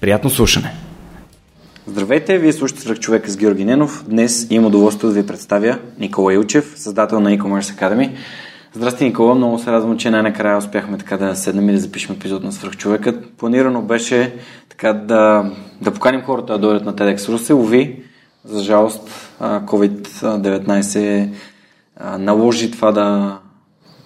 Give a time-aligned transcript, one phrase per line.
[0.00, 0.72] Приятно слушане!
[1.86, 4.04] Здравейте, вие слушате Свърх човека с Георги Ненов.
[4.08, 8.10] Днес имам удоволствие да ви представя Никола Илчев, създател на e-commerce Academy.
[8.72, 9.34] Здрасти, Никола.
[9.34, 13.30] Много се радвам, че най-накрая успяхме така да седнем и да запишем епизод на Свръхчовекът.
[13.30, 14.34] Планирано беше
[14.68, 17.54] така да, да поканим хората да дойдат на TEDx Русе.
[17.54, 18.02] Уви,
[18.44, 21.28] за жалост, COVID-19
[22.18, 23.38] наложи това да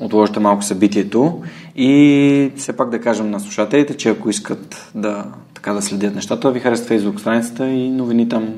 [0.00, 1.42] отложите малко събитието
[1.76, 5.24] и все пак да кажем на слушателите, че ако искат да
[5.64, 6.50] така да следят нещата.
[6.50, 8.54] Ви харесва фейсбук страницата и новини там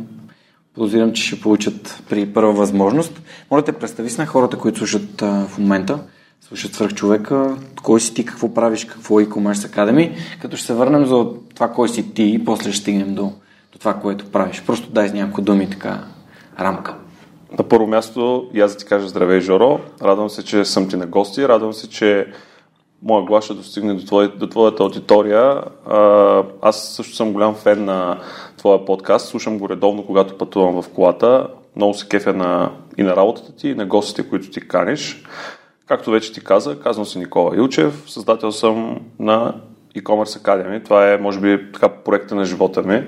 [0.74, 3.22] подозирам, че ще получат при първа възможност.
[3.50, 5.98] Моля те представи се на хората, които слушат а, в момента,
[6.40, 10.12] слушат свърх човека, кой си ти, какво правиш, какво е e-commerce Academy,
[10.42, 13.32] като ще се върнем за това кой си ти и после ще стигнем до,
[13.72, 14.62] до това, което правиш.
[14.66, 16.04] Просто дай с няколко думи така
[16.60, 16.94] рамка.
[17.58, 19.80] На първо място и аз да ти кажа здравей, Жоро.
[20.02, 21.48] Радвам се, че съм ти на гости.
[21.48, 22.26] Радвам се, че
[23.06, 25.62] моя глас ще достигне до, твой, до твоята аудитория.
[26.62, 28.18] Аз също съм голям фен на
[28.56, 29.28] твоя подкаст.
[29.28, 31.48] Слушам го редовно, когато пътувам в колата.
[31.76, 35.24] Много се кефя на, и на работата ти, и на гостите, които ти каниш.
[35.86, 39.54] Както вече ти каза, казвам се Никола Илчев, създател съм на
[39.96, 40.84] e-commerce Academy.
[40.84, 43.02] Това е, може би, така проекта на живота ми.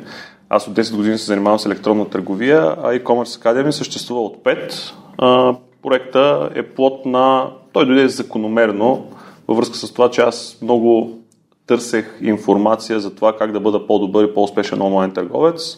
[0.49, 4.93] Аз от 10 години се занимавам с електронна търговия, а e-commerce Academy съществува от 5.
[5.19, 7.51] А, проекта е плод на...
[7.73, 9.07] Той дойде закономерно
[9.49, 11.19] във връзка с това, че аз много
[11.67, 15.77] търсех информация за това как да бъда по-добър и по-успешен онлайн търговец.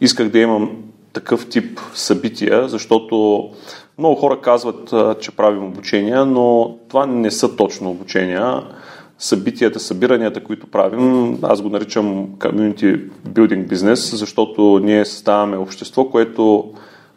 [0.00, 0.70] Исках да имам
[1.12, 3.44] такъв тип събития, защото
[3.98, 8.62] много хора казват, че правим обучения, но това не са точно обучения.
[9.18, 16.72] Събитията, събиранията, които правим, аз го наричам Community Building Business, защото ние създаваме общество, което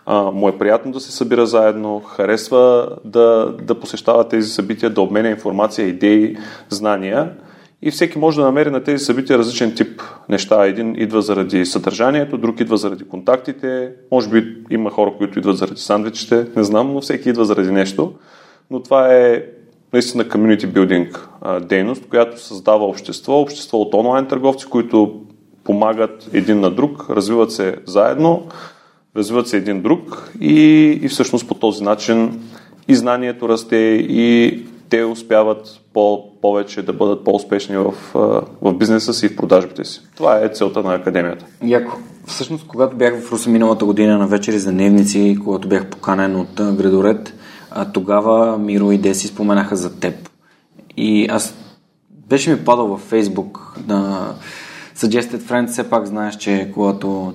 [0.08, 5.30] му е приятно да се събира заедно, харесва да, да посещава тези събития, да обменя
[5.30, 6.38] информация, идеи,
[6.70, 7.32] знания.
[7.82, 10.66] И всеки може да намери на тези събития различен тип неща.
[10.66, 13.92] Един идва заради съдържанието, друг идва заради контактите.
[14.12, 18.14] Може би има хора, които идват заради сандвичите, не знам, но всеки идва заради нещо.
[18.72, 19.44] Но това е
[19.94, 21.18] наистина community building
[21.60, 25.22] дейност, която създава общество, общество от онлайн търговци, които
[25.64, 28.48] помагат един на друг, развиват се заедно,
[29.18, 32.40] развиват се един друг и, и всъщност по този начин
[32.88, 33.76] и знанието расте
[34.10, 37.94] и те успяват по- повече да бъдат по-успешни в,
[38.62, 40.02] в бизнеса си и в продажбите си.
[40.16, 41.46] Това е целта на академията.
[41.64, 41.98] Яко.
[42.26, 46.54] Всъщност, когато бях в Руса миналата година на вечери за дневници, когато бях поканен от
[46.56, 47.34] градоред,
[47.94, 50.30] тогава Миро и Деси споменаха за теб.
[50.98, 51.56] И аз
[52.12, 54.32] беше ми падал във Фейсбук на
[54.98, 57.34] Suggested Friends, все пак знаеш, че когато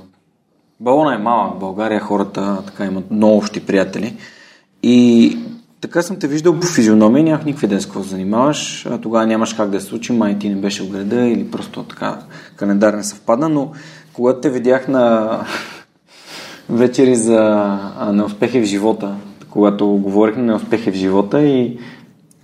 [0.82, 4.17] Балона е малък, България хората така имат много общи приятели.
[4.82, 5.38] И
[5.81, 8.88] така съм те виждал по физиономия, нямах никакви идея с какво занимаваш.
[9.02, 12.19] Тогава нямаш как да се случи, май ти не беше в града или просто така
[12.56, 13.73] календар не съвпадна, но
[14.12, 15.38] когато те видях на
[16.69, 17.78] вечери за
[18.12, 19.14] неуспехи в живота,
[19.50, 21.78] когато говорихме неуспехи в живота и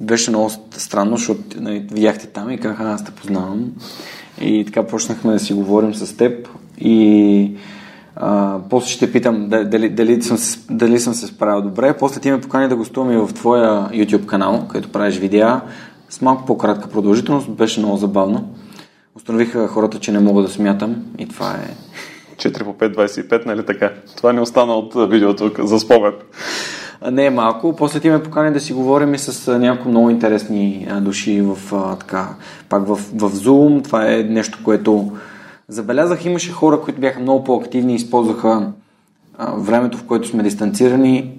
[0.01, 3.73] беше много странно, защото нали, видяхте там и казах, аз те познавам.
[4.41, 6.49] И така почнахме да си говорим с теб
[6.81, 7.57] и
[8.21, 10.39] а, после ще питам дали, дали, съм
[10.71, 11.97] дали съм се справил добре.
[11.99, 15.61] После ти ме покани да гостувам и в твоя YouTube канал, където правиш видеа
[16.11, 17.51] с малко по-кратка продължителност.
[17.51, 18.55] Беше много забавно.
[19.17, 21.75] Установиха хората, че не мога да смятам и това е
[22.37, 23.93] 4 по 5, 25, нали така?
[24.17, 26.13] Това не остана от видеото за спомен.
[27.11, 27.77] Не е малко.
[27.77, 31.59] После ти ме покани да си говорим и с някои много интересни души в,
[32.01, 32.29] така,
[32.69, 33.85] пак в, в Zoom.
[33.85, 35.13] Това е нещо, което
[35.69, 36.25] забелязах.
[36.25, 38.73] Имаше хора, които бяха много по-активни и използваха
[39.39, 41.39] а, времето, в което сме дистанцирани,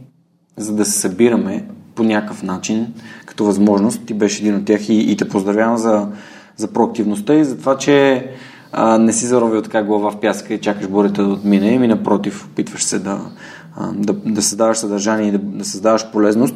[0.57, 1.65] за да се събираме
[1.95, 2.93] по някакъв начин,
[3.25, 4.05] като възможност.
[4.05, 6.07] Ти беше един от тях и, и те поздравявам за,
[6.57, 8.27] за проактивността и за това, че
[8.71, 12.47] а, не си заровил така глава в пяска и чакаш бурята да отмине, ми напротив,
[12.51, 13.21] опитваш се да,
[13.93, 16.55] да, да създаваш съдържание и да, да създаваш полезност.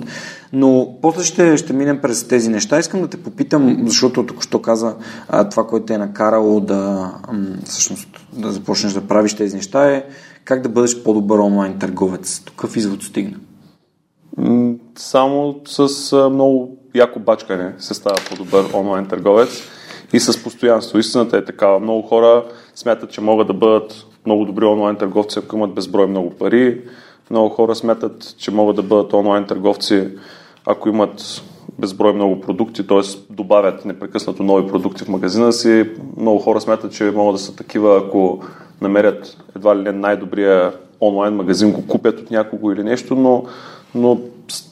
[0.54, 2.80] Но после ще, ще минем през тези неща.
[2.80, 4.96] Искам да те попитам, защото тук що каза
[5.30, 10.06] а, това, което е накарало да, м, всъщност, да започнеш да правиш тези неща е
[10.46, 12.42] как да бъдеш по-добър онлайн търговец.
[12.46, 13.38] Какъв извод стигна?
[14.98, 19.50] Само с а, много яко бачкане се става по-добър онлайн търговец
[20.14, 20.98] и с постоянство.
[21.00, 21.80] Истината е такава.
[21.80, 26.30] Много хора смятат, че могат да бъдат много добри онлайн търговци, ако имат безброй много
[26.30, 26.82] пари.
[27.30, 30.08] Много хора смятат, че могат да бъдат онлайн търговци,
[30.66, 31.44] ако имат
[31.80, 33.34] безброй много продукти, т.е.
[33.34, 35.90] добавят непрекъснато нови продукти в магазина си.
[36.18, 38.44] Много хора смятат, че могат да са такива, ако
[38.82, 43.44] намерят едва ли не най-добрия онлайн магазин, го купят от някого или нещо, но,
[43.96, 44.20] но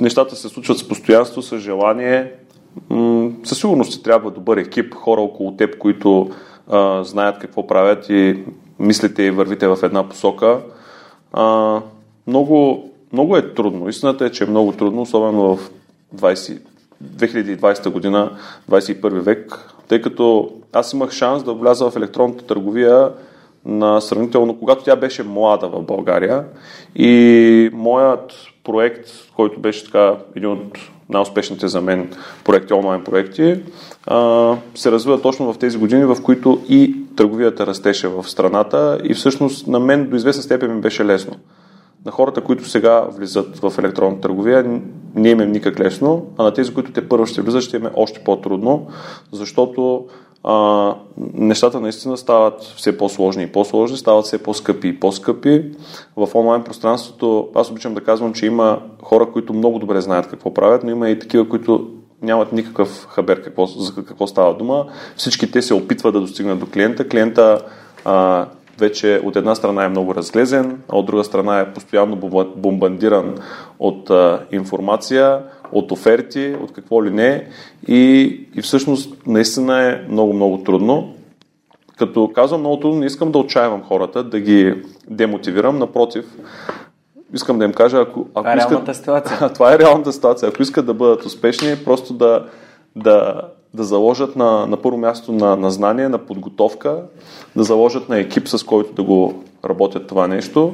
[0.02, 2.32] нещата се случват с постоянство, с желание.
[3.44, 6.30] със сигурност ти трябва добър екип, хора около теб, които
[6.68, 8.44] а, знаят какво правят и
[8.80, 10.60] мислите и вървите в една посока.
[11.34, 11.80] А,
[12.28, 13.90] много, много е трудно.
[13.90, 15.72] Истината е, че е много трудно, особено в
[16.16, 16.60] 20,
[17.04, 18.38] 2020 година,
[18.70, 23.12] 21 век, тъй като аз имах шанс да вляза в електронната търговия
[23.66, 26.46] на сравнително, когато тя беше млада в България
[26.96, 28.34] и моят
[28.64, 30.78] проект, който беше така един от
[31.10, 32.14] най-успешните за мен
[32.44, 33.56] проекти, онлайн проекти,
[34.76, 39.68] се развива точно в тези години, в които и търговията растеше в страната и всъщност
[39.68, 41.36] на мен до известна степен ми беше лесно.
[42.06, 44.82] На хората, които сега влизат в електронна търговия,
[45.16, 47.86] не им е никак лесно, а на тези, които те първо ще влизат, ще им
[47.86, 48.88] е още по-трудно,
[49.32, 50.06] защото
[50.44, 50.96] а,
[51.34, 55.72] нещата наистина стават все по-сложни и по-сложни, стават все по-скъпи и по-скъпи.
[56.16, 60.54] В онлайн пространството аз обичам да казвам, че има хора, които много добре знаят какво
[60.54, 61.88] правят, но има и такива, които
[62.22, 64.86] нямат никакъв хабер какво, за какво става дума.
[65.16, 67.08] Всички те се опитват да достигнат до клиента.
[67.08, 67.62] Клиента
[68.06, 68.46] а,
[68.82, 72.16] вече от една страна е много разглезен, а от друга страна е постоянно
[72.56, 73.36] бомбандиран
[73.80, 75.40] от а, информация,
[75.72, 77.48] от оферти, от какво ли не.
[77.88, 78.24] И,
[78.56, 81.14] и всъщност наистина е много-много трудно.
[81.98, 84.76] Като казвам много трудно, не искам да отчаявам хората, да ги
[85.10, 86.26] демотивирам, напротив,
[87.34, 89.50] искам да им кажа, ако, ако това е искат, реалната ситуация.
[89.54, 90.50] това е реалната ситуация.
[90.50, 92.46] Ако искат да бъдат успешни, просто да,
[92.96, 93.42] да,
[93.74, 97.04] да заложат на, на първо място на, на знание, на подготовка,
[97.56, 100.74] да заложат на екип, с който да го работят това нещо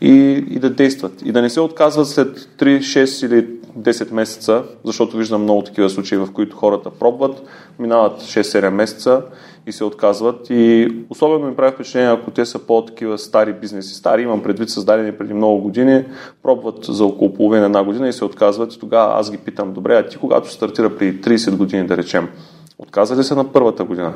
[0.00, 1.22] и, и да действат.
[1.24, 3.46] И да не се отказват след 3, 6 или
[3.78, 7.42] 10 месеца, защото виждам много такива случаи, в които хората пробват,
[7.78, 9.22] минават 6-7 месеца
[9.66, 10.46] и се отказват.
[10.50, 15.12] И особено ми прави впечатление, ако те са по-такива стари бизнеси, стари, имам предвид създадени
[15.12, 16.04] преди много години,
[16.42, 18.74] пробват за около половина една година и се отказват.
[18.74, 22.28] И тогава аз ги питам, добре, а ти когато стартира преди 30 години, да речем,
[22.78, 24.14] отказа ли се на първата година?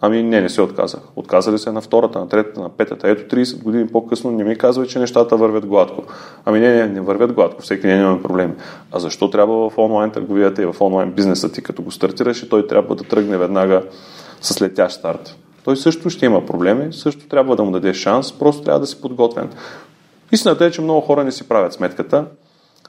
[0.00, 1.00] Ами не, не се отказах.
[1.16, 3.08] Отказали се на втората, на третата, на петата.
[3.08, 6.02] Ето 30 години по-късно не ми казва, че нещата вървят гладко.
[6.44, 7.62] Ами не, не, не вървят гладко.
[7.62, 8.52] Всеки ден имаме проблеми.
[8.92, 12.48] А защо трябва в онлайн търговията и в онлайн бизнеса ти, като го стартираш и
[12.48, 13.82] той трябва да тръгне веднага
[14.40, 15.36] с летящ старт?
[15.64, 19.00] Той също ще има проблеми, също трябва да му даде шанс, просто трябва да си
[19.00, 19.50] подготвен.
[20.32, 22.24] Истината е, че много хора не си правят сметката,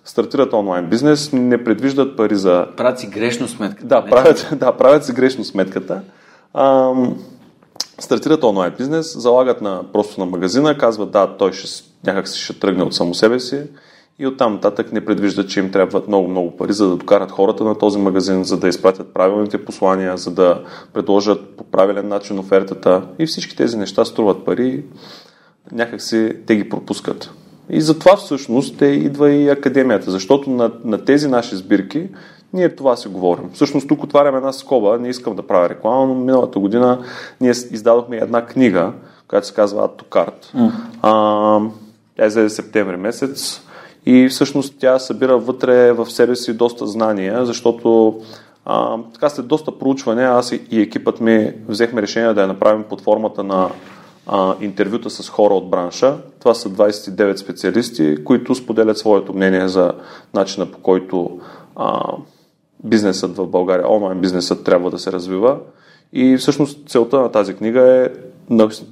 [0.06, 2.68] стартират онлайн бизнес, не предвиждат пари за...
[2.78, 3.86] Правят си грешно сметката.
[3.86, 6.02] Да, правят, да, правят си грешно сметката
[6.54, 7.18] ам,
[8.00, 12.60] стартират онлайн бизнес, залагат на, просто на магазина, казват да, той ще, някак си ще
[12.60, 13.64] тръгне от само себе си
[14.20, 17.78] и оттам нататък не предвиждат, че им трябват много-много пари, за да докарат хората на
[17.78, 20.64] този магазин, за да изпратят правилните послания, за да
[20.94, 24.84] предложат по правилен начин офертата и всички тези неща струват пари,
[25.72, 27.32] някак си те ги пропускат.
[27.70, 32.08] И затова всъщност те идва и академията, защото на, на тези наши сбирки
[32.54, 33.50] ние това си говорим.
[33.54, 37.04] Всъщност тук отварям една скоба, не искам да правя реклама, но миналата година
[37.42, 38.92] ние издадохме една книга,
[39.28, 40.56] която се казва Cart.
[40.56, 40.72] Mm.
[41.02, 41.62] А,
[42.18, 43.62] тя септември месец
[44.06, 48.20] и всъщност тя събира вътре в себе си доста знания, защото
[48.66, 53.02] а, така след доста проучване аз и екипът ми взехме решение да я направим под
[53.02, 53.70] формата на
[54.28, 56.18] а, интервюта с хора от бранша.
[56.40, 59.92] Това са 29 специалисти, които споделят своето мнение за
[60.34, 61.40] начина по който
[61.76, 62.02] а,
[62.84, 65.58] бизнесът в България, онлайн бизнесът трябва да се развива.
[66.14, 68.10] И всъщност целта на тази книга е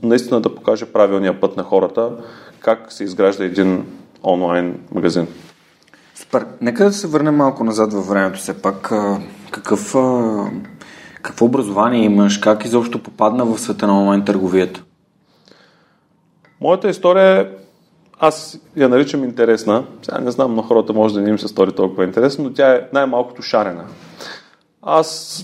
[0.03, 2.11] наистина да покаже правилния път на хората,
[2.59, 3.85] как се изгражда един
[4.23, 5.27] онлайн магазин.
[6.15, 6.45] Супер.
[6.61, 8.93] Нека да се върнем малко назад във времето все пак.
[9.51, 9.95] Какъв,
[11.21, 12.37] какво образование имаш?
[12.37, 14.83] Как изобщо попадна в света на онлайн търговията?
[16.61, 17.47] Моята история е
[18.19, 19.83] аз я наричам интересна.
[20.01, 22.73] Сега не знам, но хората може да не им се стори толкова интересно, но тя
[22.73, 23.85] е най-малкото шарена.
[24.81, 25.41] Аз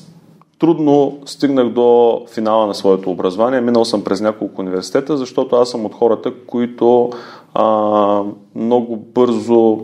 [0.60, 3.62] трудно стигнах до финала на своето образование.
[3.62, 7.10] Минал съм през няколко университета, защото аз съм от хората, които
[7.54, 8.24] а,
[8.56, 9.80] много бързо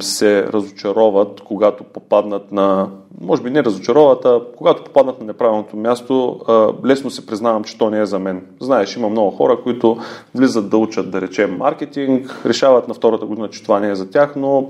[0.00, 2.88] се разочароват, когато попаднат на,
[3.20, 6.40] може би не разочароват, а когато попаднат на неправилното място,
[6.84, 8.42] лесно се признавам, че то не е за мен.
[8.60, 9.98] Знаеш, има много хора, които
[10.34, 14.10] влизат да учат, да речем, маркетинг, решават на втората година, че това не е за
[14.10, 14.68] тях, но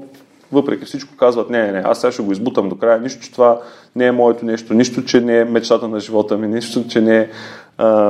[0.52, 3.32] въпреки всичко казват, не, не, не, аз сега ще го избутам до края, нищо, че
[3.32, 3.60] това
[3.96, 7.18] не е моето нещо, нищо, че не е мечтата на живота ми, нищо, че не
[7.18, 7.28] е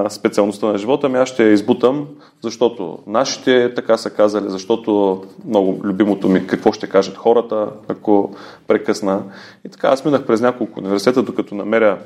[0.09, 2.07] специалността на живота ми, аз ще я избутам,
[2.43, 8.35] защото нашите така са казали, защото много любимото ми, какво ще кажат хората, ако
[8.67, 9.23] прекъсна.
[9.67, 11.99] И така, аз минах през няколко университета, докато намеря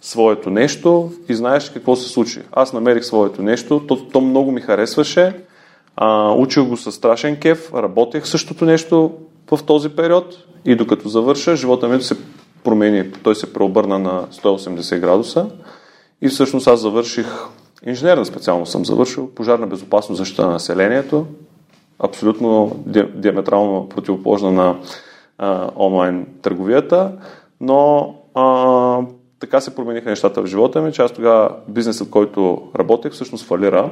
[0.00, 2.40] своето нещо и знаеш какво се случи.
[2.52, 5.34] Аз намерих своето нещо, то, то много ми харесваше,
[5.96, 9.12] а, учих го със страшен кеф, работех същото нещо
[9.50, 12.16] в този период и докато завърша, живота ми се
[12.64, 15.46] промени, той се преобърна на 180 градуса
[16.20, 17.26] и всъщност аз завърших,
[17.86, 21.26] инженерна специално съм завършил, пожарна безопасност защита на населението,
[21.98, 22.76] абсолютно
[23.14, 24.76] диаметрално противоположна на
[25.38, 27.12] а, онлайн търговията,
[27.60, 29.00] но а,
[29.40, 33.90] така се промениха нещата в живота ми, че аз тогава бизнесът, който работех, всъщност фалира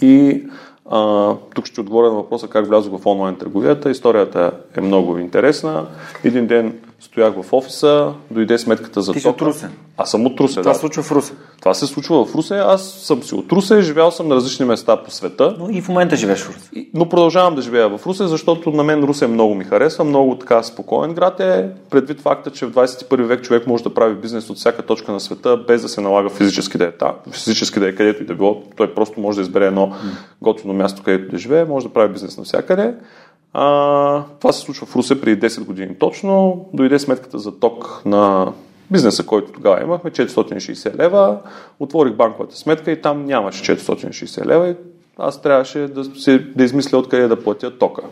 [0.00, 0.42] и
[0.90, 3.90] а, тук ще отговоря на въпроса как влязох в онлайн търговията.
[3.90, 5.86] Историята е много интересна.
[6.24, 9.68] Един ден стоях в офиса, дойде сметката за Ти си от Русе.
[9.96, 10.74] Аз съм от Русе, Това да.
[10.74, 11.32] се случва в Русе.
[11.58, 12.54] Това се случва в Русе.
[12.58, 15.56] Аз съм си от Русе, живял съм на различни места по света.
[15.58, 16.86] Но и в момента живееш в Русе.
[16.94, 20.62] Но продължавам да живея в Русе, защото на мен Русе много ми харесва, много така
[20.62, 24.56] спокоен град е, предвид факта, че в 21 век човек може да прави бизнес от
[24.56, 27.94] всяка точка на света, без да се налага физически да е та, физически да е
[27.94, 28.62] където и да било.
[28.76, 29.92] Той просто може да избере едно
[30.42, 32.94] готино място, където да живее, може да прави бизнес навсякъде.
[33.52, 36.66] А, това се случва в Русе преди 10 години точно.
[36.72, 38.52] Дойде сметката за ток на
[38.90, 41.38] бизнеса, който тогава имахме, 460 лева.
[41.80, 44.76] Отворих банковата сметка и там нямаше 460 лева и
[45.18, 48.02] аз трябваше да, се, да измисля откъде да платя тока.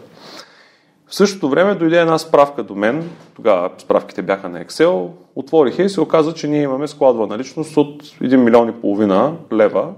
[1.07, 5.89] В същото време дойде една справка до мен, тогава справките бяха на Excel, отворих и
[5.89, 9.89] се оказа, че ние имаме складова наличност от 1 милион и половина лева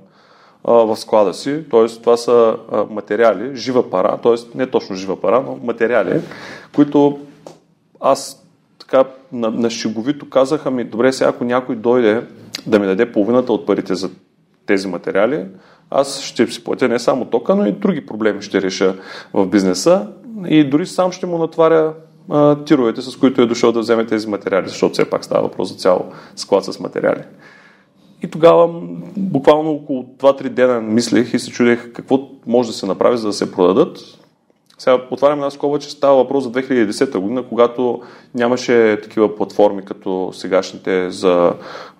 [0.64, 1.86] а, в склада си, т.е.
[1.86, 2.56] това са
[2.90, 4.58] материали, жива пара, т.е.
[4.58, 6.20] не точно жива пара, но материали,
[6.74, 7.18] които
[8.00, 8.46] аз
[8.78, 12.22] така на, на шеговито казаха ми, добре, сега ако някой дойде
[12.66, 14.10] да ми даде половината от парите за
[14.66, 15.46] тези материали,
[15.90, 18.94] аз ще си платя не само тока, но и други проблеми ще реша
[19.34, 20.06] в бизнеса
[20.48, 21.94] и дори сам ще му натваря
[22.30, 25.68] а, тировете, с които е дошъл да вземе тези материали, защото все пак става въпрос
[25.68, 27.22] за цял склад с материали.
[28.22, 28.68] И тогава
[29.16, 33.32] буквално около 2-3 дена мислех и се чудех какво може да се направи, за да
[33.32, 33.98] се продадат.
[34.78, 38.02] Сега отварям една скоба, че става въпрос за 2010 година, когато
[38.34, 41.52] нямаше такива платформи като сегашните за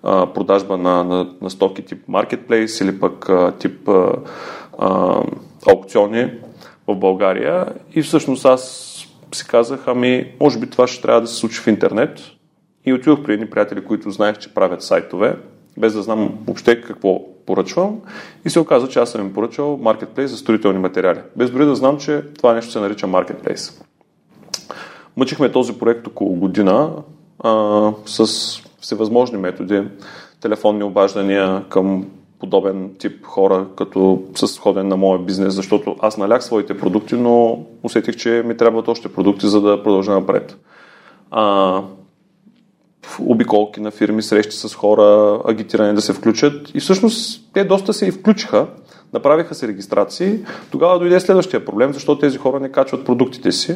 [0.03, 5.23] а, продажба на, на, на стоки тип Marketplace или пък а, тип а,
[5.71, 6.31] аукциони
[6.87, 7.65] в България.
[7.95, 8.93] И всъщност аз
[9.35, 12.19] си казах, ами може би това ще трябва да се случи в интернет.
[12.85, 15.35] И отидох при едни приятели, които знаех, че правят сайтове,
[15.77, 18.01] без да знам въобще какво поръчвам.
[18.45, 21.19] И се оказа, че аз съм им поръчал маркетплейс за строителни материали.
[21.35, 23.81] Без дори да знам, че това нещо се нарича маркетплейс.
[25.17, 26.91] Мъчихме този проект около година
[27.39, 28.27] а, с
[28.79, 29.83] всевъзможни методи,
[30.41, 32.05] телефонни обаждания към
[32.39, 37.65] подобен тип хора, като с ходен на моя бизнес, защото аз налях своите продукти, но
[37.83, 40.57] усетих, че ми трябват още продукти, за да продължа напред.
[41.31, 41.81] А,
[43.19, 46.75] обиколки на фирми, срещи с хора, агитиране да се включат.
[46.75, 48.67] И всъщност те доста се и включиха,
[49.13, 50.39] направиха се регистрации.
[50.71, 53.75] Тогава дойде следващия проблем, защото тези хора не качват продуктите си.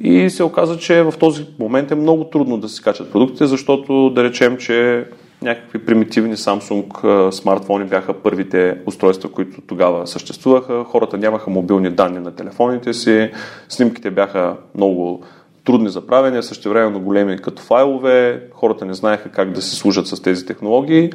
[0.00, 4.10] И се оказа, че в този момент е много трудно да се качат продуктите, защото
[4.10, 5.06] да речем, че
[5.42, 10.84] някакви примитивни Samsung смартфони бяха първите устройства, които тогава съществуваха.
[10.84, 13.30] Хората нямаха мобилни данни на телефоните си,
[13.68, 15.24] снимките бяха много
[15.70, 20.22] трудни за правене, същевременно големи като файлове, хората не знаеха как да се служат с
[20.22, 21.12] тези технологии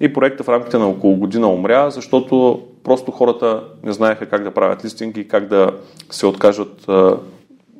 [0.00, 4.50] и проектът в рамките на около година умря, защото просто хората не знаеха как да
[4.50, 5.70] правят листинги как да
[6.10, 6.86] се откажат.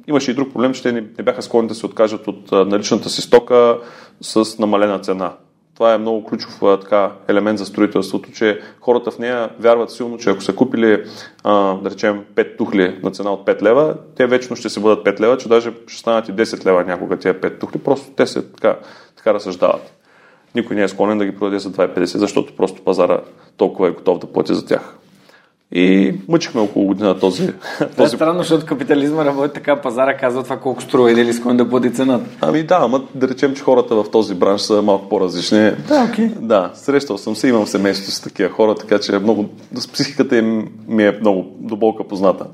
[0.06, 3.10] Имаше и друг проблем, че те не не бяха склонни да се откажат от наличната
[3.10, 3.78] си стока
[4.20, 5.32] с намалена цена.
[5.80, 10.18] Това е много ключов а, така, елемент за строителството, че хората в нея вярват силно,
[10.18, 11.04] че ако са купили,
[11.44, 15.04] а, да речем, 5 тухли на цена от 5 лева, те вечно ще се бъдат
[15.04, 18.26] 5 лева, че даже ще станат и 10 лева някога тия 5 тухли, просто те
[18.26, 18.76] се така,
[19.16, 19.92] така разсъждават.
[20.54, 23.20] Никой не е склонен да ги продаде за 2,50, защото просто пазара
[23.56, 24.99] толкова е готов да плати за тях.
[25.72, 27.46] И мъчихме около година този.
[27.78, 28.16] Това е този...
[28.16, 31.92] странно, защото капитализма работи така, пазара казва това колко струва и дали склонен да плати
[31.92, 32.24] цената.
[32.40, 35.70] Ами да, ама да речем, че хората в този бранш са малко по-различни.
[35.88, 36.28] Да, окей.
[36.28, 36.38] Okay.
[36.38, 40.68] Да, срещал съм се, имам семейство с такива хора, така че много, с психиката им
[40.88, 42.46] ми е много доболка позната.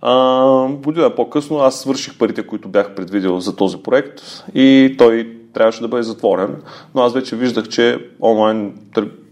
[0.00, 4.20] А, година по-късно аз свърших парите, които бях предвидел за този проект
[4.54, 6.56] и той трябваше да бъде затворен,
[6.94, 8.72] но аз вече виждах, че онлайн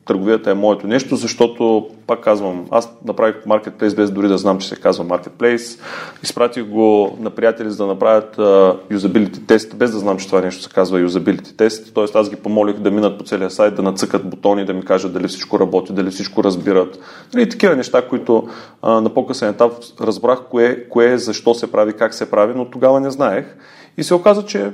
[0.07, 4.69] търговията е моето нещо, защото, пак казвам, аз направих Marketplace без дори да знам, че
[4.69, 5.81] се казва Marketplace.
[6.23, 10.41] Изпратих го на приятели за да направят uh, юзабилити тест, без да знам, че това
[10.41, 11.95] нещо се казва юзабилити тест.
[11.95, 15.13] Тоест аз ги помолих да минат по целия сайт, да нацъкат бутони, да ми кажат
[15.13, 16.97] дали всичко работи, дали всичко разбират.
[16.97, 18.49] И нали, такива неща, които
[18.83, 23.01] uh, на по-късен етап разбрах кое, кое, защо се прави, как се прави, но тогава
[23.01, 23.57] не знаех.
[23.97, 24.73] И се оказа, че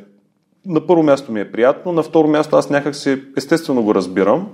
[0.67, 4.49] на първо място ми е приятно, на второ място аз някак си естествено го разбирам.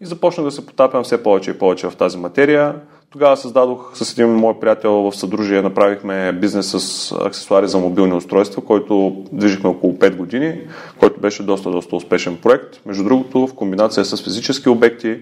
[0.00, 2.74] И започнах да се потапям все повече и повече в тази материя.
[3.10, 8.64] Тогава създадох с един мой приятел в съдружие, направихме бизнес с аксесуари за мобилни устройства,
[8.64, 10.60] който движихме около 5 години,
[11.00, 12.80] който беше доста, доста успешен проект.
[12.86, 15.20] Между другото, в комбинация с физически обекти.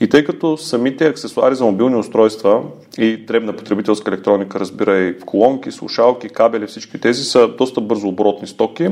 [0.00, 2.62] И тъй като самите аксесуари за мобилни устройства
[2.98, 8.46] и дребна потребителска електроника, разбира и колонки, слушалки, кабели, всички тези са доста бързо оборотни
[8.46, 8.88] стоки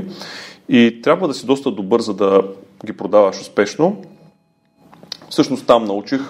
[0.69, 2.43] и трябва да си доста добър, за да
[2.87, 4.03] ги продаваш успешно.
[5.33, 6.21] Всъщност там научих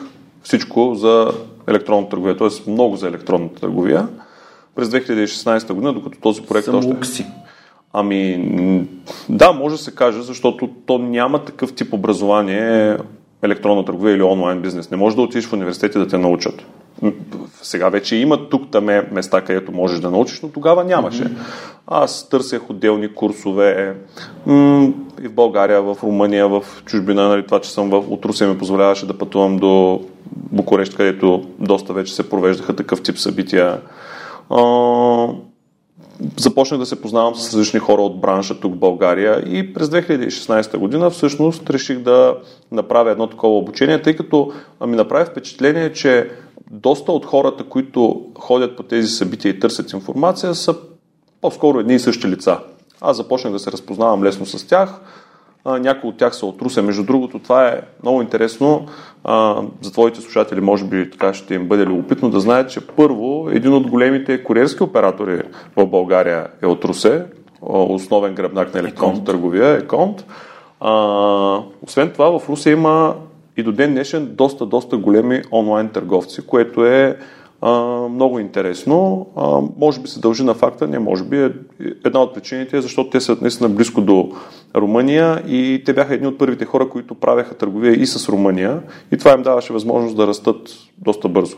[0.42, 1.32] всичко за
[1.68, 2.70] електронна търговия, т.е.
[2.70, 4.08] много за електронната търговия.
[4.74, 7.26] През 2016 година, докато този проект Само още...
[7.92, 8.88] Ами,
[9.28, 12.96] да, може да се каже, защото то няма такъв тип образование
[13.42, 14.90] електронна търговия или онлайн бизнес.
[14.90, 16.64] Не може да отидеш в университет да те научат.
[17.62, 21.30] Сега вече има тук таме места, където можеш да научиш, но тогава нямаше.
[21.86, 23.96] Аз търсех отделни курсове
[24.46, 24.88] м-
[25.22, 27.28] и в България, в Румъния, в чужбина.
[27.28, 30.00] Нали, това, че съм в, от Русия ми позволяваше да пътувам до
[30.52, 33.80] Букурещ, където доста вече се провеждаха такъв тип събития.
[36.36, 40.76] Започнах да се познавам с различни хора от бранша тук в България и през 2016
[40.76, 42.36] година всъщност реших да
[42.72, 44.52] направя едно такова обучение, тъй като
[44.86, 46.30] ми направи впечатление, че
[46.70, 50.74] доста от хората, които ходят по тези събития и търсят информация, са
[51.40, 52.58] по-скоро едни и същи лица.
[53.00, 55.00] Аз започнах да се разпознавам лесно с тях.
[55.66, 56.82] Някои от тях са от Русе.
[56.82, 58.86] Между другото, това е много интересно.
[59.80, 63.72] за твоите слушатели, може би така ще им бъде любопитно да знаят, че първо един
[63.72, 65.42] от големите куриерски оператори
[65.76, 67.24] в България е от Русе.
[67.62, 70.24] Основен гръбнак на електронната търговия е Конт.
[71.82, 73.14] освен това, в Русия има
[73.56, 77.16] и до ден днешен доста, доста големи онлайн търговци, което е
[78.10, 79.26] много интересно.
[79.36, 81.42] А, може би се дължи на факта, не може би.
[81.42, 81.50] Е,
[82.04, 84.32] една от причините е, защото те са наистина близко до
[84.76, 89.18] Румъния и те бяха едни от първите хора, които правеха търговия и с Румъния и
[89.18, 91.56] това им даваше възможност да растат доста бързо.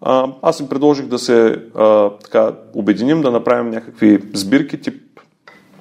[0.00, 5.20] А, аз им предложих да се а, така, обединим, да направим някакви сбирки тип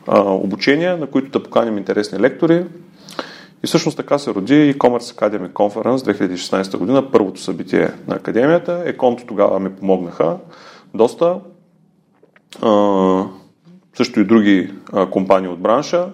[0.07, 2.65] а, обучения, на които да поканим интересни лектори,
[3.63, 8.83] и всъщност така се роди e-commerce Academy Conference 2016 година, първото събитие на академията.
[8.85, 10.37] Еконто тогава ми помогнаха
[10.93, 11.39] доста.
[12.61, 13.23] А,
[13.97, 16.09] също и други а, компании от бранша.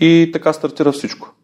[0.00, 1.34] И така стартира всичко.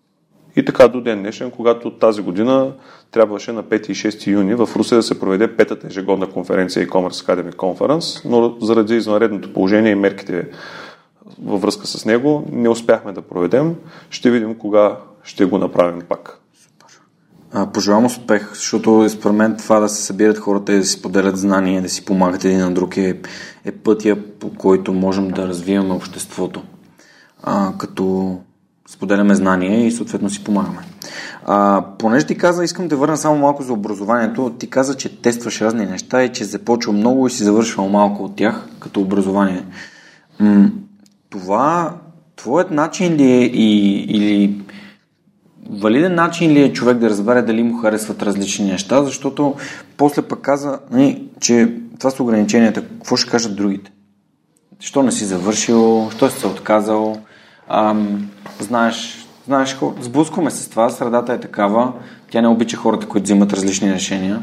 [0.57, 2.73] И така до ден днешен, когато тази година
[3.11, 7.27] трябваше на 5 и 6 юни в Русия да се проведе петата ежегодна конференция e-commerce
[7.27, 10.49] Academy Conference, но заради извънредното положение и мерките
[11.43, 13.75] във връзка с него не успяхме да проведем.
[14.11, 16.41] Ще видим кога ще го направим пак.
[17.53, 21.39] А, пожелавам успех, защото според мен това да се събират хората и да си поделят
[21.39, 23.21] знания, да си помагат един на друг е,
[23.65, 26.62] е пътя, по който можем да развиваме обществото.
[27.43, 28.37] А, като
[28.89, 30.79] споделяме знания и съответно си помагаме.
[31.45, 34.55] А, понеже ти каза, искам да върна само малко за образованието.
[34.59, 38.37] Ти каза, че тестваш разни неща и че започва много и си завършвал малко от
[38.37, 39.65] тях като образование.
[40.41, 40.71] М-
[41.31, 41.95] това
[42.37, 44.61] твоят начин ли е и, или
[45.70, 49.55] валиден начин ли е човек да разбере дали му харесват различни неща, защото
[49.96, 52.83] после пък каза, нали, че това са ограниченията.
[52.83, 53.92] Какво ще кажат другите?
[54.81, 56.11] Що не си завършил?
[56.11, 57.16] Що си се отказал?
[57.68, 61.92] Ам, знаеш, знаеш, сблъскваме се с това, средата е такава,
[62.31, 64.42] тя не обича хората, които взимат различни решения.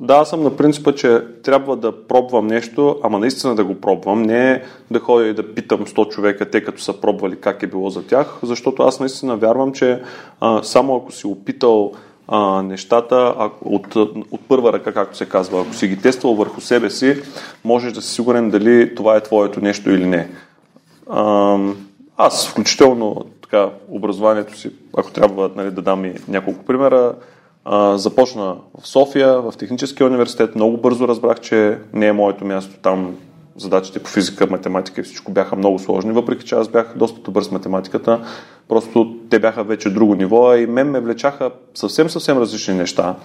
[0.00, 4.22] Да, аз съм на принципа, че трябва да пробвам нещо, ама наистина да го пробвам.
[4.22, 7.90] Не да ходя и да питам 100 човека, те като са пробвали как е било
[7.90, 10.02] за тях, защото аз наистина вярвам, че
[10.40, 11.92] а, само ако си опитал
[12.28, 13.96] а, нещата а, от,
[14.30, 17.22] от първа ръка, както се казва, ако си ги тествал върху себе си,
[17.64, 20.28] можеш да си сигурен дали това е твоето нещо или не.
[21.10, 21.58] А,
[22.16, 27.14] аз, включително така, образованието си, ако трябва нали, да дам и няколко примера,
[27.94, 30.54] започна в София, в Техническия университет.
[30.54, 33.16] Много бързо разбрах, че не е моето място там.
[33.56, 37.42] Задачите по физика, математика и всичко бяха много сложни, въпреки че аз бях доста добър
[37.42, 38.20] с математиката.
[38.68, 43.16] Просто те бяха вече друго ниво и мен ме влечаха съвсем, съвсем различни неща.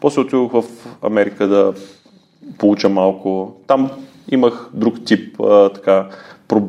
[0.00, 0.64] После отидох в
[1.02, 1.74] Америка да
[2.58, 3.56] получа малко.
[3.66, 3.90] Там
[4.28, 6.08] имах друг тип а, така,
[6.48, 6.68] про...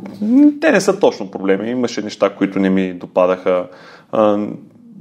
[0.61, 3.67] те не са точно проблеми, имаше неща, които не ми допадаха.
[4.11, 4.47] А,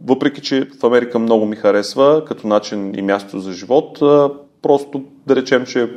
[0.06, 3.98] въпреки, че в Америка много ми харесва като начин и място за живот,
[4.62, 5.90] просто да речем, че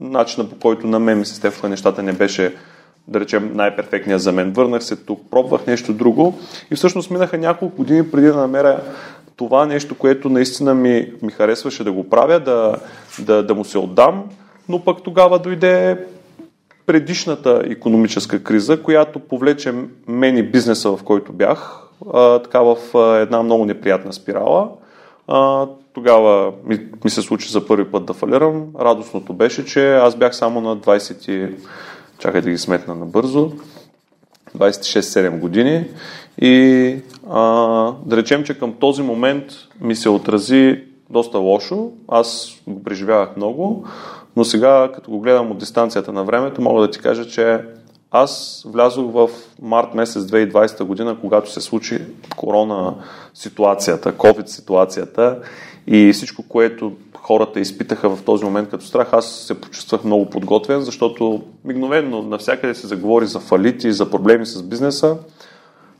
[0.00, 2.54] начина по който на мен ми се стефаха нещата не беше
[3.08, 4.52] да речем най-перфектният за мен.
[4.52, 6.38] Върнах се тук, пробвах нещо друго
[6.70, 8.80] и всъщност минаха няколко години преди да намеря
[9.36, 12.76] това нещо, което наистина ми, ми харесваше да го правя, да,
[13.18, 14.24] да, да му се отдам,
[14.68, 16.06] но пък тогава дойде
[16.86, 19.74] предишната економическа криза, която повлече
[20.06, 24.68] мен и бизнеса, в който бях, а, така в а, една много неприятна спирала.
[25.28, 28.66] А, тогава ми, ми се случи за първи път да фалирам.
[28.80, 31.54] Радостното беше, че аз бях само на 20,
[32.18, 33.52] чакай да ги сметна набързо,
[34.56, 35.84] 26-7 години
[36.40, 36.96] и
[37.30, 37.42] а,
[38.06, 39.44] да речем, че към този момент
[39.80, 41.90] ми се отрази доста лошо.
[42.08, 43.86] Аз го преживявах много,
[44.36, 47.60] но сега, като го гледам от дистанцията на времето, мога да ти кажа, че
[48.10, 49.30] аз влязох в
[49.62, 51.98] март месец 2020 година, когато се случи
[52.36, 52.94] корона
[53.34, 55.38] ситуацията, COVID ситуацията
[55.86, 60.80] и всичко, което хората изпитаха в този момент като страх, аз се почувствах много подготвен,
[60.80, 65.16] защото мигновено навсякъде се заговори за фалити, за проблеми с бизнеса.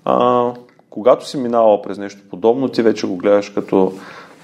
[0.04, 0.52] А,
[0.90, 3.92] когато си минавал през нещо подобно, ти вече го гледаш като,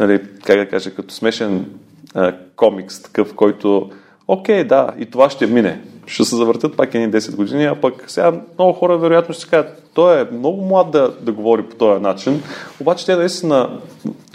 [0.00, 1.66] нали, как да кажа, като смешен
[2.14, 3.90] а, комикс, такъв, който,
[4.28, 8.04] окей, да, и това ще мине ще се завъртят пак едни 10 години, а пък
[8.06, 12.02] сега много хора вероятно ще кажат, той е много млад да, да говори по този
[12.02, 12.42] начин,
[12.80, 13.80] обаче те наистина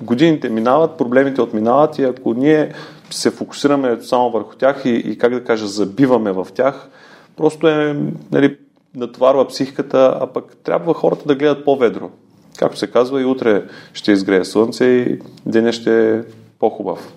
[0.02, 2.74] годините минават, проблемите отминават и ако ние
[3.10, 6.90] се фокусираме само върху тях и, и как да кажа, забиваме в тях,
[7.38, 7.98] просто е,
[8.32, 8.58] нали,
[8.96, 12.10] натоварва психиката, а пък трябва хората да гледат по-ведро.
[12.58, 16.22] Както се казва, и утре ще изгрее слънце и деня ще е
[16.60, 17.14] по-хубав.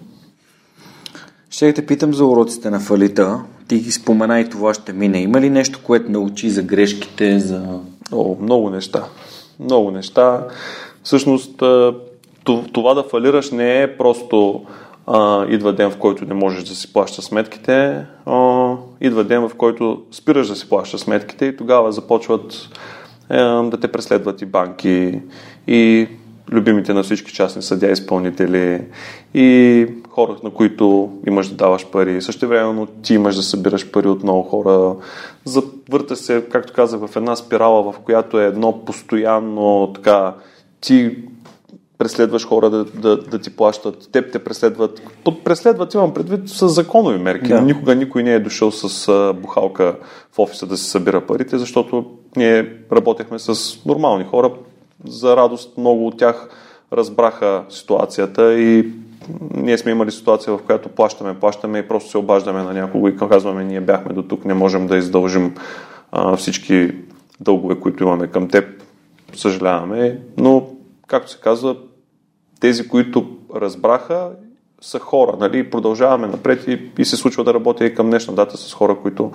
[1.53, 3.43] Ще те питам за уроците на фалита.
[3.69, 5.19] Ти ги спомена и това ще мине.
[5.19, 7.81] Има ли нещо, което научи за грешките, за...
[8.13, 9.05] О, много неща.
[9.61, 10.47] Много неща.
[11.03, 11.63] Всъщност,
[12.73, 14.65] това да фалираш не е просто
[15.07, 19.55] а, идва ден, в който не можеш да си плащаш сметките, а, идва ден, в
[19.55, 22.69] който спираш да си плащаш сметките и тогава започват
[23.31, 25.21] е, да те преследват и банки,
[25.67, 26.09] и
[26.53, 28.81] любимите на всички частни съдя изпълнители
[29.35, 32.23] и хора, на които имаш да даваш пари.
[32.23, 34.95] Също времено ти имаш да събираш пари от много хора.
[35.45, 40.35] Завърта се, както казах, в една спирала, в която е едно постоянно така
[40.81, 41.17] ти
[41.99, 45.03] преследваш хора да, да, да ти плащат, теб те преследват.
[45.25, 47.49] Под преследват имам предвид с законови мерки.
[47.49, 47.61] Да.
[47.61, 49.97] Никога никой не е дошъл с бухалка
[50.33, 52.05] в офиса да се събира парите, защото
[52.37, 54.53] ние работехме с нормални хора,
[55.05, 56.49] за радост много от тях
[56.93, 58.93] разбраха ситуацията и
[59.55, 63.17] ние сме имали ситуация, в която плащаме, плащаме и просто се обаждаме на някого и
[63.17, 65.55] казваме, ние бяхме до тук, не можем да издължим
[66.13, 66.91] а, всички
[67.41, 68.65] дългове, които имаме към теб.
[69.35, 70.67] Съжаляваме, но,
[71.07, 71.77] както се казва,
[72.61, 74.31] тези, които разбраха,
[74.81, 75.71] са хора, нали?
[75.71, 79.33] Продължаваме напред и, и се случва да работя и към днешна дата с хора, които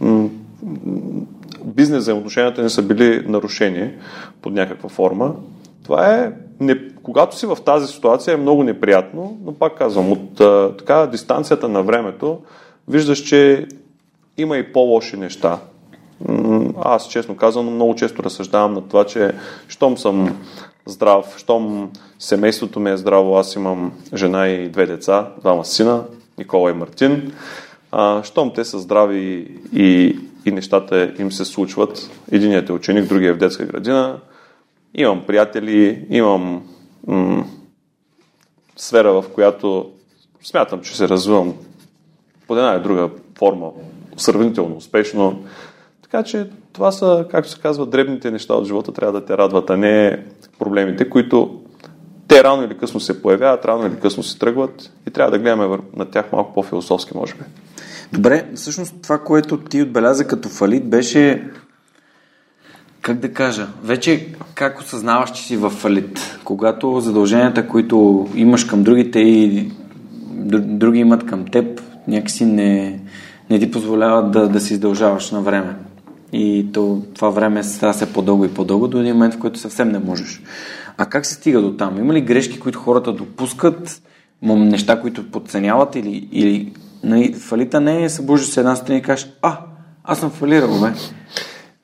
[0.00, 0.28] м-
[1.64, 3.90] бизнес взаимоотношенията не са били нарушени
[4.42, 5.34] под някаква форма.
[5.84, 10.40] Това е, не, когато си в тази ситуация е много неприятно, но пак казвам, от
[10.40, 12.38] а, така дистанцията на времето
[12.88, 13.66] виждаш, че
[14.38, 15.58] има и по-лоши неща.
[16.82, 19.32] Аз, честно казвам, много често разсъждавам на това, че
[19.68, 20.36] щом съм
[20.86, 26.04] здрав, щом семейството ми е здраво, аз имам жена и две деца, двама сина,
[26.38, 27.32] Никола и Мартин,
[27.92, 33.30] а, щом те са здрави и, и нещата им се случват, единият е ученик, другия
[33.30, 34.18] е в детска градина,
[34.94, 36.62] имам приятели, имам
[37.06, 37.44] м-
[38.76, 39.90] сфера, в която
[40.42, 41.54] смятам, че се развивам
[42.46, 43.70] под една и друга форма
[44.16, 45.44] сравнително успешно.
[46.02, 49.70] Така че това са, както се казва, дребните неща от живота трябва да те радват,
[49.70, 50.24] а не
[50.58, 51.60] проблемите, които
[52.28, 55.78] те рано или късно се появяват, рано или късно се тръгват и трябва да гледаме
[55.96, 57.44] на тях малко по-философски, може би.
[58.12, 61.50] Добре, всъщност това, което ти отбеляза като фалит, беше
[63.04, 66.38] как да кажа, вече как осъзнаваш, че си в фалит?
[66.44, 69.72] Когато задълженията, които имаш към другите и
[70.50, 73.00] други имат към теб, някакси не,
[73.50, 75.76] не ти позволяват да, да си издължаваш на време.
[76.32, 79.88] И то, това време става се по-дълго и по-дълго до един момент, в който съвсем
[79.88, 80.42] не можеш.
[80.98, 81.98] А как се стига до там?
[81.98, 84.02] Има ли грешки, които хората допускат,
[84.42, 89.28] неща, които подценяват или, или нали, фалита не е събуждаш се една страна и кажеш,
[89.42, 89.58] а,
[90.04, 90.92] аз съм фалирал, бе.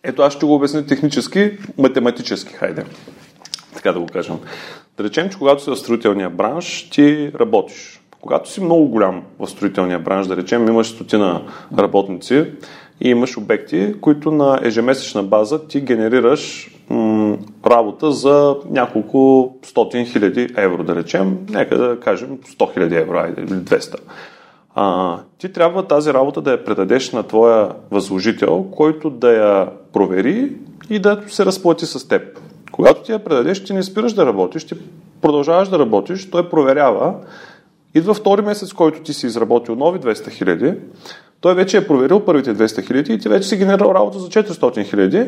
[0.04, 2.84] Ето аз ще го обясня технически, математически, хайде.
[3.74, 4.36] Така да го кажем.
[4.96, 8.00] Да речем, че когато си в строителния бранш, ти работиш.
[8.20, 11.42] Когато си много голям в строителния бранш, да речем, имаш стотина
[11.78, 12.44] работници
[13.00, 20.48] и имаш обекти, които на ежемесечна база ти генерираш м- работа за няколко стотин хиляди
[20.56, 23.96] евро, да речем, нека да кажем 100 хиляди евро, или 200
[24.74, 30.52] а, ти трябва тази работа да я предадеш на твоя възложител, който да я провери
[30.90, 32.22] и да се разплати с теб.
[32.72, 34.74] Когато ти я предадеш, ти не спираш да работиш, ти
[35.20, 37.14] продължаваш да работиш, той проверява.
[37.94, 40.74] Идва втори месец, който ти си изработил нови 200 хиляди,
[41.40, 44.84] той вече е проверил първите 200 хиляди и ти вече си генерал работа за 400
[44.84, 45.26] хиляди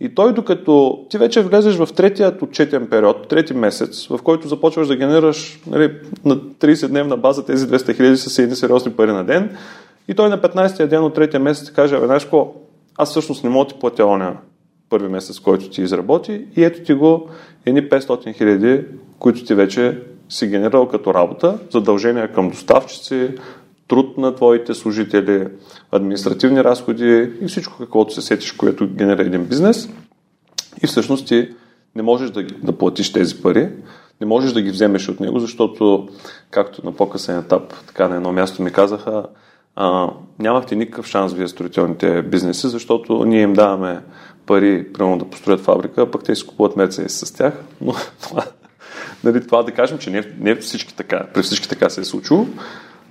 [0.00, 4.88] и той докато ти вече влезеш в третият отчетен период, трети месец, в който започваш
[4.88, 5.92] да генерираш нали,
[6.24, 9.56] на 30-дневна база тези 200 хиляди с едни сериозни пари на ден
[10.08, 12.28] и той на 15-я ден от третия месец каже, абе, знаеш
[12.98, 14.36] аз всъщност не мога ти платя оня
[14.90, 17.28] първи месец, който ти изработи и ето ти го
[17.66, 18.84] едни 500 хиляди,
[19.18, 23.30] които ти вече си генерирал като работа, задължения към доставчици,
[23.88, 25.46] труд на твоите служители,
[25.92, 29.88] административни разходи и всичко каквото се сетиш, което генера един бизнес.
[30.82, 31.48] И всъщност ти
[31.94, 33.68] не можеш да, да платиш тези пари,
[34.20, 36.08] не можеш да ги вземеш от него, защото,
[36.50, 39.26] както на по-късен етап, така на едно място ми казаха,
[39.76, 44.00] а, нямахте никакъв шанс вие строителните бизнеси, защото ние им даваме
[44.46, 47.54] пари, примерно да построят фабрика, пък те си купуват Мерцедес с тях.
[47.80, 48.44] Но това,
[49.24, 52.46] нали, това да кажем, че не, не всички така, при всички така се е случило.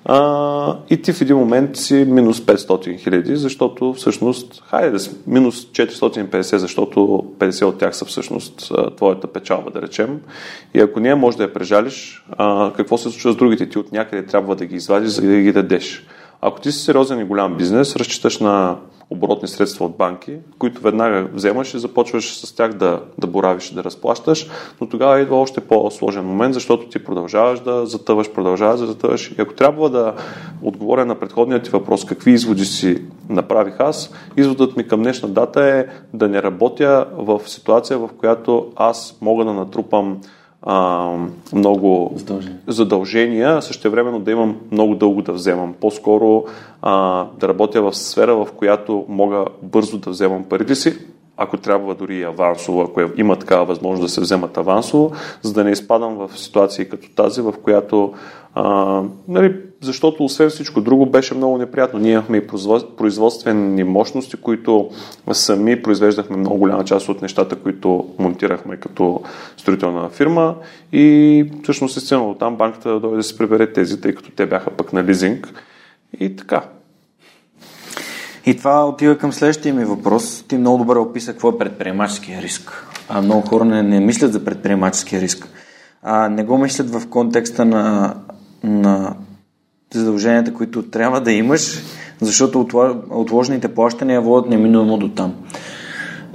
[0.09, 5.65] А, и ти в един момент си минус 500 хиляди, защото всъщност, хайде да минус
[5.65, 6.99] 450, защото
[7.39, 10.19] 50 от тях са всъщност твоята печалба, да речем.
[10.73, 13.69] И ако не може да я прежалиш, а, какво се случва с другите?
[13.69, 16.05] Ти от някъде трябва да ги извадиш, за да ги дадеш.
[16.41, 18.77] Ако ти си сериозен и голям бизнес, разчиташ на
[19.09, 23.75] оборотни средства от банки, които веднага вземаш и започваш с тях да, да боравиш и
[23.75, 24.47] да разплащаш,
[24.81, 29.31] но тогава идва още по-сложен момент, защото ти продължаваш да затъваш, продължаваш да затъваш.
[29.31, 30.13] И ако трябва да
[30.61, 35.63] отговоря на предходният ти въпрос, какви изводи си направих аз, изводът ми към днешна дата
[35.63, 40.21] е да не работя в ситуация, в която аз мога да натрупам
[40.69, 41.09] а,
[41.53, 42.59] много задължения.
[42.67, 45.73] задължения, същевременно да имам много дълго да вземам.
[45.81, 46.45] По-скоро
[46.81, 50.97] а, да работя в сфера, в която мога бързо да вземам парите си,
[51.37, 55.53] ако трябва дори и авансово, ако е, има такава възможност да се вземат авансово, за
[55.53, 58.13] да не изпадам в ситуации като тази, в която
[58.55, 61.99] а, нали, защото освен всичко друго беше много неприятно.
[61.99, 62.47] Ние имахме и
[62.97, 64.89] производствени мощности, които
[65.31, 69.21] сами произвеждахме много голяма част от нещата, които монтирахме като
[69.57, 70.55] строителна фирма
[70.91, 74.71] и всъщност е стигнало там банката дойде да се прибере тези, тъй като те бяха
[74.71, 75.53] пък на лизинг
[76.19, 76.61] и така.
[78.45, 80.45] И това отива към следващия ми въпрос.
[80.47, 82.87] Ти много добре описа какво е предприемаческия риск.
[83.09, 85.49] А много хора не, не мислят за предприемаческия риск.
[86.03, 88.15] А не го мислят в контекста на,
[88.63, 89.15] на
[89.93, 91.83] задълженията, които трябва да имаш,
[92.21, 92.67] защото
[93.09, 95.33] отложените плащания водят неминуемо до там.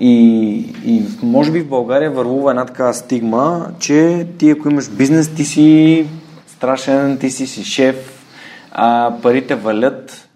[0.00, 5.34] И, и може би в България вървува една такава стигма, че ти ако имаш бизнес,
[5.34, 6.06] ти си
[6.46, 8.26] страшен, ти си си шеф,
[8.72, 10.28] а парите валят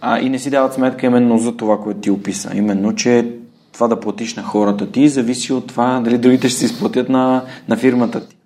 [0.00, 2.50] а, и не си дават сметка именно за това, което ти описа.
[2.54, 3.30] Именно, че
[3.72, 7.44] това да платиш на хората ти зависи от това дали другите ще си изплатят на,
[7.68, 8.36] на фирмата ти.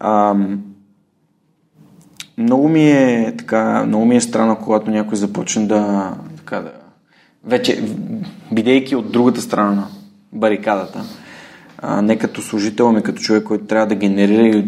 [0.00, 0.34] А,
[2.38, 6.72] много ми е така, много ми е странно, когато някой започне да, така да
[7.46, 7.82] вече,
[8.52, 9.86] бидейки от другата страна на
[10.32, 11.04] барикадата,
[11.78, 14.64] а, не като служител, ами като човек, който трябва да генерира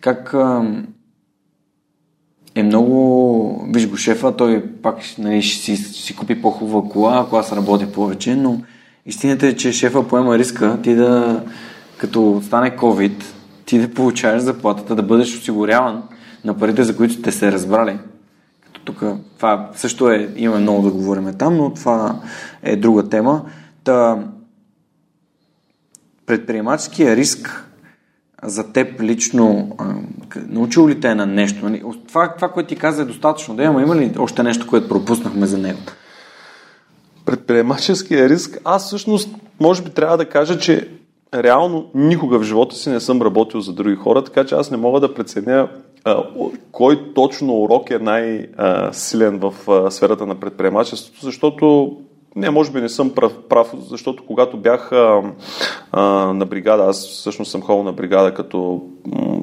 [0.00, 0.64] как а,
[2.54, 7.36] е много, виж го шефа, той пак нали, ще си, си купи по-хубава кола, ако
[7.36, 8.60] аз работя повече, но
[9.06, 11.42] истината е, че шефа поема риска ти да,
[11.96, 13.24] като стане COVID,
[13.66, 16.02] ти да получаваш заплатата, да бъдеш осигуряван
[16.44, 17.98] на парите, за които сте се разбрали.
[18.64, 19.02] Като тук
[19.36, 22.20] това също е, имаме много да говорим там, но това
[22.62, 23.44] е друга тема.
[23.84, 24.18] Та,
[26.26, 27.66] предприемаческия риск
[28.42, 29.76] за теб лично,
[30.36, 31.64] научил ли те на нещо?
[31.64, 31.82] Нали?
[32.08, 33.82] Това, това, което ти каза е достатъчно да има.
[33.82, 35.80] Има ли още нещо, което пропуснахме за него?
[37.24, 39.28] Предприемаческия риск, аз всъщност
[39.60, 40.95] може би трябва да кажа, че
[41.34, 44.76] реално никога в живота си не съм работил за други хора, така че аз не
[44.76, 45.68] мога да преценя
[46.72, 49.54] кой точно урок е най-силен в
[49.90, 51.96] сферата на предприемачеството, защото
[52.36, 55.22] не, може би не съм прав, прав защото когато бях а,
[55.92, 58.82] а, на бригада, аз всъщност съм ходил на бригада като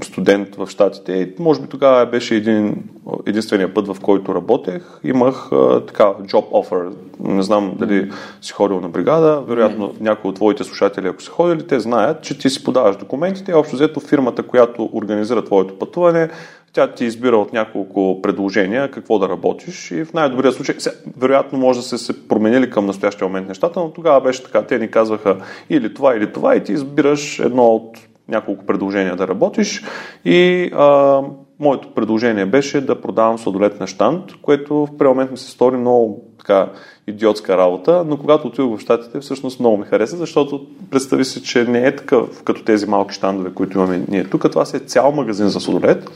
[0.03, 2.83] студент в Штатите може би тогава беше един,
[3.25, 4.83] единствения път, в който работех.
[5.03, 6.93] Имах а, така job offer.
[7.19, 9.41] Не знам дали си ходил на бригада.
[9.47, 13.53] Вероятно някои от твоите слушатели, ако са ходили, те знаят, че ти си подаваш документите
[13.53, 16.29] общо взето фирмата, която организира твоето пътуване,
[16.73, 20.75] тя ти избира от няколко предложения какво да работиш и в най-добрия случай,
[21.17, 24.79] вероятно може да се, се променили към настоящия момент нещата, но тогава беше така, те
[24.79, 25.37] ни казваха
[25.69, 29.83] или това, или това и ти избираш едно от няколко предложения да работиш.
[30.25, 31.21] И а,
[31.59, 36.23] моето предложение беше да продавам сладолет на штант, което в момент ми се стори много
[36.39, 36.69] така
[37.07, 41.63] идиотска работа, но когато отидох в Штатите, всъщност много ми хареса, защото представи се, че
[41.63, 44.51] не е такъв като тези малки щандове, които имаме ние тук.
[44.51, 46.09] Това си е цял магазин за сладолет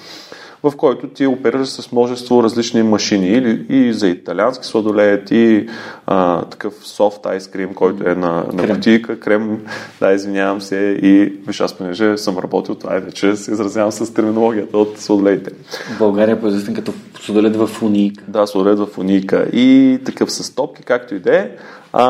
[0.64, 5.70] в който ти оперираш с множество различни машини или и за италиански сладолет, и
[6.06, 9.66] а, такъв софт айскрим, който е на, на бутика, крем,
[10.00, 14.14] да, извинявам се, и виж, аз понеже съм работил, това е вече се изразявам с
[14.14, 15.52] терминологията от сладолетите.
[15.96, 18.24] В България е по като сладолет в уника.
[18.28, 21.52] Да, сладолет в уника и такъв с топки, както и да е.
[21.94, 22.08] А,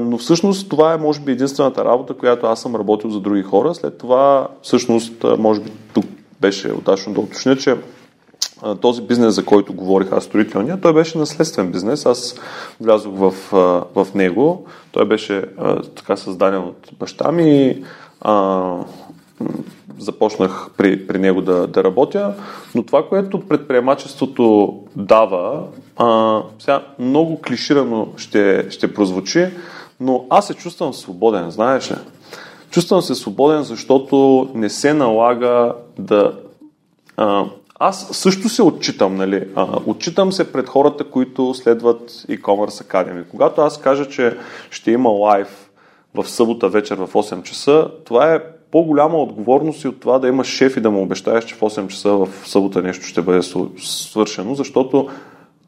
[0.00, 3.74] но всъщност това е може би единствената работа, която аз съм работил за други хора.
[3.74, 6.04] След това всъщност, може би тук
[6.40, 7.76] беше удачно да уточня, че
[8.80, 12.06] този бизнес, за който говорих аз, строителния, той беше наследствен бизнес.
[12.06, 12.34] Аз
[12.80, 13.32] влязох в,
[13.94, 14.66] в него.
[14.92, 15.44] Той беше
[15.96, 17.84] така създаден от баща ми.
[18.20, 18.74] А,
[19.98, 22.34] започнах при, при него да, да работя.
[22.74, 25.62] Но това, което предприемачеството дава,
[25.96, 29.46] а, сега много клиширано ще, ще прозвучи,
[30.00, 31.96] но аз се чувствам свободен, знаеш ли?
[32.70, 36.32] Чувствам се свободен, защото не се налага да.
[37.16, 37.44] А,
[37.78, 39.48] аз също се отчитам, нали?
[39.54, 43.28] А, отчитам се пред хората, които следват e-commerce Academy.
[43.28, 44.36] Когато аз кажа, че
[44.70, 45.70] ще има лайв
[46.14, 50.46] в събота вечер в 8 часа, това е по-голяма отговорност и от това да имаш
[50.46, 53.42] шеф и да му обещаеш, че в 8 часа в събота нещо ще бъде
[53.78, 55.08] свършено, защото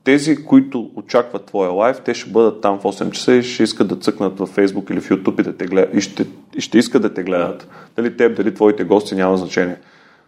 [0.04, 3.88] тези, които очакват твоя лайв, те ще бъдат там в 8 часа и ще искат
[3.88, 6.78] да цъкнат в Facebook или в YouTube и, да те гледат, и, ще, и ще
[6.78, 7.68] искат да те гледат.
[7.96, 9.76] Дали теб, дали твоите гости, няма значение.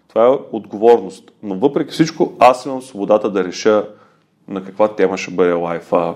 [0.09, 1.33] Това е отговорност.
[1.43, 3.85] Но въпреки всичко, аз имам свободата да реша
[4.49, 5.93] на каква тема ще бъде лайф.
[5.93, 6.15] А,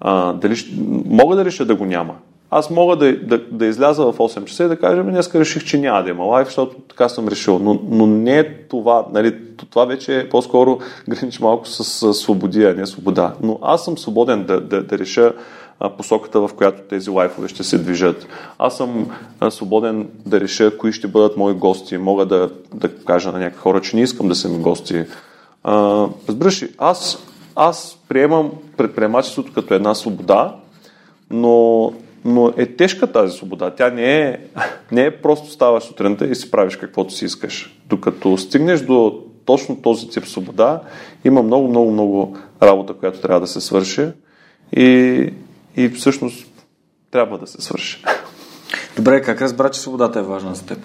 [0.00, 0.56] а, дали,
[1.06, 2.14] мога да реша да го няма.
[2.56, 5.78] Аз мога да, да, да изляза в 8 часа и да кажа, днес реших, че
[5.78, 7.58] няма да има лайф, защото така съм решил.
[7.58, 9.06] Но, но не това.
[9.12, 9.36] Нали,
[9.70, 13.34] това вече е по-скоро гранич малко с, с свободи, не свобода.
[13.42, 15.32] Но аз съм свободен да, да, да реша
[15.96, 18.26] посоката, в която тези лайфове ще се движат.
[18.58, 19.10] Аз съм
[19.50, 21.98] свободен да реша кои ще бъдат мои гости.
[21.98, 25.04] Мога да, да кажа на някакви хора, че не искам да са ми гости.
[26.28, 27.18] разбираш аз,
[27.56, 30.54] аз приемам предприемачеството като една свобода,
[31.30, 31.92] но,
[32.24, 33.70] но е тежка тази свобода.
[33.70, 34.38] Тя не е,
[34.92, 37.80] не е просто ставаш сутринта и си правиш каквото си искаш.
[37.86, 40.80] Докато стигнеш до точно този тип свобода,
[41.24, 44.08] има много, много, много работа, която трябва да се свърши.
[44.76, 45.30] И,
[45.76, 46.46] и всъщност
[47.10, 48.04] трябва да се свърши.
[48.96, 50.78] Добре, как разбра, че свободата е важна за теб?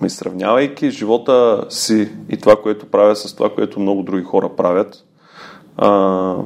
[0.00, 5.04] Ми сравнявайки живота си и това, което правя с това, което много други хора правят,
[5.76, 6.36] а,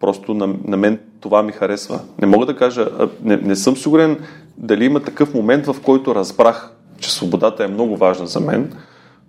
[0.00, 2.00] просто на, на мен това ми харесва.
[2.20, 2.88] Не мога да кажа,
[3.22, 4.18] не, не съм сигурен
[4.56, 8.72] дали има такъв момент, в който разбрах, че свободата е много важна за мен,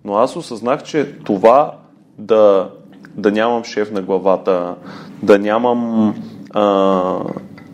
[0.06, 1.74] но аз осъзнах, че това
[2.18, 2.70] да
[3.16, 4.76] да нямам шеф на главата,
[5.24, 6.16] да нямам
[6.54, 7.20] а,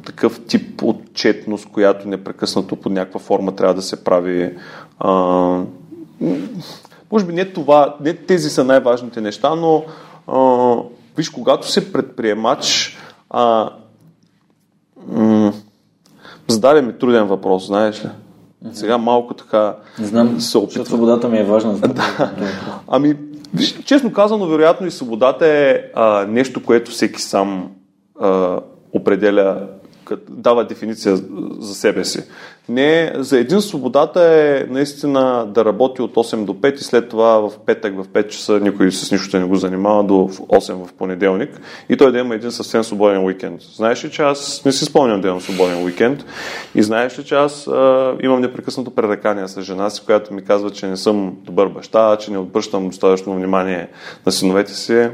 [0.06, 4.58] такъв тип отчетност, която непрекъснато под някаква форма трябва да се прави.
[5.00, 5.12] А,
[7.12, 9.84] може би не това, не тези са най-важните неща, но
[10.28, 10.76] а,
[11.18, 12.98] виж, когато се предприемач,
[13.30, 13.70] а,
[15.08, 15.54] м-
[16.48, 18.10] зададе ми труден въпрос, знаеш ли?
[18.74, 20.86] Сега малко така Не знам, се опитвам.
[20.86, 21.76] свободата ми е важна.
[21.76, 22.32] За да.
[22.88, 23.16] Ами,
[23.54, 27.72] Виж, честно казано, вероятно и свободата е а, нещо, което всеки сам
[28.22, 28.60] а,
[28.94, 29.68] определя,
[30.30, 31.16] дава дефиниция
[31.60, 32.24] за себе си.
[32.70, 37.40] Не, за един свободата е наистина да работи от 8 до 5 и след това
[37.40, 41.62] в петък в 5 часа никой с нищо не го занимава до 8 в понеделник
[41.90, 43.62] и той да има един съвсем свободен уикенд.
[43.62, 46.26] Знаеш ли, че аз не си спомням да имам свободен уикенд
[46.76, 50.70] и знаеш ли, че аз а, имам непрекъснато пререкания с жена си, която ми казва,
[50.70, 53.88] че не съм добър баща, че не обръщам достатъчно внимание
[54.26, 55.10] на синовете си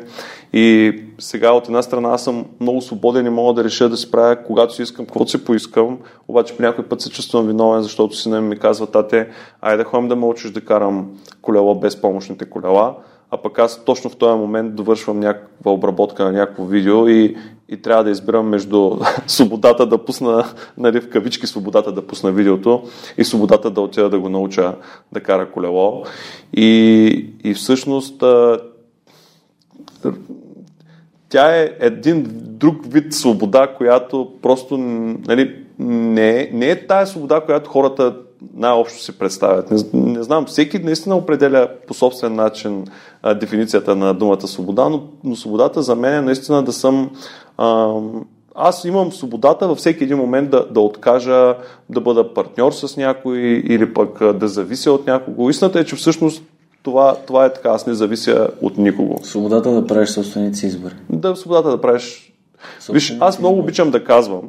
[0.53, 4.11] и сега от една страна аз съм много свободен и мога да реша да си
[4.11, 5.97] правя когато си искам, каквото си поискам,
[6.27, 9.27] обаче по някой път се чувствам виновен, защото сина ми казва, тате,
[9.61, 11.09] айде да ходим да ме учиш да карам
[11.41, 12.95] колело без помощните колела,
[13.31, 17.37] а пък аз точно в този момент довършвам някаква обработка на някакво видео и,
[17.69, 20.45] и трябва да избирам между свободата да пусна,
[20.77, 22.83] нали, в кавички свободата да пусна видеото
[23.17, 24.75] и свободата да отида да го науча
[25.11, 26.03] да кара колело.
[26.53, 28.23] И, и всъщност
[31.29, 37.69] тя е един друг вид свобода, която просто нали, не, не е тая свобода, която
[37.69, 38.15] хората
[38.53, 39.71] най-общо си представят.
[39.71, 42.85] Не, не знам, всеки наистина определя по собствен начин
[43.23, 47.09] а, дефиницията на думата свобода, но, но свободата за мен е наистина да съм.
[47.57, 47.93] А,
[48.55, 51.55] аз имам свободата във всеки един момент да, да откажа
[51.89, 55.49] да бъда партньор с някой или пък да завися от някого.
[55.49, 56.43] Истината е, че всъщност
[56.83, 59.19] това, това е така, аз не завися от никого.
[59.23, 60.93] Свободата да правиш собствените си избори.
[61.09, 62.33] Да, свободата да правиш.
[62.89, 64.41] Виж, аз много обичам да казвам,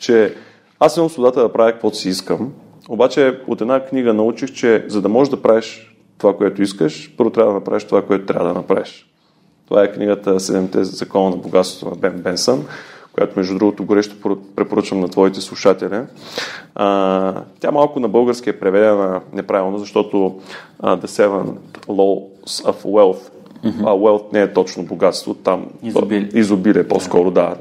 [0.00, 0.34] че
[0.80, 2.52] аз имам свободата да правя каквото си искам,
[2.88, 7.30] обаче от една книга научих, че за да можеш да правиш това, което искаш, първо
[7.30, 9.06] трябва да направиш това, което трябва да направиш.
[9.68, 12.64] Това е книгата Седемте закона на богатството на Бен Бенсън
[13.12, 14.16] която между другото горещо
[14.56, 16.00] препоръчвам на твоите слушатели.
[16.74, 20.40] А, тя малко на български е преведена неправилно, защото
[20.82, 21.56] uh, The Seven
[21.88, 23.30] Laws of Wealth
[23.64, 23.80] Mm-hmm.
[23.80, 27.54] А wealth не е точно богатство, там изобилие, изобилие по-скоро, да.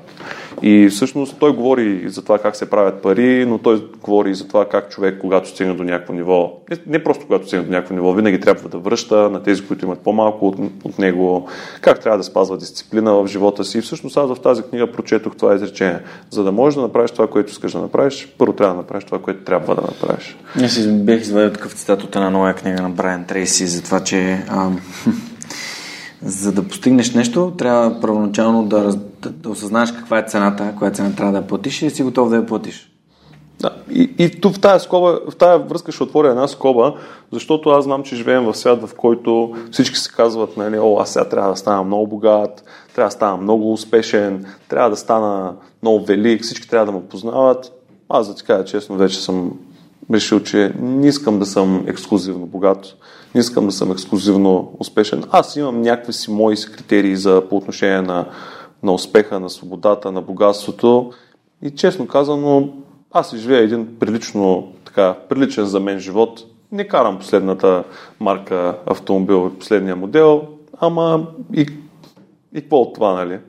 [0.62, 4.70] И всъщност той говори за това как се правят пари, но той говори за това
[4.70, 6.53] как човек, когато стигне до някакво ниво,
[6.88, 9.99] не, просто когато стигне до някакво ниво, винаги трябва да връща на тези, които имат
[9.99, 11.47] по-малко от, от него,
[11.82, 13.78] как трябва да спазва дисциплина в живота си.
[13.78, 15.99] И всъщност аз в тази книга прочетох това изречение.
[16.30, 19.20] За да можеш да направиш това, което искаш да направиш, първо трябва да направиш това,
[19.20, 20.38] което трябва да направиш.
[20.64, 24.43] Аз бех извадил такъв цитат от една нова книга на Брайан Трейси за това, че
[24.49, 24.80] ам,
[26.22, 31.15] за да постигнеш нещо, трябва първоначално да, да, да осъзнаеш каква е цената, коя цена
[31.15, 32.91] трябва да платиш и да си готов да я платиш.
[33.59, 36.95] Да, и, и тук в тази, скоба, в тази връзка ще отворя една скоба,
[37.32, 41.13] защото аз знам, че живеем в свят, в който всички се казват, нали, о, аз
[41.13, 42.63] сега трябва да стана много богат,
[42.95, 47.72] трябва да стана много успешен, трябва да стана много велик, всички трябва да ме познават.
[48.09, 49.51] Аз да ти кажа честно, вече съм
[50.13, 52.95] решил, че не искам да съм ексклюзивно богат,
[53.36, 55.23] не искам да съм ексклюзивно успешен.
[55.32, 58.25] Аз имам някакви си мои критерии за, по отношение на,
[58.84, 61.11] на успеха, на свободата, на богатството.
[61.61, 62.69] И честно казано,
[63.11, 66.45] аз живея един прилично, така, приличен за мен живот.
[66.71, 67.84] Не карам последната
[68.19, 70.47] марка автомобил, последния модел,
[70.80, 71.61] ама и,
[72.55, 73.39] и какво от това, нали?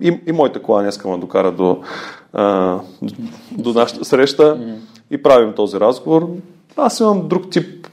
[0.00, 1.78] И, и моята кола не искам да докара до,
[2.32, 2.78] а,
[3.52, 4.76] до нашата среща
[5.10, 6.28] и правим този разговор.
[6.76, 7.86] Аз имам друг тип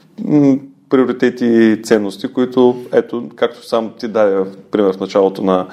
[0.90, 5.66] приоритети и ценности, които, ето, както сам ти даде пример в началото на,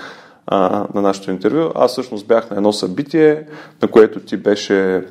[0.48, 3.48] а, на нашето интервю, аз всъщност бях на едно събитие,
[3.82, 5.06] на което ти беше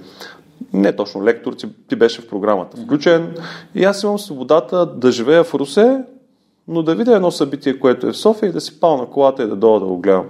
[0.72, 3.34] не точно лектор, ти, ти беше в програмата включен
[3.74, 6.02] и аз имам свободата да живея в Русе,
[6.68, 9.42] но да видя едно събитие, което е в София и да си пал на колата
[9.42, 10.26] и да дойда да го гледам.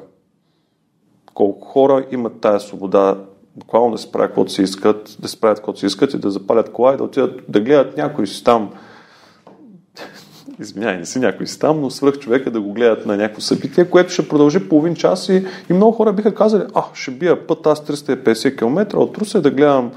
[1.35, 3.17] Колко хора имат тая свобода
[3.57, 6.31] буквално да си правят каквото си искат, да си правят каквото си искат и да
[6.31, 8.71] запалят кола и да отидат да гледат някой си там
[10.61, 13.85] извиняй, не си някой си там, но свръх човека да го гледат на някакво събитие,
[13.85, 17.67] което ще продължи половин час и, и много хора биха казали, а, ще бия път
[17.67, 19.91] аз 350 км от Русе да гледам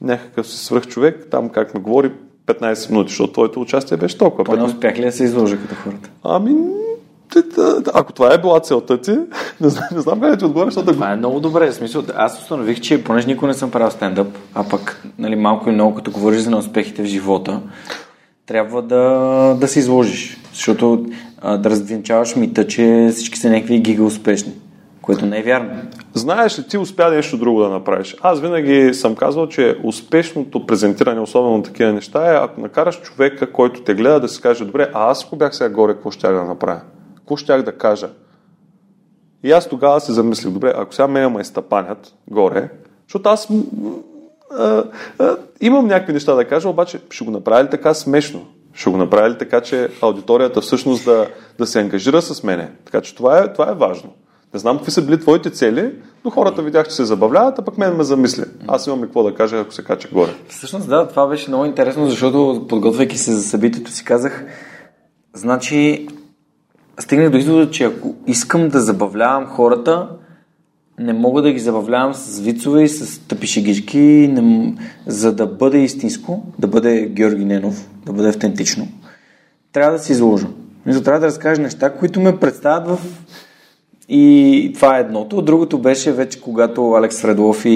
[0.00, 2.12] някакъв си свръх човек, там как ме говори
[2.46, 4.44] 15 минути, защото твоето участие беше толкова.
[4.44, 6.10] Поне успях ли да се изложи като хората?
[6.24, 6.56] Ами,
[7.94, 9.10] ако това е била целта ти,
[9.60, 11.70] не знам, не знам къде ти отговоря, защото Това е много добре.
[11.70, 15.68] В смисъл, аз установих, че понеже никога не съм правил стендъп, а пък нали, малко
[15.68, 17.60] и много, като говориш за неуспехите в живота,
[18.46, 20.38] трябва да, да се изложиш.
[20.52, 21.06] Защото
[21.40, 24.52] а, да развенчаваш мита, че всички са някакви гига успешни.
[25.02, 25.70] Което не е вярно.
[26.14, 28.16] Знаеш ли, ти успя нещо друго да направиш.
[28.20, 33.52] Аз винаги съм казвал, че успешното презентиране, особено на такива неща, е ако накараш човека,
[33.52, 36.28] който те гледа, да си каже, добре, а аз ако бях сега горе, какво ще
[36.28, 36.80] да направя?
[37.16, 38.08] Какво щях да кажа?
[39.44, 42.68] И аз тогава се замислих, добре, ако сега мене ме изтъпанят горе,
[43.08, 43.48] защото аз
[45.60, 48.46] имам някакви неща да кажа, обаче ще го направя ли така смешно?
[48.74, 51.26] Ще го направя ли така, че аудиторията всъщност да,
[51.58, 52.72] да се ангажира с мене?
[52.84, 54.10] Така че това е, това е важно.
[54.54, 55.94] Не знам какви са били твоите цели,
[56.24, 58.44] Но хората видях, че се забавляват, а пък мен ме замисли.
[58.68, 60.30] Аз имам и какво да кажа, ако се кача горе.
[60.48, 64.44] Всъщност, да, това беше много интересно, защото подготвяйки се за събитието си казах,
[65.34, 66.08] значи,
[67.00, 70.08] стигнах до извода, че ако искам да забавлявам хората,
[70.98, 74.74] не мога да ги забавлявам с вицове и с тъпи шегички, не,
[75.06, 78.88] за да бъде истинско, да бъде Георги Ненов, да бъде автентично.
[79.72, 80.46] Трябва да се изложа.
[80.86, 83.00] Мисля, трябва да разкажа неща, които ме представят в...
[84.08, 85.42] И това е едното.
[85.42, 87.70] Другото беше вече, когато Алекс Фредлов и,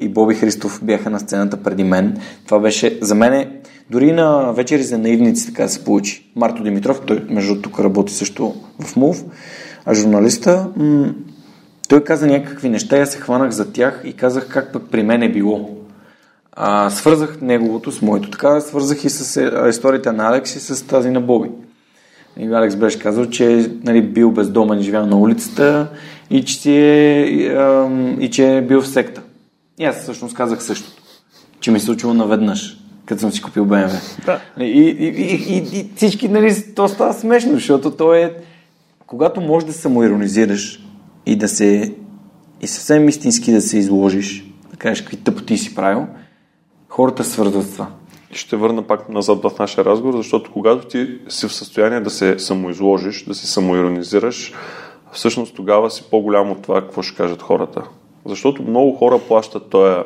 [0.00, 2.16] и Боби Христов бяха на сцената преди мен.
[2.46, 3.50] Това беше за мен
[3.90, 6.30] дори на вечери за наивници така се получи.
[6.36, 9.24] Марто Димитров, той между тук работи също в МУВ,
[9.84, 11.14] а журналиста, м-
[11.88, 15.22] той каза някакви неща, аз се хванах за тях и казах как пък при мен
[15.22, 15.70] е било.
[16.52, 18.30] А, свързах неговото с моето.
[18.30, 21.50] Така свързах и с е, историята на Алекс и с тази на Боби.
[22.38, 25.88] И Алекс беше казал, че нали, бил бездомен, живял на улицата
[26.30, 29.22] и че, си е, и, и че е бил в секта.
[29.78, 31.02] И аз всъщност казах същото.
[31.60, 34.24] Че ми се случило наведнъж, като съм си купил BMW.
[34.26, 34.40] Да.
[34.64, 38.34] И, и, и, и, и всички, нали, то става смешно, защото то е...
[39.06, 40.84] Когато можеш да самоиронизираш
[41.26, 41.94] и да се...
[42.60, 46.06] и съвсем истински да се изложиш, да кажеш какви тъпоти си правил,
[46.88, 47.86] хората свързват това.
[48.30, 52.38] Ще върна пак назад в нашия разговор, защото когато ти си в състояние да се
[52.38, 54.52] самоизложиш, да се самоиронизираш,
[55.12, 57.82] всъщност тогава си по-голям от това, какво ще кажат хората.
[58.26, 60.02] Защото много хора плащат този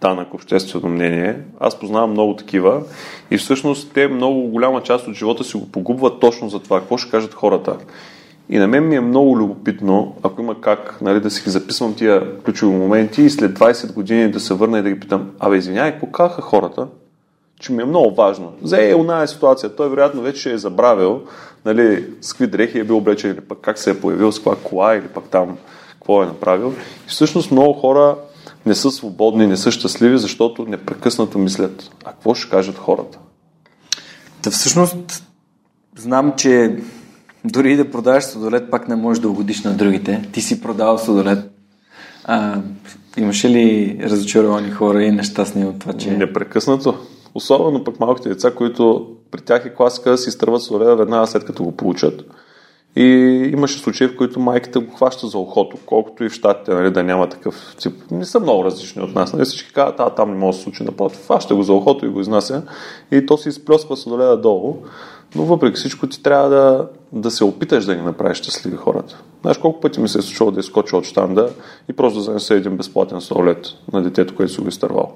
[0.00, 1.36] данък обществено мнение.
[1.60, 2.82] Аз познавам много такива
[3.30, 6.98] и всъщност те много голяма част от живота си го погубват точно за това, какво
[6.98, 7.76] ще кажат хората.
[8.52, 11.94] И на мен ми е много любопитно, ако има как нали, да си ги записвам
[11.94, 15.56] тия ключови моменти и след 20 години да се върна и да ги питам, абе
[15.56, 16.86] извинявай, казаха хората?
[17.60, 18.52] Че ми е много важно.
[18.62, 19.76] За е оная ситуация.
[19.76, 21.22] Той вероятно вече е забравил
[21.64, 24.56] нали, с какви дрехи е бил облечен или пък как се е появил, с каква
[24.56, 25.58] кола или пък там
[25.92, 26.74] какво е направил.
[27.06, 28.16] И всъщност много хора
[28.66, 33.18] не са свободни, не са щастливи, защото непрекъснато мислят, а какво ще кажат хората?
[34.42, 35.24] Та всъщност
[35.96, 36.76] знам, че
[37.44, 40.28] дори да продаваш сладолет, пак не можеш да угодиш на другите.
[40.32, 41.50] Ти си продавал сладолет.
[42.24, 42.60] А,
[43.16, 46.10] имаше ли разочаровани хора и нещастни от това, че...
[46.10, 46.94] Непрекъснато.
[47.34, 51.44] Особено пък малките деца, които при тях е класика да си изтърват сладоледа веднага след
[51.44, 52.24] като го получат.
[52.96, 53.04] И
[53.52, 57.02] имаше случаи, в които майката го хваща за ухото, колкото и в щатите, нали, да
[57.02, 57.94] няма такъв тип.
[58.10, 59.32] Не са много различни от нас.
[59.32, 59.44] Нали?
[59.44, 61.24] Всички казват, а там не може да се случи напротив.
[61.24, 62.62] Хваща го за ухото и го изнася
[63.10, 64.76] и то се изплесква сладоледа долу.
[65.34, 69.22] Но въпреки всичко ти трябва да, да се опиташ да ги направиш щастливи хората.
[69.40, 71.50] Знаеш колко пъти ми се е случило да изкоча от штанда
[71.88, 75.12] и просто да занеса един безплатен сладолет на детето, което си го изтървал.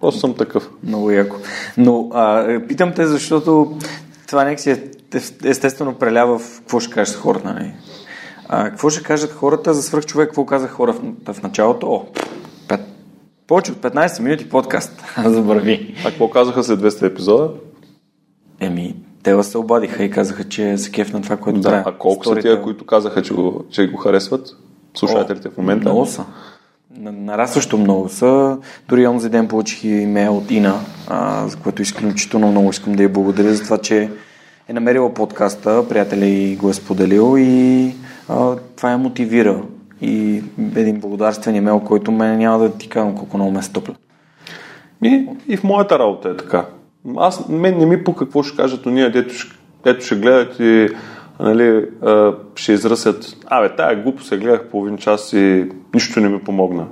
[0.00, 0.70] Просто съм такъв.
[0.82, 1.36] Много яко.
[1.76, 3.78] Но а, питам те, защото
[4.28, 4.90] това нека си е,
[5.44, 7.54] естествено прелява в какво ще кажат хората.
[7.54, 7.72] Нали?
[8.48, 10.28] А, какво ще кажат хората за свръх човек?
[10.28, 11.86] Какво казах хора в, в началото?
[11.86, 12.06] О,
[12.68, 12.80] пет,
[13.46, 15.04] повече от 15 минути подкаст.
[15.24, 15.94] Забрави.
[16.04, 17.50] А какво казаха след 200 епизода?
[18.60, 21.82] Еми, те се обадиха и казаха, че се кеф на това, което Да, правя.
[21.86, 24.56] а колко са тия, които казаха, че го, че го харесват?
[24.94, 25.88] Слушателите в момента?
[25.88, 26.24] Много са.
[26.98, 28.58] На- Нарастващо много са.
[28.88, 30.74] Дори онзи ден получих имейл от Ина,
[31.08, 34.10] а, за което изключително много искам да я благодаря за това, че
[34.68, 37.94] е намерила подкаста, приятеля и го е споделил и
[38.28, 39.62] а, това я мотивира.
[40.00, 40.42] И
[40.76, 43.94] един благодарствен имейл, който мен няма да ти казвам колко много ме стопля.
[45.04, 46.66] И, и в моята работа е така.
[47.16, 50.88] Аз, мен не ми по какво ще кажат уния, дето ще, дето ще гледат и
[51.40, 51.86] нали,
[52.54, 53.36] ще изръсят.
[53.46, 56.86] Абе, тая глупо се гледах половин час и нищо не ми помогна.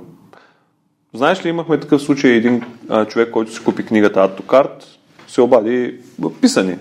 [1.13, 4.85] Знаеш ли, имахме такъв случай, един а, човек, който си купи книгата Автокарт,
[5.27, 5.99] се обади
[6.41, 6.77] писани.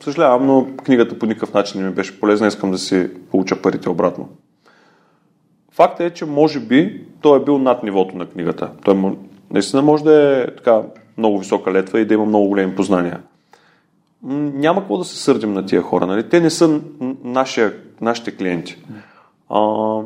[0.00, 3.88] Съжалявам, но книгата по никакъв начин не ми беше полезна, искам да си получа парите
[3.90, 4.28] обратно.
[5.72, 8.70] Факта е, че може би той е бил над нивото на книгата.
[8.84, 9.16] Той
[9.50, 10.82] наистина може да е така
[11.18, 13.20] много висока летва и да има много големи познания.
[14.22, 16.06] Няма какво да се сърдим на тия хора.
[16.06, 16.28] Нали?
[16.28, 16.80] Те не са
[17.24, 18.82] нашия, нашите клиенти.
[19.50, 19.60] А,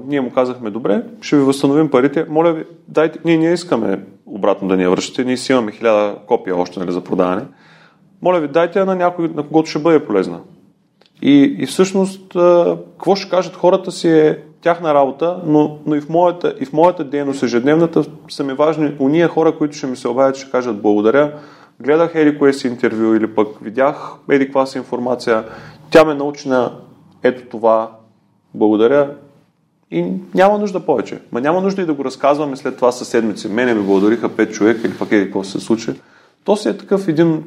[0.07, 2.27] ние му казахме, добре, ще ви възстановим парите.
[2.29, 5.25] Моля ви, дайте, ние не искаме обратно да ни я връщате.
[5.25, 7.43] Ние си имаме хиляда копия още нали, за продаване.
[8.23, 10.41] Моля ви, дайте я на някой, на когото ще бъде полезна.
[11.23, 12.29] И, и всъщност,
[12.99, 16.73] какво ще кажат хората си е тяхна работа, но, но и, в моята, и в
[16.73, 20.83] моята дейност ежедневната са ми важни уния хора, които ще ми се обадят, ще кажат
[20.83, 21.33] благодаря,
[21.81, 25.45] гледах еди кое си интервю или пък видях еди каква си информация,
[25.91, 26.73] тя ме научи на
[27.23, 27.91] ето това,
[28.55, 29.11] благодаря
[29.91, 31.19] и няма нужда повече.
[31.33, 33.49] Ма няма нужда и да го разказваме след това със седмици.
[33.49, 35.93] Мене ми благодариха пет човека или пък еди какво се случи.
[36.45, 37.45] То си е такъв един,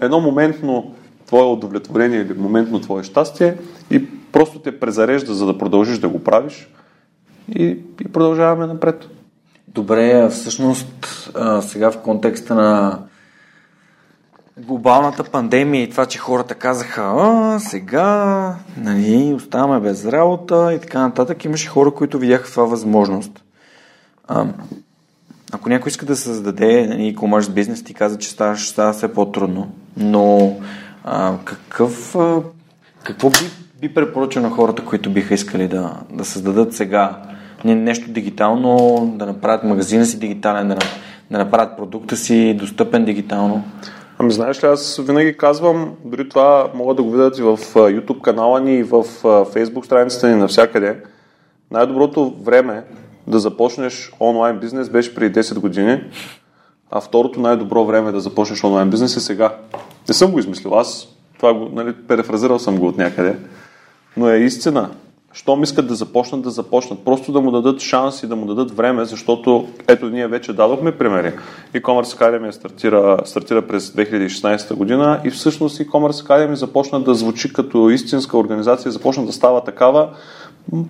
[0.00, 0.94] едно моментно
[1.32, 3.54] твое удовлетворение или моментно твое щастие
[3.90, 6.68] и просто те презарежда, за да продължиш да го правиш.
[7.48, 7.64] и,
[8.00, 9.08] и продължаваме напред.
[9.68, 11.30] Добре, всъщност
[11.60, 12.98] сега в контекста на
[14.58, 21.00] глобалната пандемия и това, че хората казаха, а, сега нали, оставаме без работа и така
[21.00, 23.42] нататък, имаше хора, които видяха това възможност.
[24.28, 24.46] А,
[25.52, 29.72] ако някой иска да създаде нали, e-commerce бизнес, ти каза, че става, става все по-трудно.
[29.96, 30.56] Но
[31.04, 32.42] а, какъв, а,
[33.02, 33.36] какво би,
[33.80, 37.22] би препоръчал на хората, които биха искали да, да създадат сега
[37.64, 40.78] нещо дигитално, да направят магазина си дигитален, да,
[41.30, 43.64] да направят продукта си достъпен дигитално?
[44.18, 48.20] Ами знаеш ли, аз винаги казвам, дори това могат да го видят и в YouTube
[48.20, 50.96] канала ни, и в Facebook страницата ни, навсякъде.
[51.70, 52.84] Най-доброто време
[53.26, 56.04] да започнеш онлайн бизнес беше преди 10 години,
[56.90, 59.54] а второто най-добро време да започнеш онлайн бизнес е сега.
[60.08, 63.36] Не съм го измислил, аз това го, нали, перефразирал съм го от някъде,
[64.16, 64.90] но е истина
[65.32, 67.04] щом искат да започнат, да започнат.
[67.04, 70.92] Просто да му дадат шанс и да му дадат време, защото ето ние вече дадохме
[70.92, 71.32] примери.
[71.74, 77.90] E-Commerce Academy стартира, стартира през 2016 година и всъщност E-Commerce Academy започна да звучи като
[77.90, 80.08] истинска организация, започна да става такава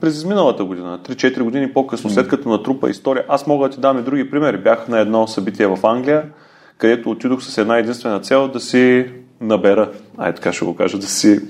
[0.01, 3.25] през изминалата година, 3-4 години по-късно, след като натрупа история.
[3.29, 4.59] Аз мога да ти дам и други примери.
[4.59, 6.25] Бях на едно събитие в Англия,
[6.83, 9.07] където отидох с една единствена цел да си
[9.41, 11.41] набера, ай така ще го кажа, да си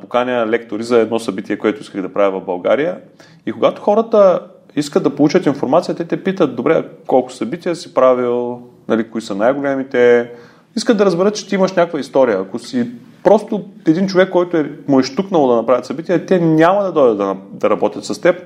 [0.00, 2.98] поканя лектори за едно събитие, което исках да правя в България.
[3.46, 4.40] И когато хората
[4.76, 9.34] искат да получат информация, те те питат, добре, колко събития си правил, нали, кои са
[9.34, 10.30] най-големите.
[10.76, 12.40] Искат да разберат, че ти имаш някаква история.
[12.40, 12.90] Ако си
[13.22, 17.18] просто един човек, който е, му е штукнал да направят събития, те няма да дойдат
[17.18, 18.36] да, да работят с теб,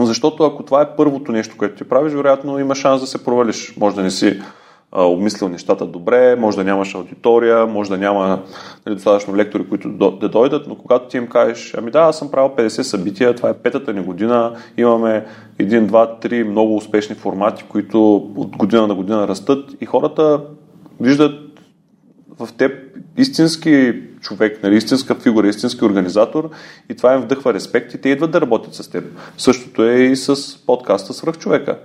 [0.00, 3.76] защото ако това е първото нещо, което ти правиш, вероятно има шанс да се провалиш.
[3.76, 4.44] Може да не си а,
[4.92, 8.42] обмислил нещата добре, може да нямаш аудитория, може да няма
[8.86, 12.30] нали, достатъчно лектори, които да дойдат, но когато ти им кажеш, ами да, аз съм
[12.30, 15.26] правил 50 събития, това е петата ни година, имаме
[15.58, 20.40] един, два, три много успешни формати, които от година на година растат и хората
[21.00, 21.60] виждат
[22.38, 22.72] в теб
[23.16, 26.50] истински човек, нали, истинска фигура, истински организатор
[26.90, 29.04] и това им вдъхва респект и те идват да работят с теб.
[29.38, 31.78] Същото е и с подкаста Свръх човека.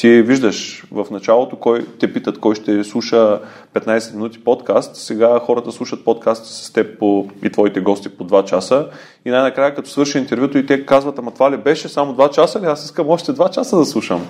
[0.00, 3.40] Ти виждаш в началото, кой те питат кой ще слуша
[3.74, 4.96] 15 минути подкаст.
[4.96, 8.88] Сега хората слушат подкаст с теб по, и твоите гости по 2 часа.
[9.24, 12.60] И най-накрая, като свърши интервюто и те казват, ама това ли беше само 2 часа
[12.60, 12.64] ли?
[12.64, 14.26] Аз искам още 2 часа да слушам.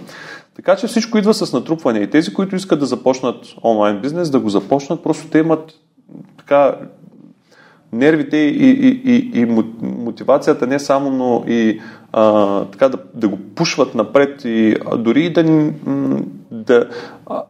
[0.57, 1.99] Така че всичко идва с натрупване.
[1.99, 5.73] И тези, които искат да започнат онлайн бизнес, да го започнат, просто те имат
[6.39, 6.75] така
[7.93, 9.47] нервите и, и, и, и
[9.83, 11.81] мотивацията не само, но и
[12.13, 15.73] а, така да, да го пушват напред и а, дори да,
[16.51, 16.89] да
[17.27, 17.43] а,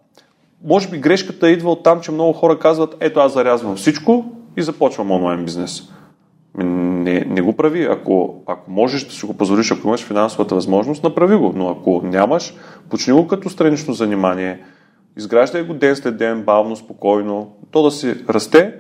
[0.64, 4.24] може би грешката идва от там, че много хора казват, ето аз зарязвам всичко
[4.56, 5.82] и започвам онлайн бизнес.
[6.54, 7.84] Не, не го прави.
[7.84, 11.52] Ако, ако можеш да си го позволиш, ако имаш финансовата възможност, направи го.
[11.56, 12.54] Но ако нямаш,
[12.90, 14.60] почни го като странично занимание.
[15.16, 18.74] Изграждай го ден след ден, бавно, спокойно, то да си расте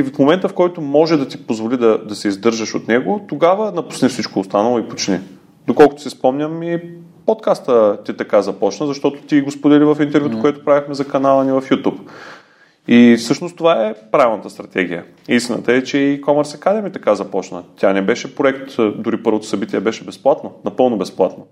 [0.00, 3.24] и в момента, в който може да ти позволи да, да се издържаш от него,
[3.28, 5.20] тогава напусни всичко останало и почни.
[5.66, 6.80] Доколкото си спомням и
[7.26, 10.40] подкаста ти така започна, защото ти го сподели в интервюто, mm.
[10.40, 11.98] което правихме за канала ни в YouTube.
[12.88, 15.04] И всъщност това е правилната стратегия.
[15.28, 17.62] Истината е, че и Commerce Academy така започна.
[17.76, 21.46] Тя не беше проект, дори първото събитие беше безплатно, напълно безплатно.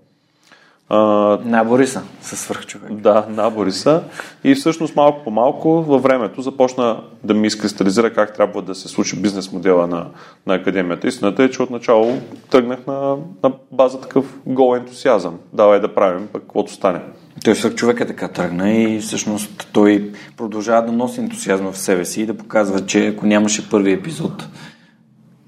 [0.89, 0.97] А,
[1.45, 2.93] набори са със свърхчовек.
[2.93, 4.03] Да, набори са.
[4.43, 8.87] И всъщност малко по малко във времето започна да ми изкристализира как трябва да се
[8.87, 10.05] случи бизнес модела на,
[10.47, 11.07] на академията.
[11.07, 12.17] Истината е, че отначало
[12.49, 15.37] тръгнах на, на база такъв гол ентусиазъм.
[15.53, 17.01] Давай да правим, пък каквото стане.
[17.43, 22.21] Той човек е така тръгна и всъщност той продължава да носи ентусиазма в себе си
[22.21, 24.47] и да показва, че ако нямаше първи епизод,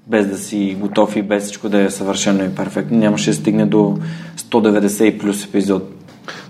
[0.06, 3.66] без да си готов и без всичко да е съвършено и перфектно, нямаше да стигне
[3.66, 3.96] до
[4.36, 5.82] 190 и плюс епизод.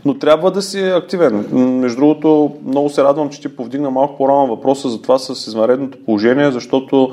[0.04, 1.46] Но трябва да си активен.
[1.80, 5.98] Между другото, много се радвам, че ти повдигна малко по-рано въпроса за това с измаредното
[6.04, 7.12] положение, защото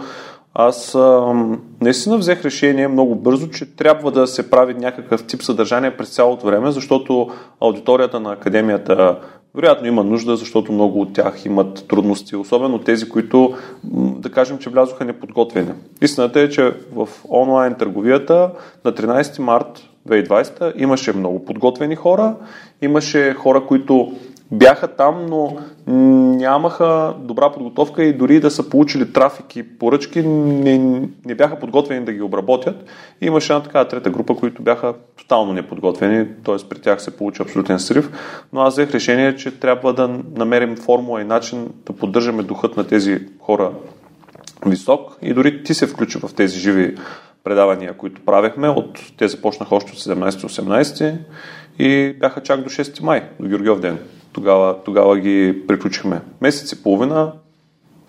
[0.53, 5.97] аз ам, наистина взех решение много бързо, че трябва да се прави някакъв тип съдържание
[5.97, 7.29] през цялото време, защото
[7.61, 9.19] аудиторията на академията
[9.55, 13.53] вероятно има нужда, защото много от тях имат трудности, особено тези, които,
[13.93, 15.71] да кажем, че влязоха неподготвени.
[16.01, 18.51] Истината е, че в онлайн търговията
[18.85, 22.35] на 13 март 2020 имаше много подготвени хора,
[22.81, 24.11] имаше хора, които
[24.51, 30.77] бяха там, но нямаха добра подготовка и дори да са получили трафик и поръчки, не,
[31.25, 32.85] не бяха подготвени да ги обработят.
[33.21, 36.55] И имаше една така трета група, които бяха тотално неподготвени, т.е.
[36.69, 38.11] при тях се получи абсолютен срив.
[38.53, 42.87] Но аз взех решение, че трябва да намерим формула и начин да поддържаме духът на
[42.87, 43.71] тези хора
[44.65, 46.95] висок и дори ти се включи в тези живи
[47.43, 48.69] предавания, които правехме.
[48.69, 51.17] От, те започнаха още от 17-18
[51.79, 53.99] и бяха чак до 6 май, до Георгиев ден.
[54.33, 56.21] Тогава, тогава ги приключихме.
[56.41, 57.31] Месец и половина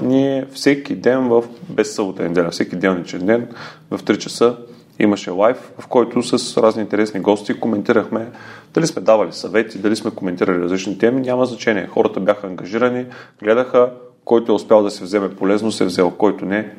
[0.03, 3.49] ние всеки ден в без събота неделя, всеки делничен ден
[3.91, 4.57] в 3 часа
[4.99, 8.31] имаше лайв, в който с разни интересни гости коментирахме
[8.75, 11.87] дали сме давали съвети, дали сме коментирали различни теми, няма значение.
[11.87, 13.07] Хората бяха ангажирани,
[13.43, 13.93] гледаха,
[14.25, 16.75] който е успял да се вземе полезно, се е взел, който не,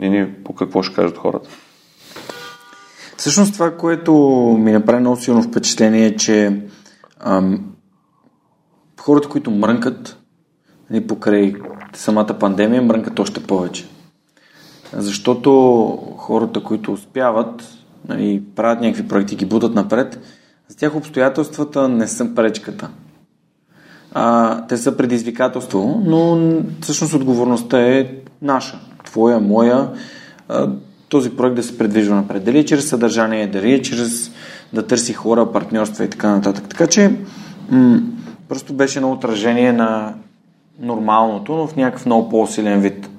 [0.00, 1.50] не ни по какво ще кажат хората.
[3.16, 4.12] Всъщност това, което
[4.60, 6.62] ми направи много силно впечатление е, че
[7.20, 7.72] ам,
[9.00, 10.18] хората, които мрънкат
[10.90, 11.54] нали, покрай
[11.94, 13.86] самата пандемия, мрънкат още повече.
[14.92, 15.50] Защото
[16.16, 17.64] хората, които успяват,
[18.08, 20.20] нали, правят някакви проекти, ги будат напред,
[20.68, 22.90] за тях обстоятелствата не са пречката.
[24.12, 26.38] А, те са предизвикателство, но
[26.80, 29.90] всъщност отговорността е наша, твоя, моя.
[30.48, 30.68] А,
[31.08, 32.44] този проект да се предвижва напред.
[32.44, 34.30] Дали е чрез съдържание, дали е чрез
[34.72, 36.68] да търси хора, партньорства и така нататък.
[36.68, 37.16] Така че
[37.70, 38.00] м-
[38.50, 40.14] просто беше едно отражение на
[40.80, 43.10] нормалното, но в някакъв много по-силен вид.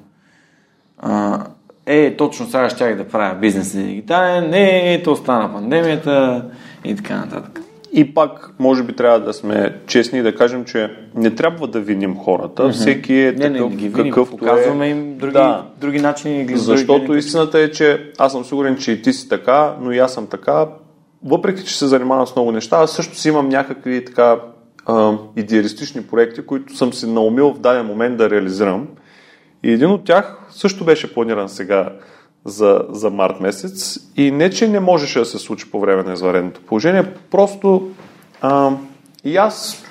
[0.98, 1.40] А,
[1.86, 6.44] е, точно сега ще да правя бизнес дигитален, не, то стана пандемията
[6.84, 7.60] и така нататък.
[7.92, 11.80] И пак, може би трябва да сме честни и да кажем, че не трябва да
[11.80, 12.62] виним хората.
[12.62, 12.72] Mm-hmm.
[12.72, 14.90] Всеки е не, такъв, не, не ги виним, какъвто показваме е.
[14.90, 15.66] им други, Да.
[15.80, 16.44] други начини.
[16.44, 17.18] други Защото други...
[17.18, 20.26] истината е, че аз съм сигурен, че и ти си така, но и аз съм
[20.26, 20.66] така.
[21.24, 24.36] Въпреки, че се занимавам с много неща, аз също си имам някакви така
[24.86, 28.88] а, идеалистични проекти, които съм си наумил в даден момент да реализирам.
[29.62, 31.92] И един от тях също беше планиран сега
[32.44, 33.98] за, за март месец.
[34.16, 37.90] И не, че не можеше да се случи по време на извареното положение, просто
[38.40, 38.70] а,
[39.24, 39.84] и аз,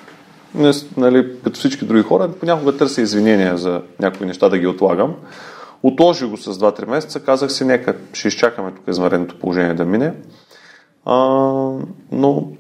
[0.56, 5.16] не, нали, като всички други хора, понякога търся извинения за някои неща да ги отлагам.
[5.84, 10.14] Отложих го с 2-3 месеца, казах си, нека ще изчакаме тук извареното положение да мине.
[11.06, 11.16] А,
[12.12, 12.52] но,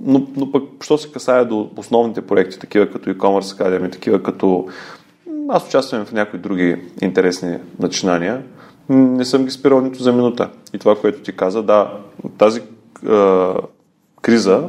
[0.00, 4.68] но, но пък, що се касае до основните проекти, такива като e-commerce Academy, такива като
[5.48, 8.42] аз участвам в някои други интересни начинания,
[8.88, 10.50] не съм ги спирал нито за минута.
[10.74, 11.92] И това, което ти каза, да,
[12.38, 12.62] тази
[13.08, 13.54] а,
[14.22, 14.68] криза,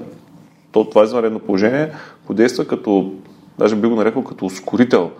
[0.71, 1.91] то, това извънредно положение
[2.27, 3.13] подейства като,
[3.59, 5.11] даже би го нарекал като ускорител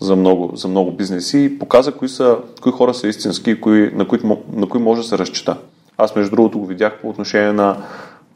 [0.00, 3.90] за много, за много бизнеси и показа кои, са, кои хора са истински и кои,
[3.94, 4.18] на, кои,
[4.52, 5.56] на кои може да се разчита.
[5.96, 7.76] Аз, между другото, го видях по отношение на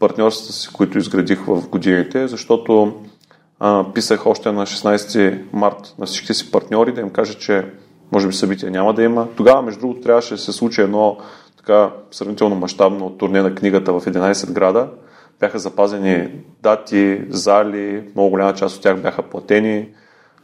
[0.02, 2.94] партньорствата си, които изградих в годините, защото
[3.60, 7.66] а, писах още на 16 март на всички си партньори да им кажа, че
[8.12, 9.28] може би събития няма да има.
[9.36, 11.18] Тогава, между другото, трябваше да се случи едно
[11.56, 14.88] така сравнително мащабно турне на книгата в 11 града.
[15.40, 16.30] Бяха запазени
[16.62, 19.88] дати, зали, много голяма част от тях бяха платени.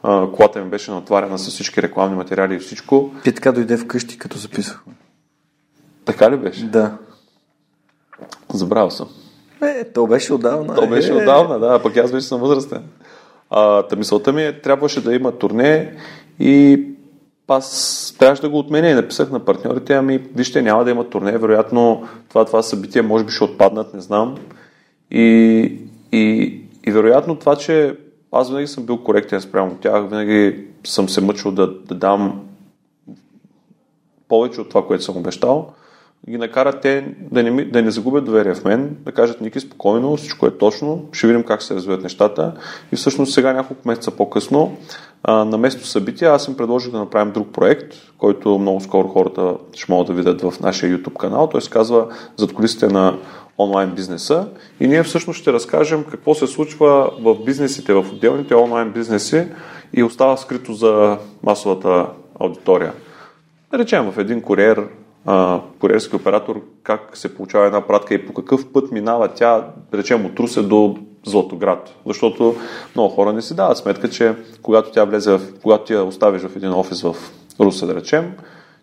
[0.03, 3.11] А, колата ми беше натварена с всички рекламни материали и всичко.
[3.25, 4.93] Ти така дойде вкъщи, като записахме.
[6.05, 6.65] Така ли беше?
[6.65, 6.97] Да.
[8.55, 9.09] Забравял съм.
[9.63, 10.75] Е, то беше отдавна.
[10.75, 11.15] То беше е.
[11.15, 12.83] отдавна, да, пък аз вече съм възрастен.
[13.51, 15.97] А, та мисълта ми е, трябваше да има турне
[16.41, 16.85] и
[17.49, 21.39] аз трябваше да го отменя и написах на партньорите, ами вижте, няма да има турне,
[21.39, 24.37] вероятно това, това събитие може би ще отпаднат, не знам.
[25.11, 25.23] И,
[26.13, 26.55] и,
[26.87, 27.97] и вероятно това, че
[28.33, 32.41] аз винаги съм бил коректен спрямо тях, винаги съм се мъчил да, да дам
[34.29, 35.73] повече от това, което съм обещал,
[36.31, 40.17] ги накарат те да не, да не загубят доверие в мен, да кажат Ники спокойно,
[40.17, 42.53] всичко е точно, ще видим как се развиват нещата.
[42.93, 44.77] И всъщност сега няколко месеца по-късно
[45.23, 49.55] а, на место събитие аз им предложих да направим друг проект, който много скоро хората
[49.73, 51.49] ще могат да видят в нашия YouTube канал.
[51.49, 52.07] Той се казва
[52.37, 53.19] Зад колисите на
[53.59, 54.49] онлайн бизнеса
[54.81, 59.47] и ние всъщност ще разкажем какво се случва в бизнесите, в отделните онлайн бизнеси
[59.93, 62.07] и остава скрито за масовата
[62.41, 62.93] аудитория.
[63.71, 64.89] Да речем в един куриер,
[65.81, 70.41] куриерски оператор, как се получава една пратка и по какъв път минава тя, речем от
[70.41, 71.95] Русе до Златоград.
[72.07, 72.55] Защото
[72.95, 76.43] много хора не си дават сметка, че когато тя влезе, в, когато ти я оставиш
[76.43, 77.17] в един офис в
[77.61, 78.33] Русе, да речем,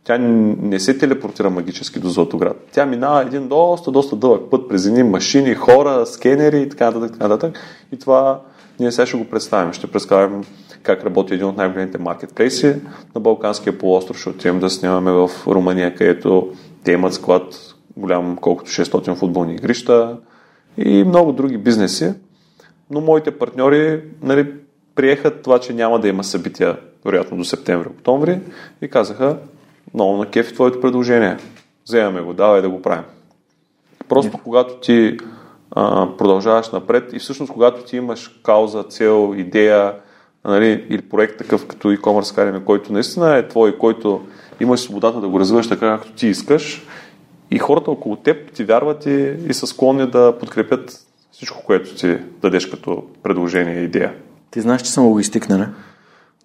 [0.03, 2.57] тя не се телепортира магически до Златоград.
[2.71, 7.59] Тя минава един доста, доста дълъг път през едни машини, хора, скенери и така нататък.
[7.91, 8.41] И това
[8.79, 9.73] ние сега ще го представим.
[9.73, 10.43] Ще представим
[10.85, 12.75] как работи един от най-големите маркетплейси
[13.15, 14.19] на Балканския полуостров.
[14.19, 20.17] Ще отидем да снимаме в Румъния, където те имат склад голям колкото 600 футболни игрища
[20.77, 22.13] и много други бизнеси.
[22.89, 24.53] Но моите партньори нали,
[24.95, 28.39] приеха това, че няма да има събития, вероятно до септември-октомври
[28.81, 29.37] и казаха,
[29.93, 31.37] много на кефи твоето предложение.
[31.85, 33.03] Вземаме го, давай да го правим.
[34.09, 35.17] Просто когато ти
[35.71, 39.93] а, продължаваш напред и всъщност когато ти имаш кауза, цел, идея
[40.45, 44.21] нали, или проект такъв като e-commerce Academy, който наистина е твой, който
[44.59, 46.85] имаш свободата да го развиваш така, както ти искаш
[47.51, 50.99] и хората около теб ти вярват и, и са склонни да подкрепят
[51.31, 54.13] всичко, което ти дадеш като предложение и идея.
[54.51, 55.65] Ти знаеш, че съм логистик, нали?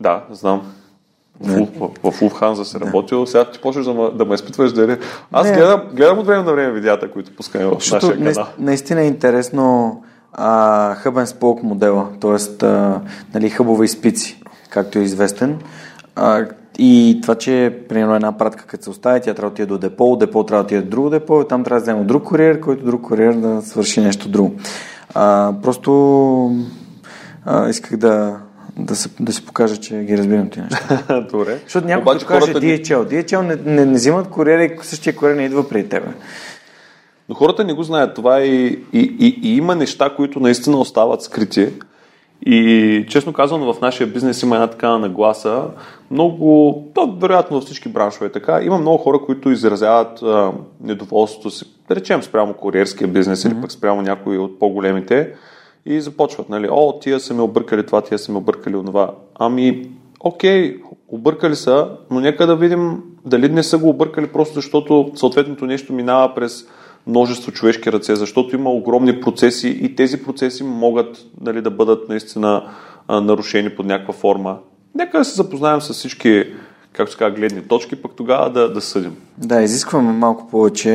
[0.00, 0.62] Да, знам.
[1.40, 1.66] В,
[2.02, 4.96] в, в Луфханза се работил, сега ти почваш да, да ме изпитваш дали...
[5.32, 5.56] Аз Не.
[5.56, 8.32] гледам, гледам от време на време видеята, които пускаме в нашия канал.
[8.32, 12.66] наис- наистина е интересно а, хъбен сполк модела, т.е.
[13.34, 15.58] нали, хъбове изпици, както е известен.
[16.16, 16.46] А,
[16.78, 20.16] и това, че примерно една пратка, като се остави, тя трябва да отиде до депо,
[20.16, 22.84] депо трябва да отиде до друго депо, и там трябва да взема друг куриер, който
[22.84, 24.54] друг куриер да свърши нещо друго.
[25.14, 26.56] А, просто
[27.44, 28.36] а, исках да,
[28.78, 31.26] да, се, да си покажа, че ги разбирам ти неща.
[31.30, 31.58] Добре.
[31.64, 35.44] Защото някой Обаче каже хората DHL, DHL не, не, не взимат куриери, същия куриер не
[35.44, 36.08] идва при тебе.
[37.30, 41.22] Но хората не го знаят това и, и, и, и има неща, които наистина остават
[41.22, 41.68] скрити.
[42.46, 45.64] И честно казано, в нашия бизнес има една такава нагласа.
[46.10, 48.60] Много, то вероятно във всички браншове е така.
[48.62, 53.72] Има много хора, които изразяват а, недоволството си, да речем спрямо куриерския бизнес или пък
[53.72, 55.34] спрямо някои от по-големите
[55.86, 59.10] и започват, нали, о, тия са ме объркали това, тия са ме объркали онова.
[59.38, 65.10] Ами, окей, объркали са, но нека да видим дали не са го объркали просто защото
[65.14, 66.66] съответното нещо минава през
[67.06, 72.70] множество човешки ръце, защото има огромни процеси и тези процеси могат нали, да бъдат наистина
[73.08, 74.58] нарушени под някаква форма.
[74.94, 76.44] Нека да се запознаем с всички,
[76.92, 79.16] както казва, гледни точки, пък тогава да, да съдим.
[79.38, 80.90] Да, изискваме малко повече.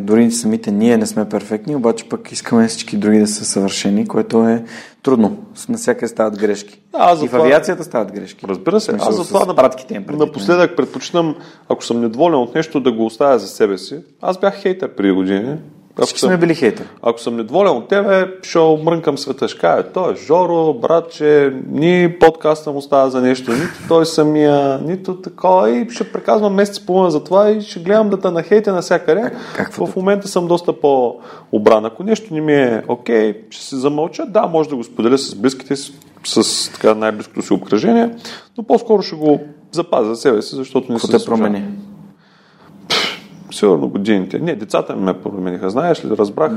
[0.00, 4.48] Дори самите ние не сме перфектни, обаче пък искаме всички други да са съвършени, което
[4.48, 4.64] е
[5.02, 5.36] трудно.
[5.68, 6.80] Навсякъде стават грешки.
[6.92, 8.46] Да, аз И в затова- авиацията стават грешки.
[8.48, 10.28] Разбира се, аз с затова на, пратките им предвид, нали?
[10.28, 11.36] напоследък предпочитам,
[11.68, 13.96] ако съм недоволен от нещо, да го оставя за себе си.
[14.20, 15.56] Аз бях хейтър преди години.
[15.96, 16.88] Ако Всички сме били хейтери.
[17.02, 19.48] Ако съм недоволен от тебе, ще мрънкам света.
[19.48, 24.78] Ще кажа, той е Жоро, братче, ни подкаста му става за нещо, нито той самия,
[24.78, 25.70] нито такова.
[25.70, 29.30] И ще преказвам месец и половина за това и ще гледам да те нахейте навсякъде.
[29.56, 31.84] каквото В момента съм доста по-обран.
[31.84, 34.26] Ако нещо не ми е окей, ще се замълча.
[34.26, 35.92] Да, може да го споделя с близките си,
[36.24, 38.10] с така най-близкото си обкръжение,
[38.58, 39.40] но по-скоро ще го
[39.72, 41.64] запазя за себе си, защото не Какво се те промени?
[43.52, 44.38] Сигурно годините.
[44.38, 45.70] Не, децата ми ме промениха.
[45.70, 46.52] Знаеш ли, разбрах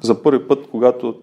[0.00, 1.14] за първи път, когато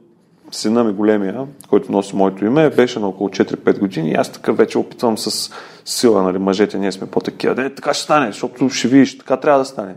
[0.51, 4.51] сина ми големия, който носи моето име, беше на около 4-5 години и аз така
[4.51, 5.51] вече опитвам с
[5.85, 7.55] сила, нали, мъжете, ние сме по-такива.
[7.55, 9.95] Да, така ще стане, защото ще видиш, така трябва да стане.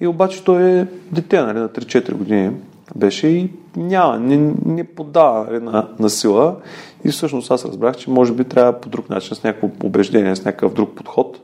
[0.00, 2.50] И обаче той е дете, нали, на 3-4 години
[2.96, 6.56] беше и няма, не, не поддава нали, на, на сила.
[7.04, 10.44] И всъщност аз разбрах, че може би трябва по друг начин, с някакво убеждение, с
[10.44, 11.40] някакъв друг подход.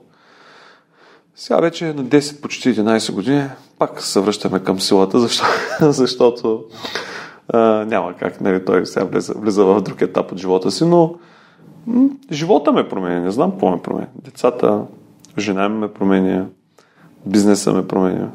[1.42, 3.44] Сега вече на 10, почти 11 години,
[3.78, 5.44] пак се връщаме към силата, защо,
[5.80, 6.64] защото
[7.48, 11.14] а, няма как, нали, той сега влиза, влиза в друг етап от живота си, но
[11.86, 14.06] м- живота ме променя, не знам какво ме променя.
[14.14, 14.80] Децата,
[15.38, 16.46] жена ми ме променя,
[17.26, 18.28] бизнеса ме променя,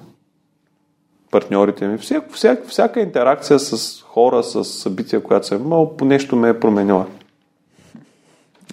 [1.32, 6.36] партньорите ми, всяка, всяка, всяка интеракция с хора, с събития, която съм имал, по нещо
[6.36, 7.06] ме е променила.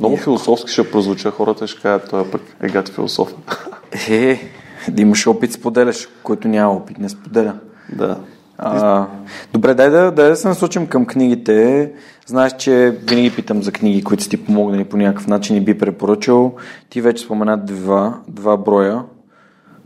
[0.01, 3.35] Много философски ще прозвуча, хората ще кажат, той пък е гад философ.
[4.09, 4.41] Е,
[4.89, 7.55] да имаш опит, споделяш, който няма опит, не споделя.
[7.93, 8.19] да.
[8.59, 9.07] А,
[9.53, 11.93] добре, дай да, дай да се насочим към книгите.
[12.27, 15.79] Знаеш, че винаги питам за книги, които са ти помогнали по някакъв начин и би
[15.79, 16.55] препоръчал.
[16.91, 19.03] Ти вече спомена два, два броя.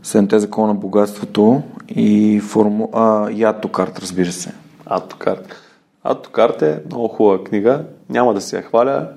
[0.03, 2.89] Седемте закона на богатството и, форму...
[2.93, 4.51] а, и Атокарт, разбира се.
[4.85, 5.55] Автокарт.
[6.03, 7.83] Автокарт е много хубава книга.
[8.09, 9.09] Няма да си я хваля,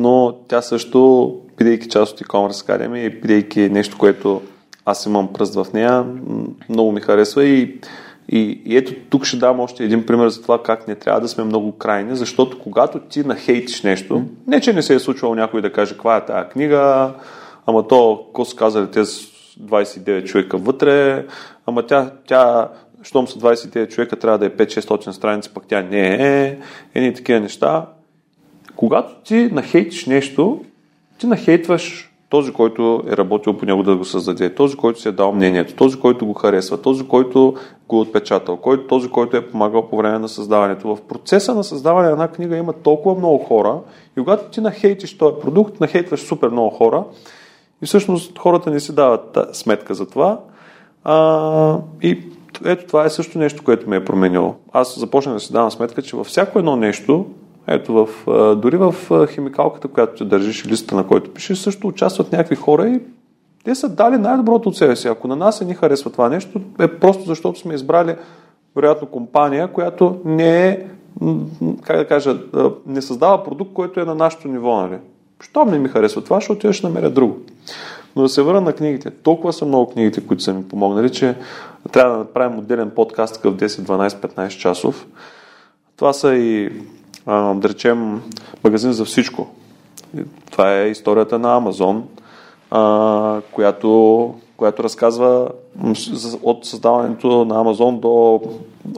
[0.00, 4.42] но тя също, бидейки част от e-commerce Academy и бидейки нещо, което
[4.84, 6.06] аз имам пръст в нея,
[6.68, 7.44] много ми харесва.
[7.44, 7.80] И,
[8.28, 11.28] и, и ето тук ще дам още един пример за това как не трябва да
[11.28, 15.62] сме много крайни, защото когато ти нахейтиш нещо, не че не се е случвало някой
[15.62, 17.12] да каже каква е тази книга,
[17.66, 19.12] ама то, какво са казали тези
[19.62, 21.26] 29 човека вътре,
[21.66, 22.68] ама тя, тя
[23.02, 26.58] щом са 29 човека, трябва да е 5-600 страници, пък тя не е,
[26.94, 27.86] едни такива неща.
[28.80, 30.60] Когато ти нахейтиш нещо,
[31.18, 35.12] ти нахейтваш този, който е работил по него да го създаде, този, който си е
[35.12, 37.54] дал мнението, този, който го харесва, този, който
[37.88, 38.58] го е отпечатал,
[38.88, 40.96] този, който е помагал по време на създаването.
[40.96, 43.78] В процеса на създаване на една книга има толкова много хора
[44.16, 47.04] и когато ти нахейтиш този продукт, нахейтваш супер много хора
[47.82, 50.40] и всъщност хората не си дават сметка за това.
[51.04, 52.22] А, и
[52.64, 54.54] ето това е също нещо, което ме е променило.
[54.72, 57.26] Аз започнах да си давам сметка, че във всяко едно нещо,
[57.70, 58.08] ето в,
[58.56, 58.94] дори в
[59.26, 63.00] химикалката, която държиш, листа на който пишеш, също участват някакви хора и
[63.64, 65.08] те са дали най-доброто от себе си.
[65.08, 68.16] Ако на нас не ни харесва това нещо, е просто защото сме избрали
[68.76, 70.86] вероятно компания, която не е,
[71.82, 72.38] как да кажа,
[72.86, 74.76] не създава продукт, който е на нашето ниво.
[74.76, 74.98] Нали?
[75.40, 77.38] Щом не ми харесва това, ще отидеш да намеря друго.
[78.16, 79.10] Но да се върна на книгите.
[79.10, 81.34] Толкова са много книгите, които са ми помогнали, че
[81.92, 85.06] трябва да направим отделен подкаст, такъв 10, 12, 15 часов.
[85.96, 86.70] Това са и,
[87.30, 88.22] а, да речем,
[88.64, 89.48] магазин за всичко.
[90.50, 92.04] Това е историята на Амазон,
[92.70, 95.48] а, която, която разказва
[96.42, 98.40] от създаването на Амазон до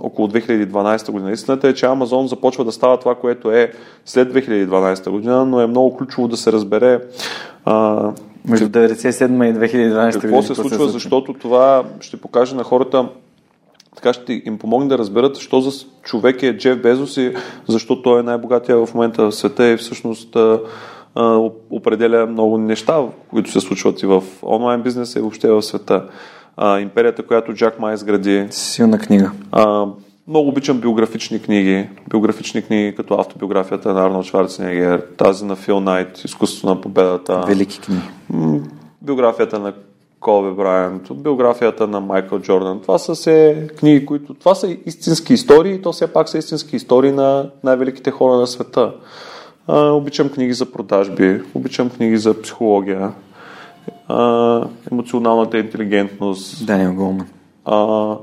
[0.01, 1.33] около 2012 година.
[1.33, 3.73] Истината е, че Амазон започва да става това, което е
[4.05, 7.01] след 2012 година, но е много ключово да се разбере
[7.65, 8.11] а,
[8.49, 13.09] между 1997 и 2012 Какво се случва, защото това ще покаже на хората
[13.97, 17.35] така ще им помогне да разберат, що за човек е Джеф Безос и
[17.69, 20.37] защо той е най-богатия в момента в света и всъщност
[21.71, 26.05] определя много неща, които се случват и в онлайн бизнеса и въобще в света.
[26.57, 28.47] А, империята, която Джак Май изгради.
[28.51, 29.31] Силна книга.
[29.53, 29.87] А,
[30.29, 31.89] много обичам биографични книги.
[32.11, 37.45] Биографични книги като автобиографията на Арнолд Шварценегер, тази на Фил Найт, Изкуството на победата.
[37.47, 38.03] Велики книги.
[39.03, 39.73] Биографията на
[40.23, 42.81] Колбе Брайант, биографията на Майкъл Джордан.
[42.81, 44.35] Това са се книги, които...
[44.35, 48.95] Това са истински истории, то все пак са истински истории на най-великите хора на света.
[49.67, 53.13] А, обичам книги за продажби, обичам книги за психология,
[54.09, 56.67] а, емоционалната интелигентност.
[56.67, 57.29] Даниел Голман.
[57.65, 58.17] А,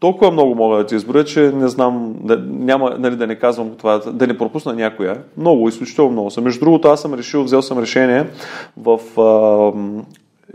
[0.00, 3.70] толкова много мога да ти изброя, че не знам, да, няма, нали, да не казвам
[3.78, 5.22] това, да не пропусна някоя.
[5.36, 6.40] Много, изключително много са.
[6.40, 8.26] Между другото, аз съм решил, взел съм решение
[8.76, 9.20] в а,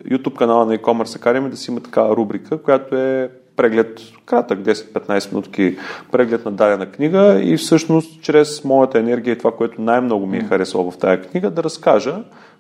[0.10, 4.02] YouTube канала на e-commerce Academy да си има такава рубрика, която е преглед,
[4.32, 5.78] кратък, 10-15 минутки
[6.12, 10.44] преглед на дадена книга и всъщност чрез моята енергия и това, което най-много ми е
[10.44, 12.16] харесало в тази книга, да разкажа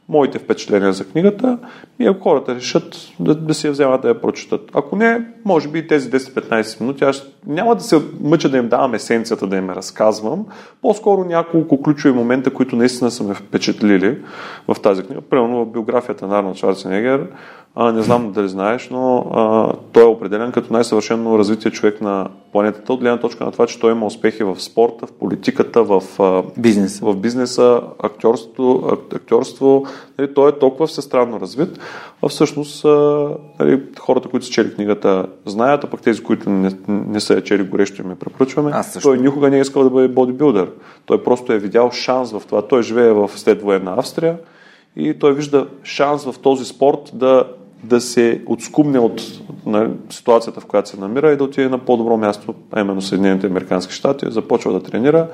[0.09, 1.57] моите впечатления за книгата
[1.99, 4.61] и ако хората решат да, да си я вземат да я прочитат.
[4.73, 8.93] Ако не, може би тези 10-15 минути, аз няма да се мъча да им давам
[8.93, 10.45] есенцията, да им разказвам,
[10.81, 14.17] по-скоро няколко ключови момента, които наистина са ме впечатлили
[14.67, 15.21] в тази книга.
[15.21, 17.27] Примерно в биографията на Арнолд Шварценегер,
[17.75, 22.29] а, не знам дали знаеш, но а, той е определен като най-съвършено развития човек на
[22.51, 26.03] планетата, от гледна точка на това, че той има успехи в спорта, в политиката, в,
[26.19, 26.99] а, Бизнес.
[26.99, 29.85] в бизнеса, актьорство, актьорство
[30.19, 31.79] нали, той е толкова всестранно развит,
[32.21, 32.85] а всъщност
[33.59, 37.43] нали, хората, които са чели книгата, знаят, а пък тези, които не, не са я
[37.43, 39.09] чели горещо и ме препоръчваме, Аз също.
[39.09, 40.71] той никога не е искал да бъде бодибилдър.
[41.05, 42.61] Той просто е видял шанс в това.
[42.61, 44.37] Той живее в следвоенна Австрия
[44.95, 47.45] и той вижда шанс в този спорт да
[47.83, 49.21] да се отскумне от
[49.65, 53.47] на, ситуацията, в която се намира и да отиде на по-добро място, а именно Съединените
[53.47, 55.27] Американски щати, започва да тренира.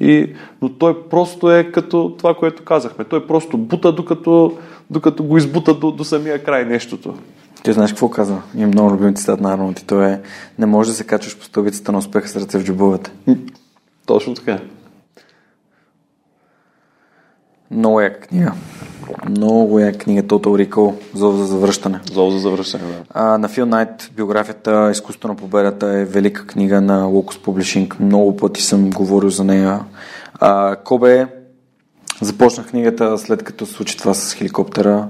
[0.00, 3.04] И, но той просто е като това, което казахме.
[3.04, 4.56] Той просто бута, докато,
[4.90, 7.14] докато го избута до, до самия край нещото.
[7.62, 8.42] Ти знаеш какво казва?
[8.56, 10.20] Имам много любим цитат на Арнолд и той е
[10.58, 13.10] не можеш да се качваш по стълбицата на успеха с ръце в джобовете.
[14.06, 14.58] Точно така.
[17.70, 18.52] Много яка книга.
[19.30, 22.00] Много яка книга Total Recall, Зов за завръщане.
[22.12, 23.02] Зов за завръщане, да.
[23.10, 28.00] А, на Фил Найт биографията Изкуство на победата е велика книга на Locus Publishing.
[28.00, 29.80] Много пъти съм говорил за нея.
[30.40, 31.26] А, Кобе
[32.20, 35.08] започна книгата след като се случи това с хеликоптера.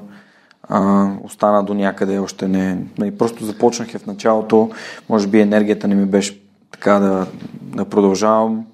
[0.68, 2.78] А, остана до някъде, още не.
[3.04, 4.70] И просто започнах я в началото.
[5.08, 6.40] Може би енергията не ми беше
[6.70, 7.26] така да,
[7.62, 8.64] да продължавам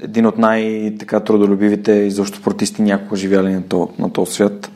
[0.00, 4.70] един от най-така трудолюбивите и защо спортисти някога живяли на, то, на този свят.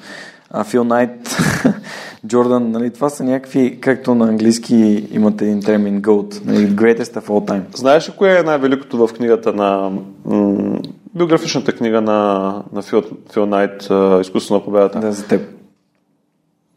[0.51, 1.37] А Фил Найт,
[2.27, 7.27] Джордан, нали, това са някакви, както на английски имате един термин GOAT, нали, greatest of
[7.27, 7.77] all time.
[7.77, 9.91] Знаеш ли кое е най-великото в книгата на
[10.25, 10.79] м-
[11.15, 13.03] биографичната книга на, на Фил,
[13.33, 13.89] Фил Найт
[14.21, 15.01] Изкуство на победата?
[15.01, 15.60] Да, за теб.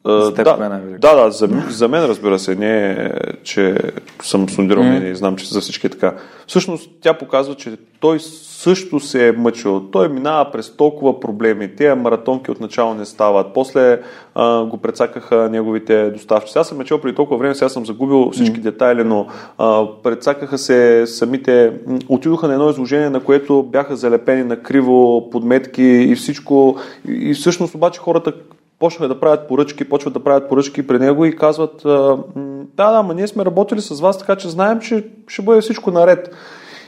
[0.05, 3.09] За теб да, е да, да, за, за мен разбира се, не е,
[3.43, 3.77] че
[4.21, 5.11] съм сондирал mm.
[5.11, 6.15] и знам, че за всички е така.
[6.47, 9.79] Всъщност тя показва, че той също се е мъчил.
[9.91, 11.75] Той минава през толкова проблеми.
[11.75, 13.53] Те маратонки отначало не стават.
[13.53, 14.01] После
[14.35, 16.57] а, го прецакаха неговите доставчици.
[16.57, 18.63] Аз съм мечел преди толкова време, сега съм загубил всички mm.
[18.63, 19.27] детайли, но
[19.57, 21.73] а, прецакаха се самите...
[22.09, 26.77] Отидоха на едно изложение, на което бяха залепени на криво подметки и всичко.
[27.07, 28.33] И всъщност обаче хората
[28.79, 33.13] почнаха да правят поръчки, почват да правят поръчки при него и казват, да, да, ма
[33.13, 36.35] ние сме работили с вас, така че знаем, че ще бъде всичко наред.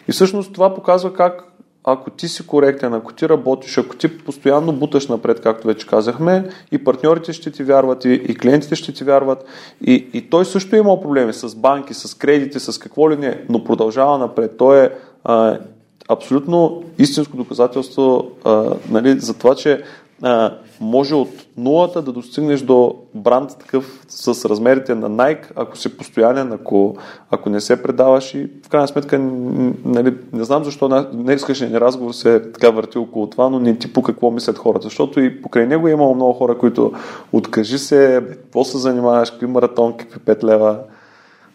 [0.07, 1.55] И всъщност това показва как
[1.87, 6.49] ако ти си коректен, ако ти работиш, ако ти постоянно буташ напред, както вече казахме,
[6.71, 9.45] и партньорите ще ти вярват, и, и клиентите ще ти вярват,
[9.81, 13.45] и, и той също е имал проблеми с банки, с кредити, с какво ли не,
[13.49, 14.57] но продължава напред.
[14.57, 14.89] Той е
[15.23, 15.57] а,
[16.09, 19.83] абсолютно истинско доказателство а, нали, за това, че
[20.21, 25.97] а, може от нулата да достигнеш до бранд такъв с размерите на Nike, ако си
[25.97, 26.97] постоянен, ако,
[27.31, 29.19] ако не се предаваш и в крайна сметка
[29.85, 33.77] нали, не знам защо не искаш ни разговор се така върти около това, но не
[33.77, 36.93] ти по какво мислят хората, защото и покрай него е имало много хора, които
[37.31, 40.79] откажи се, какво се занимаваш, какви маратон, какви 5 лева,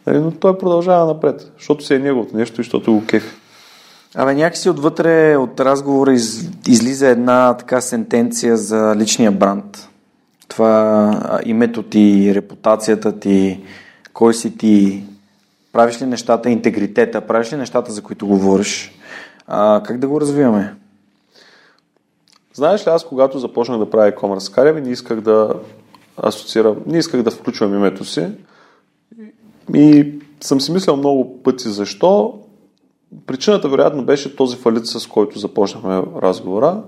[0.06, 3.39] нали, но той продължава напред, защото си е неговото нещо и защото го кефи.
[4.14, 9.88] Абе, някакси отвътре от разговора из, излиза една така сентенция за личния бранд.
[10.48, 13.60] Това името ти, репутацията ти,
[14.12, 15.04] кой си ти,
[15.72, 18.92] правиш ли нещата, интегритета, правиш ли нещата, за които говориш.
[19.46, 20.74] А, как да го развиваме?
[22.54, 25.54] Знаеш ли, аз когато започнах да правя e-commerce Academy, не исках да
[26.22, 28.28] асоциирам, не исках да включвам името си.
[29.74, 32.40] И съм си мислял много пъти защо.
[33.26, 36.82] Причината вероятно беше този фалит, с който започнахме разговора,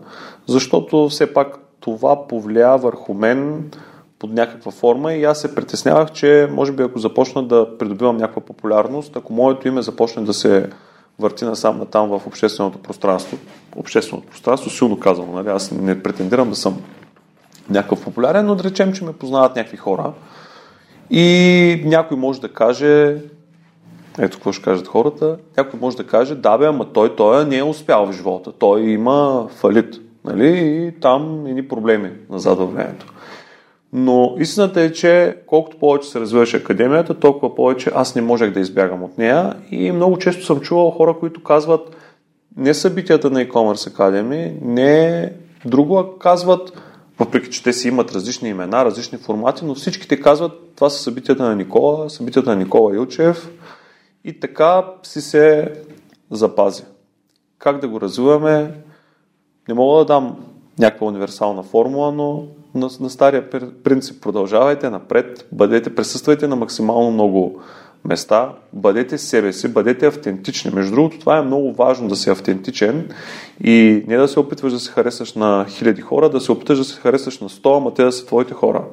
[0.46, 3.70] защото все пак това повлия върху мен
[4.18, 8.42] под някаква форма и аз се притеснявах, че може би ако започна да придобивам някаква
[8.42, 10.70] популярност, ако моето име започне да се
[11.18, 13.38] върти насам на там в общественото пространство,
[13.76, 15.48] общественото пространство, силно казвам, нали?
[15.48, 16.82] аз не претендирам да съм
[17.70, 20.12] някакъв популярен, но да речем, че ме познават някакви хора
[21.10, 23.16] и някой може да каже,
[24.18, 25.36] ето какво ще кажат хората.
[25.56, 28.52] Някой може да каже, да бе, ама той, той не е успял в живота.
[28.52, 30.00] Той има фалит.
[30.24, 30.58] Нали?
[30.58, 33.06] И там ни проблеми назад във времето.
[33.92, 38.60] Но истината е, че колкото повече се развиваше академията, толкова повече аз не можех да
[38.60, 39.54] избягам от нея.
[39.70, 41.96] И много често съм чувал хора, които казват
[42.56, 45.32] не събитията на e-commerce Academy, не
[45.64, 46.72] друго, а казват,
[47.18, 51.42] въпреки че те си имат различни имена, различни формати, но всичките казват, това са събитията
[51.42, 53.50] на Никола, събитията на Никола Илчев,
[54.24, 55.72] и така си се
[56.30, 56.82] запази.
[57.58, 58.74] Как да го развиваме?
[59.68, 60.36] Не мога да дам
[60.78, 63.50] някаква универсална формула, но на, на стария
[63.84, 67.60] принцип продължавайте напред, бъдете, присъствайте на максимално много
[68.04, 70.70] места, бъдете себе си, бъдете автентични.
[70.74, 73.08] Между другото, това е много важно да си автентичен
[73.64, 76.84] и не да се опитваш да се харесаш на хиляди хора, да се опиташ да
[76.84, 78.84] се харесаш на 100, ама те да са твоите хора.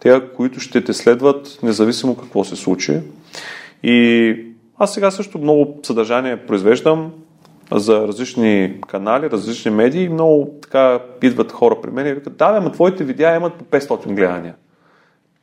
[0.00, 3.00] Те, които ще те следват, независимо какво се случи.
[3.82, 4.36] И
[4.78, 7.12] аз сега също много съдържание произвеждам
[7.72, 12.58] за различни канали, различни медии много така идват хора при мен и викат, да бе,
[12.58, 14.54] ама твоите видеа имат по 500 гледания.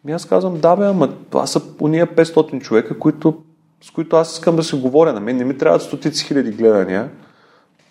[0.08, 3.44] И аз казвам, да бе, ама това са уния 500 човека, които,
[3.82, 5.14] с които аз искам да се говоря.
[5.14, 7.10] На мен не ми трябват стотици хиляди гледания.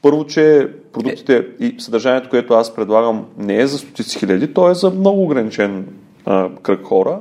[0.03, 4.75] Първо, че продуктите и съдържанието, което аз предлагам, не е за стотици хиляди, то е
[4.75, 5.87] за много ограничен
[6.27, 7.21] а, кръг хора.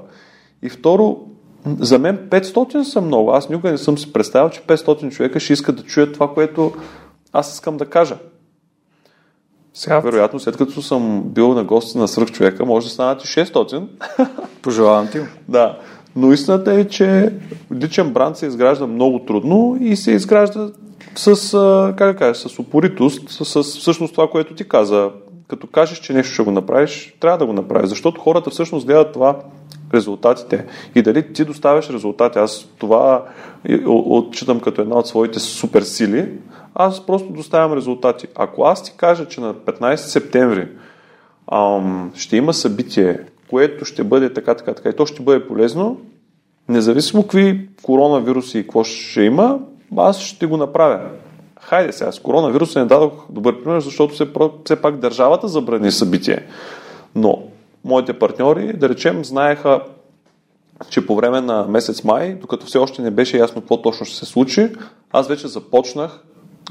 [0.64, 1.28] И второ,
[1.80, 3.32] за мен 500 са много.
[3.32, 6.74] Аз никога не съм си представил, че 500 човека ще искат да чуят това, което
[7.34, 8.18] аз искам да кажа.
[9.74, 13.28] Сега, вероятно, след като съм бил на гости на свръх човека, може да станат и
[13.28, 13.88] 600.
[14.62, 15.20] Пожелавам ти.
[15.49, 15.78] да.
[16.16, 17.34] Но истината е, че
[17.74, 20.70] личен бранд се изгражда много трудно и се изгражда
[21.16, 21.51] с,
[21.97, 25.09] как да кажа, с упоритост, с, с всъщност това, което ти каза.
[25.47, 29.14] Като кажеш, че нещо ще го направиш, трябва да го направиш, защото хората всъщност гледат
[29.14, 29.39] това
[29.94, 30.66] резултатите
[30.96, 32.39] и дали ти доставяш резултати.
[32.39, 33.24] Аз това
[33.86, 36.30] отчитам като една от своите супер сили.
[36.76, 38.28] Аз просто доставям резултати.
[38.36, 40.68] Ако аз ти кажа, че на 15 септември
[41.52, 43.20] ам, ще има събитие,
[43.50, 45.98] което ще бъде така, така, така и то ще бъде полезно,
[46.70, 49.60] независимо какви коронавируси и какво ще има,
[49.98, 51.00] аз ще го направя.
[51.62, 54.28] Хайде сега, с коронавируса не дадох добър пример, защото все,
[54.66, 56.46] все пак държавата забрани събитие.
[57.16, 57.44] Но
[57.84, 59.82] моите партньори, да речем, знаеха,
[60.90, 64.16] че по време на месец май, докато все още не беше ясно какво точно ще
[64.16, 64.70] се случи,
[65.12, 66.24] аз вече започнах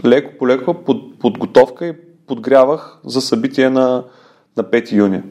[0.04, 1.96] леко по леко под, подготовка и
[2.26, 4.04] подгрявах за събитие на,
[4.56, 5.22] на 5 юни.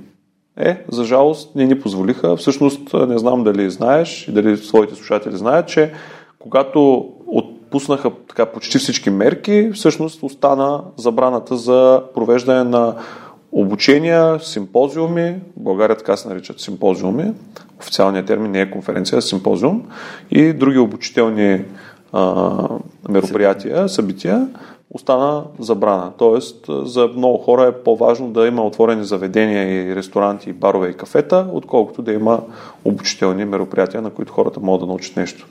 [0.57, 2.35] Е, за жалост не ни позволиха.
[2.35, 5.93] Всъщност, не знам дали знаеш и дали своите слушатели знаят, че
[6.39, 12.95] когато отпуснаха така почти всички мерки, всъщност остана забраната за провеждане на
[13.51, 17.33] обучения, симпозиуми, в България така се наричат симпозиуми,
[17.79, 19.87] официалният термин не е конференция, а симпозиум
[20.31, 21.65] и други обучителни
[22.13, 22.67] а,
[23.09, 24.47] мероприятия, събития,
[24.91, 26.11] остана забрана.
[26.17, 30.93] Тоест, за много хора е по-важно да има отворени заведения и ресторанти, и барове и
[30.93, 32.41] кафета, отколкото да има
[32.85, 35.47] обучителни мероприятия, на които хората могат да научат нещо.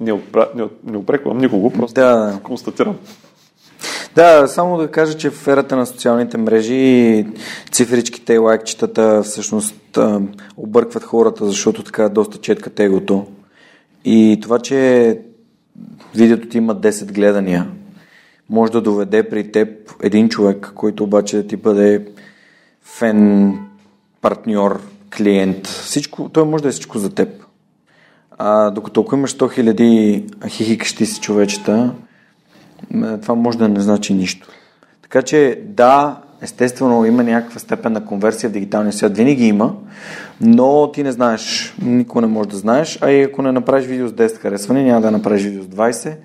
[0.00, 0.48] Не, опра...
[0.54, 2.38] не, не опреквам никого, просто да.
[2.42, 2.96] констатирам.
[4.14, 7.26] Да, само да кажа, че в ерата на социалните мрежи
[7.72, 9.98] цифричките и лайкчетата всъщност
[10.56, 13.26] объркват хората, защото така доста четкат егото.
[14.04, 15.18] И това, че
[16.14, 17.70] видеото ти има 10 гледания,
[18.50, 19.68] може да доведе при теб
[20.02, 22.06] един човек, който обаче да ти бъде
[22.82, 23.54] фен,
[24.20, 24.80] партньор,
[25.16, 25.66] клиент.
[25.66, 27.28] Всичко, той може да е всичко за теб.
[28.38, 31.94] А, докато ако имаш 100 хиляди хихикащи си човечета,
[33.22, 34.48] това може да не значи нищо.
[35.02, 39.16] Така че да, естествено има някаква степен на конверсия в дигиталния свят.
[39.16, 39.74] Винаги има,
[40.40, 44.08] но ти не знаеш, никога не можеш да знаеш, а и ако не направиш видео
[44.08, 46.16] с 10 харесвания, няма да направиш видео с 20,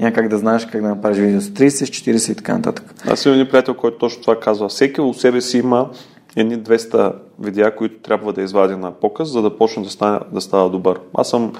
[0.00, 2.94] няма как да знаеш как да направиш видео с 30, с 40 и така нататък.
[3.06, 4.68] Аз имам един приятел, който точно това казва.
[4.68, 5.90] Всеки у себе си има
[6.36, 10.40] едни 200 видеа, които трябва да извади на показ, за да почне да, стане, да
[10.40, 11.00] става добър.
[11.14, 11.52] Аз съм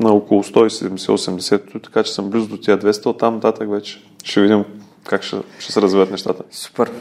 [0.00, 4.64] на около 170-80, така че съм близо до тия 200, оттам нататък вече ще видим
[5.04, 6.42] как ще, ще се развиват нещата.
[6.50, 6.92] Супер.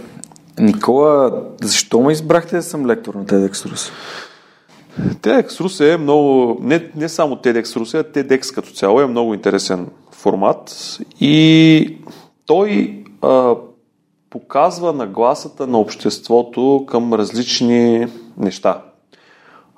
[0.59, 3.91] Никола, защо ме избрахте да съм лектор на TEDx Рус?
[5.01, 9.33] TEDx Рус е много, не, не само TEDx Рус, а TEDx като цяло е много
[9.33, 11.97] интересен формат и
[12.45, 13.55] той а,
[14.29, 18.07] показва нагласата на обществото към различни
[18.37, 18.81] неща.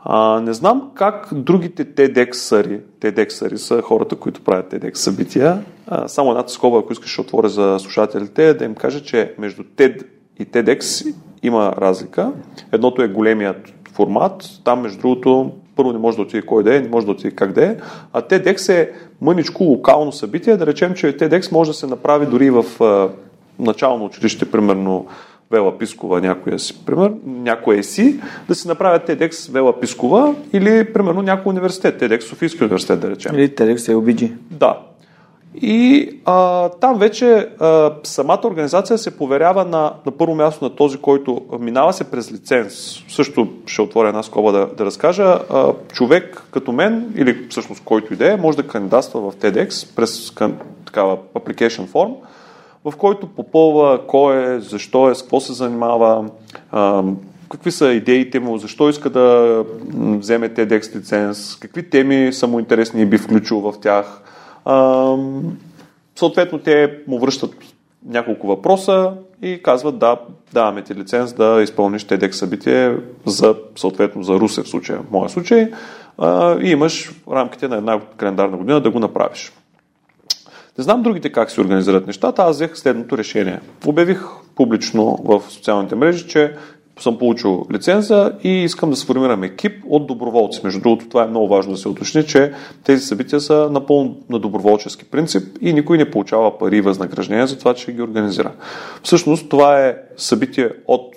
[0.08, 5.64] А, не знам как другите TEDx-ари, TEDx-ари са хората, които правят TEDx събития.
[6.08, 10.04] Само едната скоба, ако искаш, ще отворя за слушателите, да им кажа, че между TED
[10.40, 11.14] и TEDx
[11.44, 12.32] има разлика.
[12.72, 16.82] Едното е големият формат, там между другото първо не може да отиде кой да е,
[16.82, 17.78] не може да отиде как да е,
[18.14, 18.92] а TEDx е
[19.22, 22.66] мъничко локално събитие, да речем, че TEDx може да се направи дори в
[23.60, 25.06] начално училище, примерно
[25.52, 31.22] Вела Пискова, някоя си, пример, някоя си, да си направят TEDx Вела Пискова или, примерно,
[31.22, 33.36] някой университет, TEDx Софийски университет, да речем.
[33.36, 34.32] Или TEDx LBG.
[34.52, 34.80] Да.
[35.62, 40.98] И а, там вече а, самата организация се поверява на, на първо място на този,
[40.98, 43.04] който минава се през лиценз.
[43.10, 45.40] Също ще отворя една скоба да, да разкажа.
[45.50, 50.34] А, човек като мен, или всъщност който идея, може да кандидатства в TEDx през
[50.86, 52.14] такава application form,
[52.86, 56.30] в който попълва кой е, защо е, с какво се занимава,
[57.52, 59.64] какви са идеите му, защо иска да
[59.98, 64.22] вземе TEDx лиценз, какви теми са му интересни и би включил в тях.
[66.16, 67.56] Съответно, те му връщат
[68.06, 70.18] няколко въпроса и казват да,
[70.54, 75.30] даваме ти лиценз да изпълниш TEDx събитие за, съответно за Русе в случая, в моя
[75.30, 75.72] случай,
[76.62, 79.52] и имаш в рамките на една календарна година да го направиш.
[80.78, 83.60] Не знам другите как се организират нещата, аз взех следното решение.
[83.86, 84.26] Обявих
[84.56, 86.56] публично в социалните мрежи, че
[87.00, 90.62] съм получил лиценза и искам да сформирам екип от доброволци.
[90.64, 92.54] Между другото, това е много важно да се уточни, че
[92.84, 97.60] тези събития са напълно на доброволчески принцип и никой не получава пари и възнаграждения за
[97.60, 98.52] това, че ги организира.
[99.04, 101.16] Всъщност, това е събитие от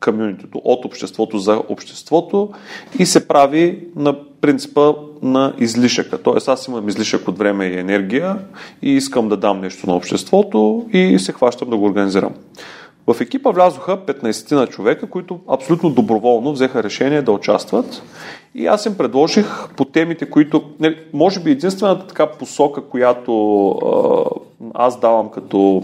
[0.00, 2.50] комьюнитито, от обществото за обществото
[2.98, 4.92] и се прави на принципа
[5.22, 6.22] на излишъка.
[6.22, 8.38] Тоест аз имам излишък от време и енергия
[8.82, 12.32] и искам да дам нещо на обществото и се хващам да го организирам.
[13.06, 18.02] В екипа влязоха 15 на човека, които абсолютно доброволно взеха решение да участват.
[18.54, 23.74] И аз им предложих по темите, които, не, може би единствената така посока, която
[24.74, 25.82] аз давам като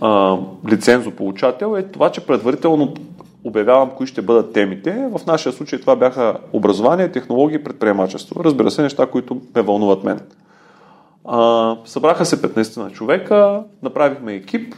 [0.00, 0.36] а,
[0.68, 2.94] лицензополучател е това, че предварително
[3.46, 5.08] обявявам кои ще бъдат темите.
[5.12, 8.44] В нашия случай това бяха образование, технологии и предприемачество.
[8.44, 10.20] Разбира се, неща, които ме вълнуват мен.
[11.24, 14.74] А, събраха се 15 на човека, направихме екип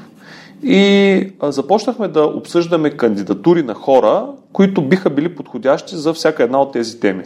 [0.63, 6.63] и а, започнахме да обсъждаме кандидатури на хора, които биха били подходящи за всяка една
[6.63, 7.25] от тези теми.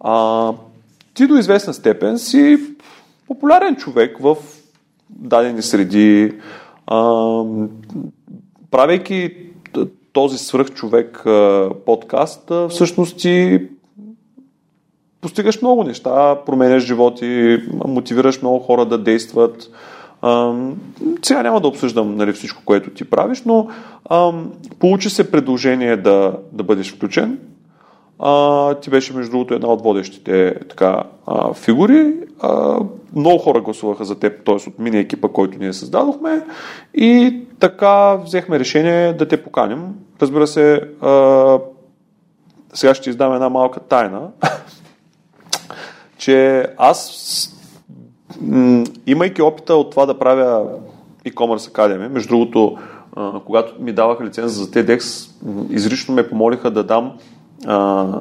[0.00, 0.52] А,
[1.14, 2.58] ти до известна степен си
[3.26, 4.36] популярен човек в
[5.10, 6.32] дадени среди,
[6.86, 6.96] а,
[8.70, 9.52] правейки
[10.12, 11.24] този свръхчовек
[11.86, 13.60] подкаст, всъщност ти
[15.20, 19.70] постигаш много неща, променяш животи, мотивираш много хора да действат.
[21.22, 23.68] сега няма да обсъждам нали, всичко, което ти правиш, но
[24.78, 27.38] получи се предложение да, да бъдеш включен
[28.18, 32.14] а, ти беше, между другото, една от водещите така, а, фигури.
[32.40, 32.78] А,
[33.16, 34.54] много хора гласуваха за теб, т.е.
[34.54, 36.46] от мини екипа, който ние създадохме.
[36.94, 39.84] И така взехме решение да те поканим.
[40.22, 41.58] Разбира се, а,
[42.74, 44.28] сега ще издам една малка тайна,
[46.18, 47.48] че аз,
[48.40, 50.66] м- имайки опита от това да правя
[51.26, 52.78] e-commerce Academy, между другото,
[53.16, 55.30] а, когато ми даваха лиценза за TEDx,
[55.70, 57.12] изрично ме помолиха да дам
[57.66, 58.20] а,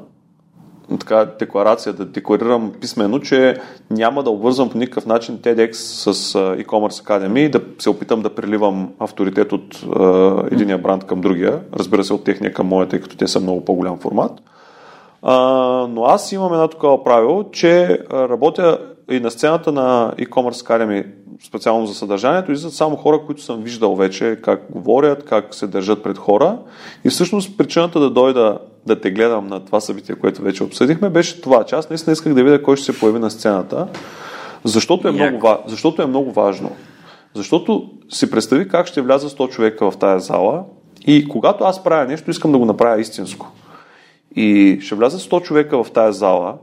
[1.00, 3.58] така, декларация, да декларирам писменно, че
[3.90, 8.36] няма да обвързвам по никакъв начин TEDx с e-commerce Academy и да се опитам да
[8.36, 13.02] преливам авторитет от uh, единия бранд към другия, разбира се от техния към моя, тъй
[13.02, 14.32] като те са много по-голям формат.
[15.24, 18.78] Uh, но аз имам едно такова правило, че работя
[19.12, 21.06] и на сцената на e-commerce Academy
[21.44, 26.04] специално за съдържанието, излизат само хора, които съм виждал вече как говорят, как се държат
[26.04, 26.58] пред хора.
[27.04, 31.42] И всъщност причината да дойда да те гледам на това събитие, което вече обсъдихме, беше
[31.42, 33.88] това, че аз наистина исках да видя кой ще се появи на сцената,
[34.64, 36.72] защото е, много, защото е много важно.
[37.34, 40.64] Защото си представи как ще вляза 100 човека в тази зала
[41.08, 43.52] и когато аз правя нещо, искам да го направя истинско.
[44.36, 46.56] И ще вляза 100 човека в тази зала,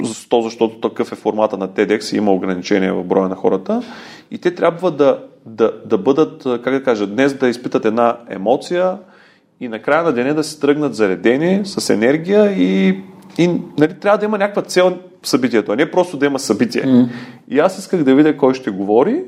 [0.00, 3.82] 100, защото такъв е формата на TEDx и има ограничения в броя на хората,
[4.30, 8.98] и те трябва да, да, да бъдат, как да кажа, днес да изпитат една емоция
[9.60, 13.00] и накрая на деня да се тръгнат заредени с енергия и,
[13.38, 13.48] и
[13.78, 16.82] нали, трябва да има някаква цел събитието, а не просто да има събитие.
[16.82, 17.08] Mm.
[17.48, 19.24] И аз исках да видя кой ще говори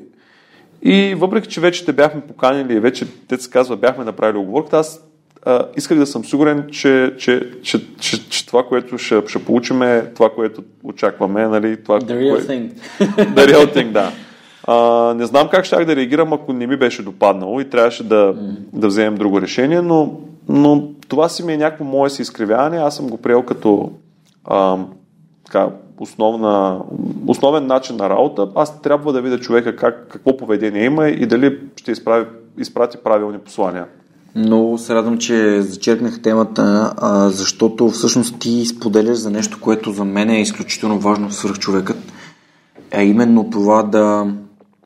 [0.83, 5.01] и въпреки, че вече те бяхме поканили вече, те се казва, бяхме направили оговорката, аз
[5.45, 9.83] а, исках да съм сигурен, че, че, че, че, че това, което ще, ще получим
[9.83, 11.49] е това, което очакваме.
[11.49, 12.41] Нали, това, The real кое...
[12.41, 12.71] thing.
[13.17, 14.13] The real thing, да.
[14.67, 18.35] А, не знам как щях да реагирам, ако не ми беше допаднало и трябваше да,
[18.35, 18.57] mm.
[18.73, 22.77] да вземем друго решение, но, но това си ми е някакво мое си изкривяване.
[22.77, 23.91] Аз съм го приел като
[24.45, 24.79] а,
[25.45, 25.69] така,
[26.01, 26.81] основна,
[27.27, 28.49] основен начин на работа.
[28.55, 32.27] Аз трябва да видя човека как, какво поведение има и дали ще изправи,
[32.59, 33.87] изпрати правилни послания.
[34.37, 36.95] Много се радвам, че зачерпнах темата,
[37.33, 42.13] защото всъщност ти споделяш за нещо, което за мен е изключително важно в свръхчовекът,
[42.93, 44.27] а именно това да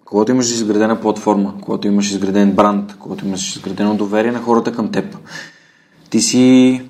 [0.09, 4.93] когато имаш изградена платформа, когато имаш изграден бранд, когато имаш изградено доверие на хората към
[4.93, 5.17] теб,
[6.11, 6.83] ти си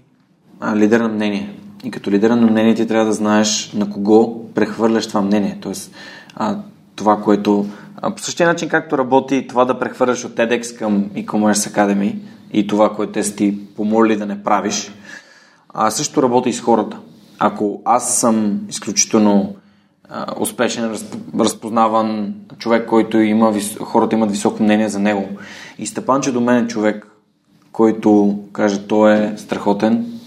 [0.61, 1.55] а, лидер на мнение.
[1.85, 5.59] И като лидер на мнение ти трябва да знаеш на кого прехвърляш това мнение.
[5.61, 5.93] Тоест,
[6.35, 6.59] а,
[6.97, 7.67] това, което...
[7.97, 12.15] А, по същия начин, както работи това да прехвърляш от TEDx към e-commerce Academy
[12.53, 14.93] и това, което те си ти помоли да не правиш,
[15.69, 16.99] а също работи и с хората.
[17.39, 19.57] Ако аз съм изключително
[20.41, 20.97] успешен,
[21.39, 25.29] разпознаван човек, който има, хората имат високо мнение за него.
[25.79, 27.07] И Степанче до мен е човек,
[27.73, 30.19] който каже, той е страхотен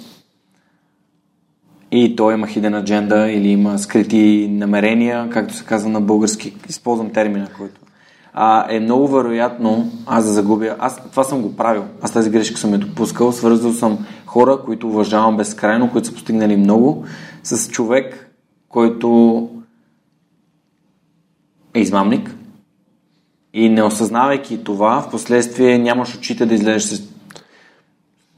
[1.91, 7.09] и той има хиден адженда или има скрити намерения, както се казва на български, използвам
[7.09, 7.81] термина, който
[8.33, 10.75] а, е много вероятно аз да загубя.
[10.79, 11.83] Аз това съм го правил.
[12.01, 13.31] Аз тази грешка съм я допускал.
[13.31, 17.05] Свързал съм хора, които уважавам безкрайно, които са постигнали много,
[17.43, 18.31] с човек,
[18.69, 19.49] който
[21.73, 22.35] е измамник
[23.53, 27.11] и не осъзнавайки това, в последствие нямаш очите да излезеш с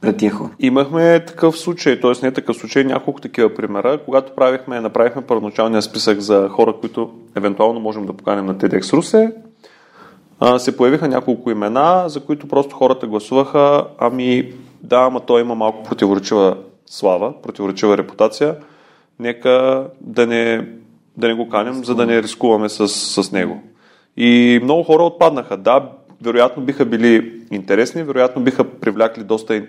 [0.00, 0.32] пред тия.
[0.58, 2.12] Имахме такъв случай, т.е.
[2.22, 7.80] не такъв случай, няколко такива примера, когато правихме, направихме първоначалния списък за хора, които евентуално
[7.80, 9.32] можем да поканим на TEDx Русе,
[10.58, 14.52] се появиха няколко имена, за които просто хората гласуваха, ами
[14.82, 16.56] да, ама той има малко противоречива
[16.86, 18.56] слава, противоречива репутация,
[19.18, 20.68] нека да не
[21.16, 23.62] да не го канем, за да не рискуваме с, с него.
[24.16, 25.56] И много хора отпаднаха.
[25.56, 25.90] Да,
[26.22, 29.62] вероятно биха били интересни, вероятно биха привлякли доста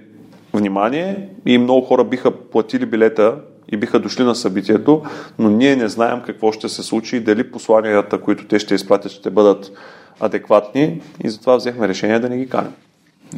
[0.53, 3.35] внимание и много хора биха платили билета
[3.69, 5.03] и биха дошли на събитието,
[5.39, 9.11] но ние не знаем какво ще се случи и дали посланията, които те ще изпратят,
[9.11, 9.71] ще бъдат
[10.19, 12.71] адекватни и затова взехме решение да не ги канем.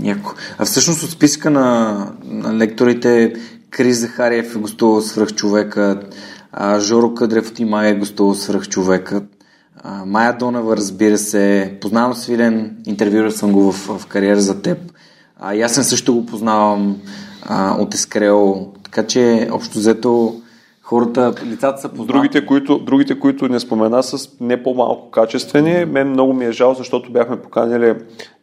[0.02, 0.34] Яко.
[0.58, 3.34] А всъщност от списка на, на лекторите
[3.70, 6.02] Крис Захариев е гостувал свръхчовека,
[6.52, 9.24] а, Жоро Къдрев от Имая е гостувал свръх човека.
[9.84, 11.78] А, Майя Донева, разбира се.
[11.82, 14.78] Познавам Свилен, интервюрал съм го в, в кариера за теб.
[15.40, 16.98] А, и аз също го познавам
[17.44, 18.74] а, от Ескрел.
[18.98, 20.34] Така че, общо взето,
[20.82, 22.14] хората, лицата са познати.
[22.14, 25.86] Другите които, другите, които не спомена, са не по-малко качествени.
[25.86, 27.94] Мен много ми е жал, защото бяхме поканили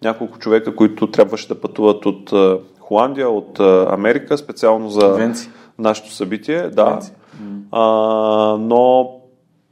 [0.02, 2.32] няколко човека, които трябваше да пътуват от
[2.80, 3.60] Холандия, от
[3.90, 5.50] Америка, специално за Венци.
[5.78, 6.68] нашето събитие.
[6.68, 6.84] Да.
[6.84, 7.12] Венци.
[7.72, 7.82] А,
[8.60, 9.10] но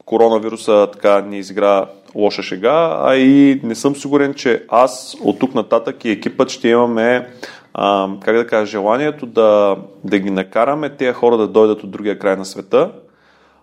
[0.05, 5.55] коронавируса така ни изигра лоша шега, а и не съм сигурен, че аз от тук
[5.55, 7.29] нататък и екипът ще имаме
[7.75, 12.19] а, как да кажа, желанието да, да ги накараме тези хора да дойдат от другия
[12.19, 12.91] край на света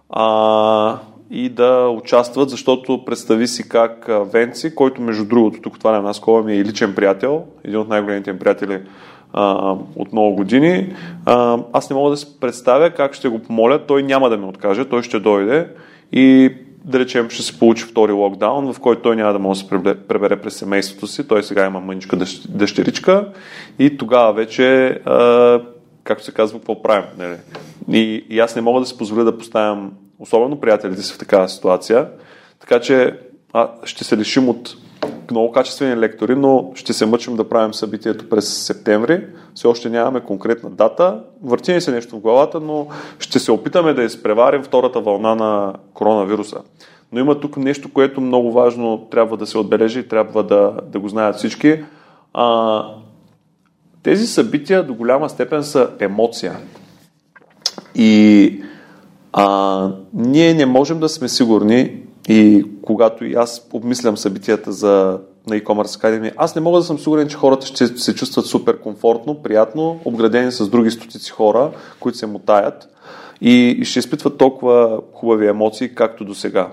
[0.10, 0.98] а,
[1.31, 6.44] и да участват, защото представи си как Венци, който между другото, тук това на скоба
[6.44, 8.81] ми е личен приятел, един от най-големите ми приятели
[9.34, 10.95] а, от много години.
[11.26, 13.86] А, аз не мога да си представя как ще го помоля.
[13.88, 15.68] Той няма да ме откаже, той ще дойде
[16.11, 16.53] и
[16.85, 20.07] да речем ще се получи втори локдаун, в който той няма да може да се
[20.07, 21.27] пребере през семейството си.
[21.27, 22.18] Той сега има мъничка
[22.49, 23.31] дъщеричка
[23.80, 24.97] и тогава вече,
[26.03, 27.10] както се казва, какво правим.
[27.18, 27.35] Нали?
[27.91, 31.49] И, и аз не мога да си позволя да поставям особено приятелите си в такава
[31.49, 32.07] ситуация.
[32.60, 33.18] Така че
[33.53, 34.76] а, ще се лишим от
[35.31, 39.26] много качествени лектори, но ще се мъчим да правим събитието през септември.
[39.55, 41.19] Все още нямаме конкретна дата.
[41.43, 42.88] Върти ни се нещо в главата, но
[43.19, 46.57] ще се опитаме да изпреварим втората вълна на коронавируса.
[47.11, 50.99] Но има тук нещо, което много важно трябва да се отбележи и трябва да, да
[50.99, 51.84] го знаят всички.
[52.34, 52.84] А,
[54.03, 56.57] тези събития до голяма степен са емоция.
[57.95, 58.63] И
[59.34, 65.60] а, ние не можем да сме сигурни и когато и аз обмислям събитията за, на
[65.60, 69.43] e-commerce Academy, аз не мога да съм сигурен, че хората ще се чувстват супер комфортно,
[69.43, 72.89] приятно, обградени с други стотици хора, които се мутаят
[73.41, 76.72] и ще изпитват толкова хубави емоции, както до сега.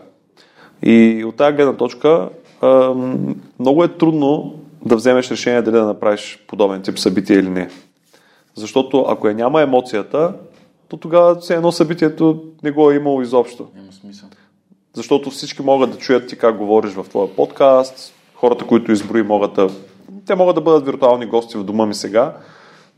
[0.83, 2.29] И от тази гледна точка
[3.59, 4.55] много е трудно
[4.85, 7.71] да вземеш решение дали да направиш подобен тип събитие или не.
[8.55, 10.33] Защото ако я няма емоцията,
[10.89, 13.69] то тогава все едно събитието не го е имало изобщо.
[13.77, 14.29] Няма смисъл.
[14.97, 19.55] Защото всички могат да чуят ти как говориш в твоя подкаст, хората, които изброи, могат
[19.55, 19.69] да...
[20.27, 22.37] Те могат да бъдат виртуални гости в дома ми сега,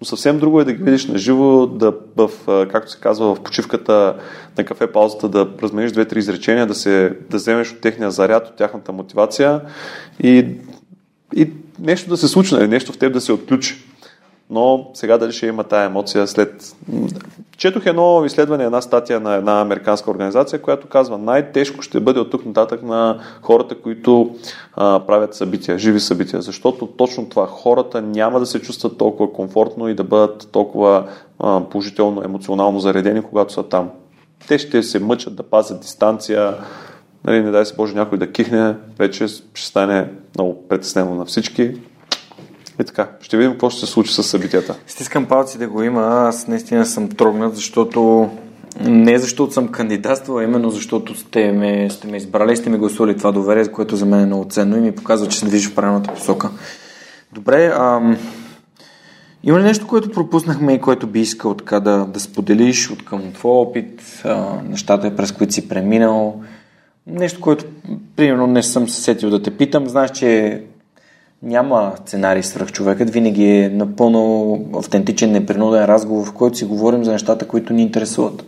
[0.00, 2.30] но съвсем друго е да ги видиш на живо, да в,
[2.70, 4.16] както се казва, в почивката
[4.58, 8.56] на кафе паузата да размениш две-три изречения, да, се, да вземеш от техния заряд, от
[8.56, 9.60] тяхната мотивация
[10.22, 10.46] и,
[11.36, 13.87] и нещо да се случи, нали, нещо в теб да се отключи.
[14.50, 16.76] Но сега дали ще има тая емоция след...
[17.56, 22.30] Четох едно изследване, една статия на една американска организация, която казва най-тежко ще бъде от
[22.30, 24.34] тук нататък на хората, които
[24.74, 29.88] а, правят събития, живи събития, защото точно това хората няма да се чувстват толкова комфортно
[29.88, 31.08] и да бъдат толкова
[31.38, 33.90] а, положително, емоционално заредени, когато са там.
[34.48, 36.54] Те ще се мъчат да пазят дистанция,
[37.24, 41.74] нали, не дай се Боже някой да кихне, вече ще стане много притеснено на всички.
[42.80, 44.76] И така, ще видим какво ще се случи с събитията.
[44.86, 46.02] Стискам палци да го има.
[46.02, 48.30] Аз наистина съм трогнат, защото
[48.80, 53.16] не защото съм кандидатствал, именно защото сте ме, сте ме избрали и сте ми гласували
[53.16, 55.74] това доверие, което за мен е много ценно и ми показва, че се движи в
[55.74, 56.50] правилната посока.
[57.32, 58.16] Добре, ам...
[59.42, 63.32] има ли нещо, което пропуснахме и което би искал така да, да споделиш от към
[63.32, 66.40] твой опит, а, нещата, през които си преминал?
[67.06, 67.64] Нещо, което,
[68.16, 69.88] примерно, не съм се сетил да те питам.
[69.88, 70.62] Знаеш, че
[71.42, 77.12] няма сценарий свръх човекът, винаги е напълно автентичен, непринуден разговор, в който си говорим за
[77.12, 78.44] нещата, които ни интересуват.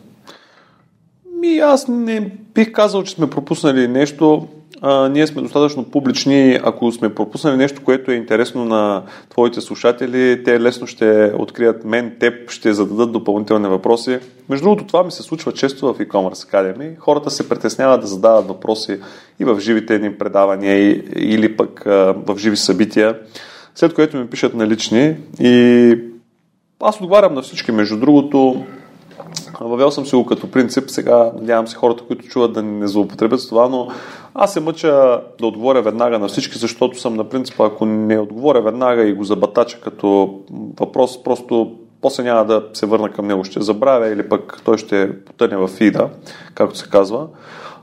[1.41, 2.21] Ми, аз не
[2.55, 4.49] бих казал, че сме пропуснали нещо
[4.83, 6.61] а, ние сме достатъчно публични.
[6.65, 12.17] Ако сме пропуснали нещо, което е интересно на твоите слушатели, те лесно ще открият мен,
[12.21, 14.19] теб, ще зададат допълнителни въпроси.
[14.49, 16.99] Между другото, това ми се случва често в e-commerce Academy.
[16.99, 19.01] Хората се притесняват да задават въпроси
[19.41, 23.19] и в живите ни предавания, или пък а, в живи събития,
[23.75, 25.99] след което ми пишат на лични и
[26.81, 27.73] аз отговарям на всички.
[27.73, 28.65] Между другото,
[29.61, 33.41] Въвел съм си го като принцип, сега надявам се хората, които чуват да не злоупотребят
[33.41, 33.89] с това, но
[34.35, 38.63] аз се мъча да отговоря веднага на всички, защото съм на принципа, ако не отговоря
[38.63, 40.41] веднага и го забатача като
[40.81, 45.25] въпрос, просто после няма да се върна към него, ще забравя или пък той ще
[45.25, 46.09] потъне в фида,
[46.55, 47.27] както се казва.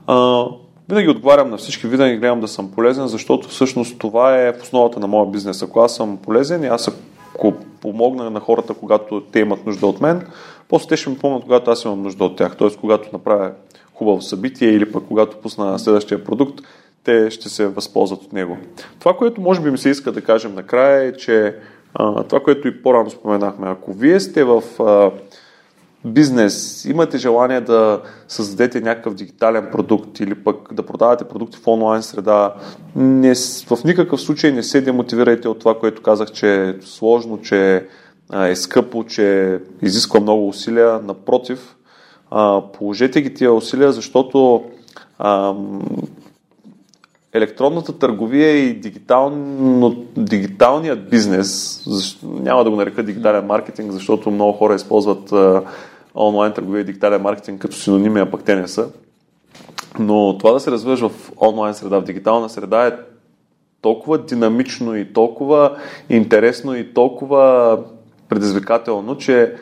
[0.06, 0.44] А,
[0.88, 5.00] винаги отговарям на всички, винаги гледам да съм полезен, защото всъщност това е в основата
[5.00, 5.62] на моя бизнес.
[5.62, 6.88] Ако аз съм полезен и аз
[7.34, 10.26] ако помогна на хората, когато те имат нужда от мен,
[10.68, 12.56] после те ще ми помнят, когато аз имам нужда от тях.
[12.56, 12.68] Т.е.
[12.80, 13.50] когато направя
[13.98, 16.60] хубаво събитие или пък когато пусна следващия продукт,
[17.04, 18.58] те ще се възползват от него.
[18.98, 21.54] Това, което може би ми се иска да кажем накрая е, че
[22.28, 24.62] това, което и по-рано споменахме, ако вие сте в
[26.04, 32.02] бизнес, имате желание да създадете някакъв дигитален продукт или пък да продавате продукти в онлайн
[32.02, 32.54] среда,
[32.96, 33.34] не,
[33.66, 37.86] в никакъв случай не се демотивирайте от това, което казах, че е сложно, че
[38.34, 41.00] е скъпо, че изисква много усилия.
[41.04, 41.76] Напротив,
[42.72, 44.64] положете ги тия усилия, защото
[47.32, 54.52] електронната търговия и дигитално, дигиталният бизнес, защо, няма да го нарека дигитален маркетинг, защото много
[54.52, 55.62] хора използват а,
[56.14, 58.88] онлайн търговия и дигитален маркетинг като синоними, а пък те не са.
[59.98, 62.92] Но това да се развиваш в онлайн среда, в дигитална среда е
[63.82, 65.76] толкова динамично и толкова
[66.10, 67.78] интересно и толкова
[68.28, 69.54] предизвикателно, че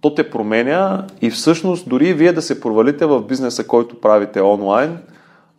[0.00, 4.98] то те променя и всъщност дори вие да се провалите в бизнеса, който правите онлайн,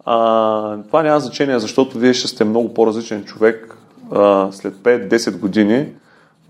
[0.06, 3.78] а, това няма значение, защото вие ще сте много по-различен човек
[4.12, 5.88] а, след 5-10 години,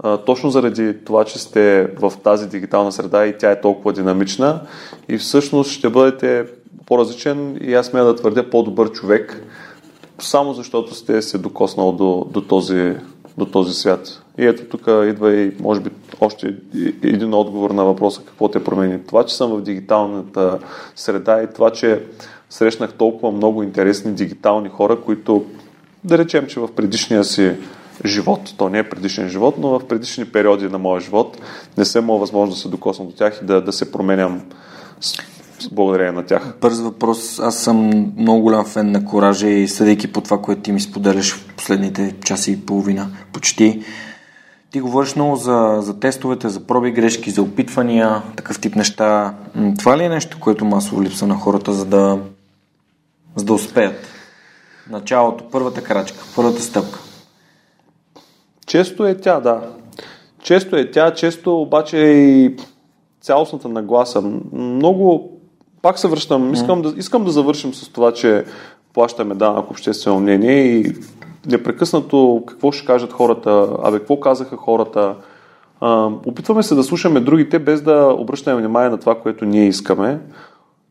[0.04, 4.62] а, точно заради това, че сте в тази дигитална среда и тя е толкова динамична
[5.10, 6.46] и всъщност ще бъдете
[6.86, 9.44] по-различен и аз смея да твърдя по-добър човек,
[10.20, 12.96] само защото сте се докоснал до, до този
[13.40, 14.22] до този свят.
[14.40, 15.90] И ето тук идва и, може би,
[16.22, 16.56] още
[17.04, 19.00] един отговор на въпроса какво те промени.
[19.08, 20.60] Това, че съм в дигиталната
[20.96, 22.04] среда и това, че
[22.50, 25.46] срещнах толкова много интересни дигитални хора, които,
[26.04, 27.54] да речем, че в предишния си
[28.06, 31.38] живот, то не е предишен живот, но в предишни периоди на моя живот
[31.78, 34.42] не съм имал възможност да се докосна до тях и да, да се променям
[35.72, 36.54] благодарение на тях.
[36.62, 37.40] Бърз въпрос.
[37.40, 41.34] Аз съм много голям фен на коража и съдейки по това, което ти ми споделяш
[41.34, 43.84] в последните часи и половина, почти.
[44.72, 49.34] Ти говориш много за, за тестовете, за проби грешки, за опитвания, такъв тип неща.
[49.80, 52.20] Това ли е нещо, което масово липса на хората, за да,
[53.36, 54.08] за да успеят?
[54.90, 57.00] Началото, първата крачка, първата стъпка.
[58.66, 59.62] Често е тя, да.
[60.42, 62.56] Често е тя, често обаче и
[63.22, 64.22] цялостната нагласа.
[64.52, 65.32] Много,
[65.82, 68.46] пак се връщам, искам да, искам да завършим с това, че
[68.94, 70.96] плащаме данък обществено мнение и
[71.46, 75.16] непрекъснато какво ще кажат хората, абе какво казаха хората.
[75.82, 80.20] А, опитваме се да слушаме другите, без да обръщаме внимание на това, което ние искаме.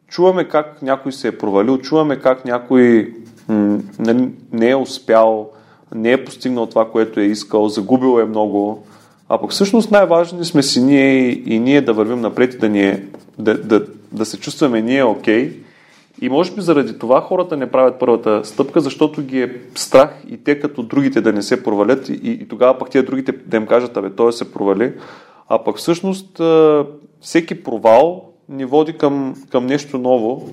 [0.09, 3.15] Чуваме как някой се е провалил, чуваме как някой
[3.49, 3.79] м-
[4.53, 5.51] не е успял,
[5.95, 8.85] не е постигнал това, което е искал, загубил е много.
[9.29, 12.83] А пък всъщност най-важни сме си ние и ние да вървим напред и да, ни
[12.83, 13.05] е,
[13.39, 15.51] да, да, да се чувстваме ние окей.
[15.51, 15.68] Okay.
[16.21, 20.37] И може би заради това хората не правят първата стъпка, защото ги е страх и
[20.45, 23.67] те като другите да не се провалят и, и тогава пък тия другите да им
[23.67, 24.93] кажат, абе, той се провали.
[25.49, 26.41] А пък всъщност
[27.21, 30.49] всеки провал ни води към, към нещо ново.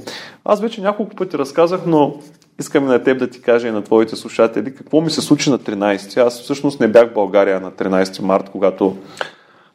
[0.45, 2.15] Аз вече няколко пъти разказах, но
[2.59, 5.49] искам и на теб да ти кажа и на твоите слушатели какво ми се случи
[5.49, 6.17] на 13.
[6.17, 8.95] Аз всъщност не бях в България на 13 март, когато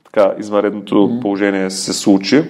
[0.04, 2.44] така извънредното положение се случи.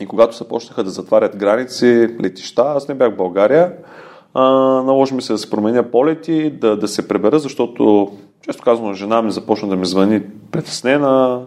[0.00, 3.72] И когато се почнаха да затварят граници, летища, аз не бях в България.
[4.34, 4.42] А,
[4.82, 8.12] наложи ми се да се променя полети, да, да се пребера, защото,
[8.42, 11.42] често казвам, жена ми започна да ми звъни притеснена,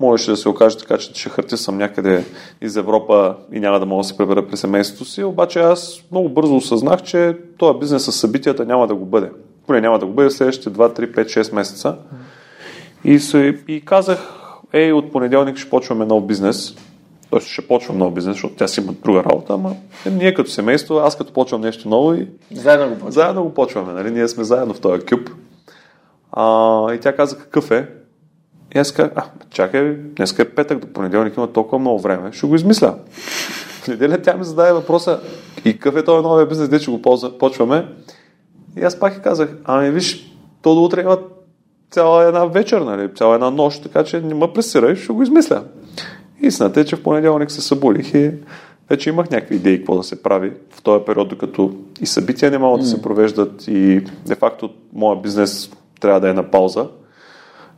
[0.00, 2.24] можеше да се окаже така, че ще хърти съм някъде
[2.60, 6.28] из Европа и няма да мога да се пребера при семейството си, обаче аз много
[6.28, 9.30] бързо осъзнах, че този бизнес с събитията няма да го бъде.
[9.66, 11.96] Поне няма да го бъде следващите 2, 3, 5, 6 месеца.
[13.04, 13.20] И,
[13.68, 14.34] и казах,
[14.72, 16.74] ей, от понеделник ще почваме нов бизнес.
[17.30, 19.74] Тоест ще почвам нов бизнес, защото тя си има друга работа, ама
[20.12, 23.12] ние като семейство, аз като почвам нещо ново и заедно го почваме.
[23.12, 24.10] Заедно го почваме, нали?
[24.10, 25.30] Ние сме заедно в този кюб.
[26.32, 27.88] А, и тя каза какъв е.
[28.74, 32.46] И аз казах, а, чакай, днес е петък, до понеделник има толкова много време, ще
[32.46, 32.94] го измисля.
[33.82, 35.20] В неделя тя ми зададе въпроса,
[35.64, 37.88] и какъв е този новия бизнес, де че го ползва, почваме.
[38.76, 40.32] И аз пак и казах, ами виж,
[40.62, 41.18] то до утре има
[41.90, 45.64] цяла една вечер, нали, цяла една нощ, така че не ме пресирай, ще го измисля.
[46.42, 48.30] Истината е, че в понеделник се събудих и
[48.90, 52.58] вече имах някакви идеи какво да се прави в този период, докато и събития не
[52.58, 52.84] могат mm.
[52.84, 55.70] да се провеждат и де-факто моят бизнес
[56.00, 56.88] трябва да е на пауза.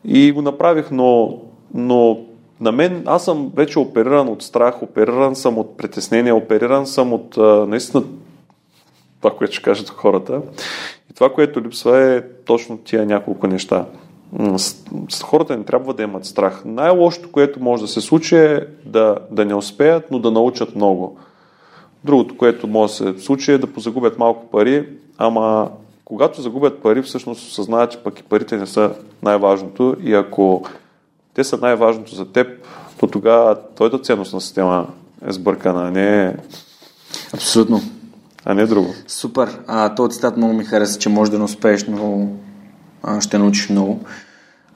[0.05, 1.39] И го направих, но,
[1.74, 2.20] но
[2.61, 7.39] на мен, аз съм вече опериран от страх, опериран съм от притеснение, опериран съм от
[7.39, 8.03] а, наистина
[9.20, 10.43] това, което ще кажат хората.
[11.11, 13.87] И това, което липсва е точно тия няколко неща.
[15.24, 16.62] Хората не трябва да имат страх.
[16.65, 21.19] Най-лошото, което може да се случи е да, да не успеят, но да научат много.
[22.05, 24.89] Другото, което може да се случи е да позагубят малко пари,
[25.19, 25.70] ама
[26.05, 28.90] когато загубят пари, всъщност осъзнаят, че пък и парите не са
[29.23, 30.62] най-важното и ако
[31.35, 32.66] те са най-важното за теб,
[33.01, 34.86] то тогава твоята ценностна система
[35.27, 36.36] е сбъркана, а не
[37.35, 37.81] Абсолютно.
[38.44, 38.89] А не друго.
[39.07, 39.59] Супер.
[39.66, 42.28] А, този цитат много ми хареса, че може да не успееш, но
[43.20, 44.01] ще научиш много.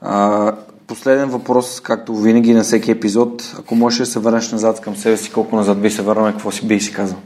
[0.01, 0.53] А,
[0.87, 3.55] последен въпрос, както винаги на всеки епизод.
[3.59, 6.51] Ако можеш да се върнеш назад към себе си, колко назад би се върнал, какво
[6.51, 7.17] си би си казал?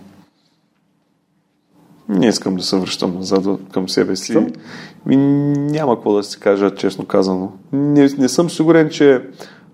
[2.09, 4.47] Не искам да се връщам назад към себе си.
[5.05, 5.15] Ми,
[5.55, 7.51] няма какво да си кажа, честно казано.
[7.71, 9.21] Не, не съм сигурен, че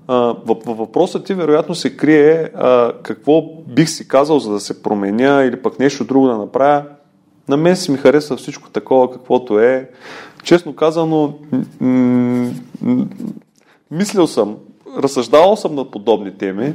[0.08, 5.44] във въпросът ти вероятно се крие а, какво бих си казал, за да се променя
[5.44, 6.84] или пък нещо друго да направя.
[7.50, 9.90] На мен си ми харесва всичко такова, каквото е.
[10.44, 11.34] Честно казано,
[11.80, 12.52] м-
[12.82, 13.06] м-
[13.92, 14.58] мислил съм,
[14.98, 16.74] разсъждавал съм на подобни теми.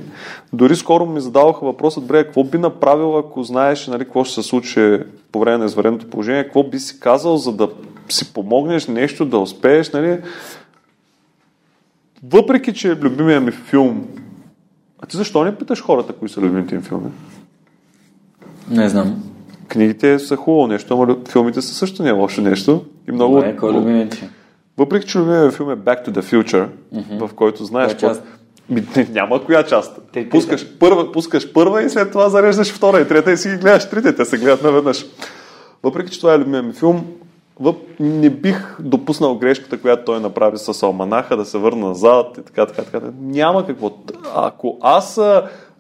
[0.53, 4.49] Дори скоро ми задаваха въпроса, добре, какво би направил, ако знаеш нали, какво ще се
[4.49, 4.99] случи
[5.33, 7.69] по време на извареното положение, какво би си казал, за да
[8.09, 10.19] си помогнеш нещо, да успееш, нали?
[12.23, 14.07] Въпреки, че любимия ми филм,
[15.01, 17.11] а ти защо не питаш хората, кои са любимите им филми?
[18.71, 19.30] Не знам.
[19.71, 22.85] Книгите са хубаво нещо, ама филмите са също не е лошо нещо.
[23.09, 23.39] И много...
[23.39, 24.23] Не, кой е любимият?
[24.79, 27.27] Въпреки, че любимия филм е Back to the Future, mm-hmm.
[27.27, 27.95] в който знаеш...
[27.95, 28.23] Коя част?
[28.71, 30.01] Ми, няма коя част.
[30.13, 33.49] Те, пускаш, те, първа, пускаш първа и след това зареждаш втора и трета и си
[33.49, 34.15] ги гледаш трите.
[34.15, 35.07] Те се гледат наведнъж.
[35.83, 37.05] Въпреки, че това е любимия ми филм,
[37.61, 42.43] въп, не бих допуснал грешката, която той направи с Алманаха, да се върна назад и
[42.43, 43.01] така, така, така.
[43.21, 43.91] Няма какво.
[44.35, 45.21] Ако аз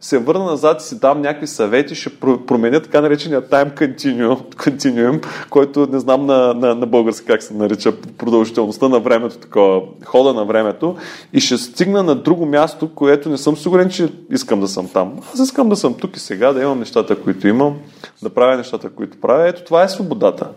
[0.00, 5.26] се върна назад и си дам някакви съвети, ще променя така наречения time continuum, continuum
[5.50, 10.34] който не знам на, на, на български как се нарича, продължителността на времето, такова, хода
[10.34, 10.96] на времето
[11.32, 15.20] и ще стигна на друго място, което не съм сигурен, че искам да съм там.
[15.34, 17.78] Аз искам да съм тук и сега, да имам нещата, които имам,
[18.22, 19.48] да правя нещата, които правя.
[19.48, 20.48] Ето това е свободата.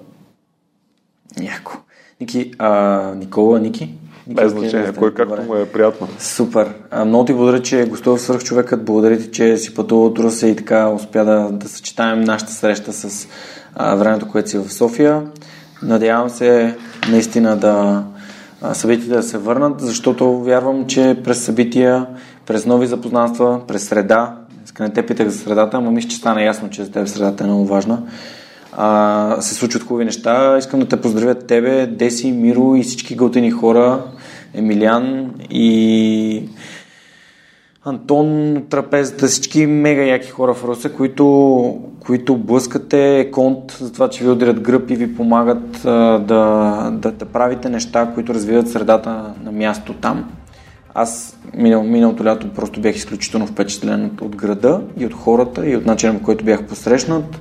[1.41, 1.78] Яко.
[2.22, 3.90] Ники, а, Никола, Ники?
[4.28, 6.08] Без значение, кой както му е приятно.
[6.20, 6.74] Супер.
[6.91, 8.86] А, много ти благодаря, че гостува свърх човекът.
[8.86, 12.94] Благодаря ти, че си пътува от Руса и така успя да, да съчетаем нашата среща
[12.94, 13.28] с
[13.76, 15.22] а, времето, което си в София.
[15.84, 16.78] Надявам се
[17.10, 18.04] наистина да
[18.74, 22.06] събитията да се върнат, защото вярвам, че през събития,
[22.45, 24.36] през нови запознанства, през среда,
[24.80, 27.48] не те питах за средата, но мисля, че стана ясно, че за теб средата е
[27.48, 28.04] много важна
[28.78, 30.58] а, се случват хубави неща.
[30.58, 34.04] Искам да те поздравя тебе, Деси, Миро и всички готини хора,
[34.54, 36.50] Емилиан и
[37.86, 44.24] Антон, трапезата, всички мега яки хора в Русе, които, които блъскате конт за това, че
[44.24, 45.90] ви ударят гръб и ви помагат а,
[46.20, 50.32] да, да, да правите неща, които развиват средата на място там.
[50.94, 55.76] Аз минал, миналото лято просто бях изключително впечатлен от, от града и от хората и
[55.76, 57.40] от начина, по който бях посрещнат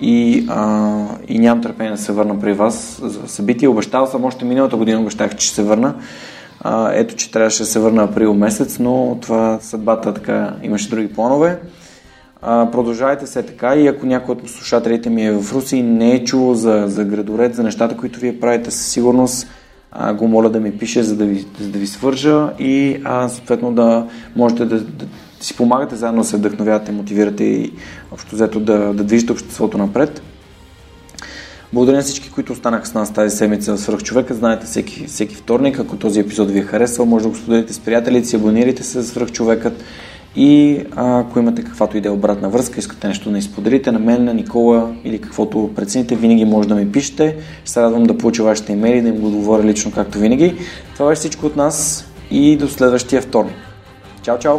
[0.00, 3.68] и, а, и нямам търпение да се върна при вас за събитие.
[3.68, 5.94] Обещал съм още миналата година, обещах, че ще се върна.
[6.60, 11.12] А, ето, че трябваше да се върна април месец, но това съдбата така имаше други
[11.12, 11.58] планове.
[12.42, 16.12] А, продължавайте се така и ако някой от слушателите ми е в Руси и не
[16.12, 19.48] е чул за, за градоред, за нещата, които вие правите със сигурност,
[19.92, 23.28] а, го моля да ми пише, за да ви, за да ви свържа и а,
[23.28, 24.06] съответно да
[24.36, 25.06] можете да, да
[25.40, 27.72] си помагате заедно да се вдъхновявате, мотивирате и
[28.12, 30.22] общо взето да, да движите обществото напред.
[31.72, 34.34] Благодаря на всички, които останаха с нас тази седмица в Свръхчовека.
[34.34, 37.78] Знаете, всеки, всеки вторник, ако този епизод ви е харесал, може да го споделите с
[37.78, 39.84] приятелите си, абонирайте се за Свръхчовекът
[40.36, 44.34] и а, ако имате каквато идея обратна връзка, искате нещо да изподелите на мен, на
[44.34, 47.36] Никола или каквото прецените, винаги може да ми пишете.
[47.62, 50.56] Ще се радвам да получа вашите имейли, да им го отговоря лично, както винаги.
[50.94, 53.56] Това беше всичко от нас и до следващия вторник.
[54.22, 54.58] Чао, чао!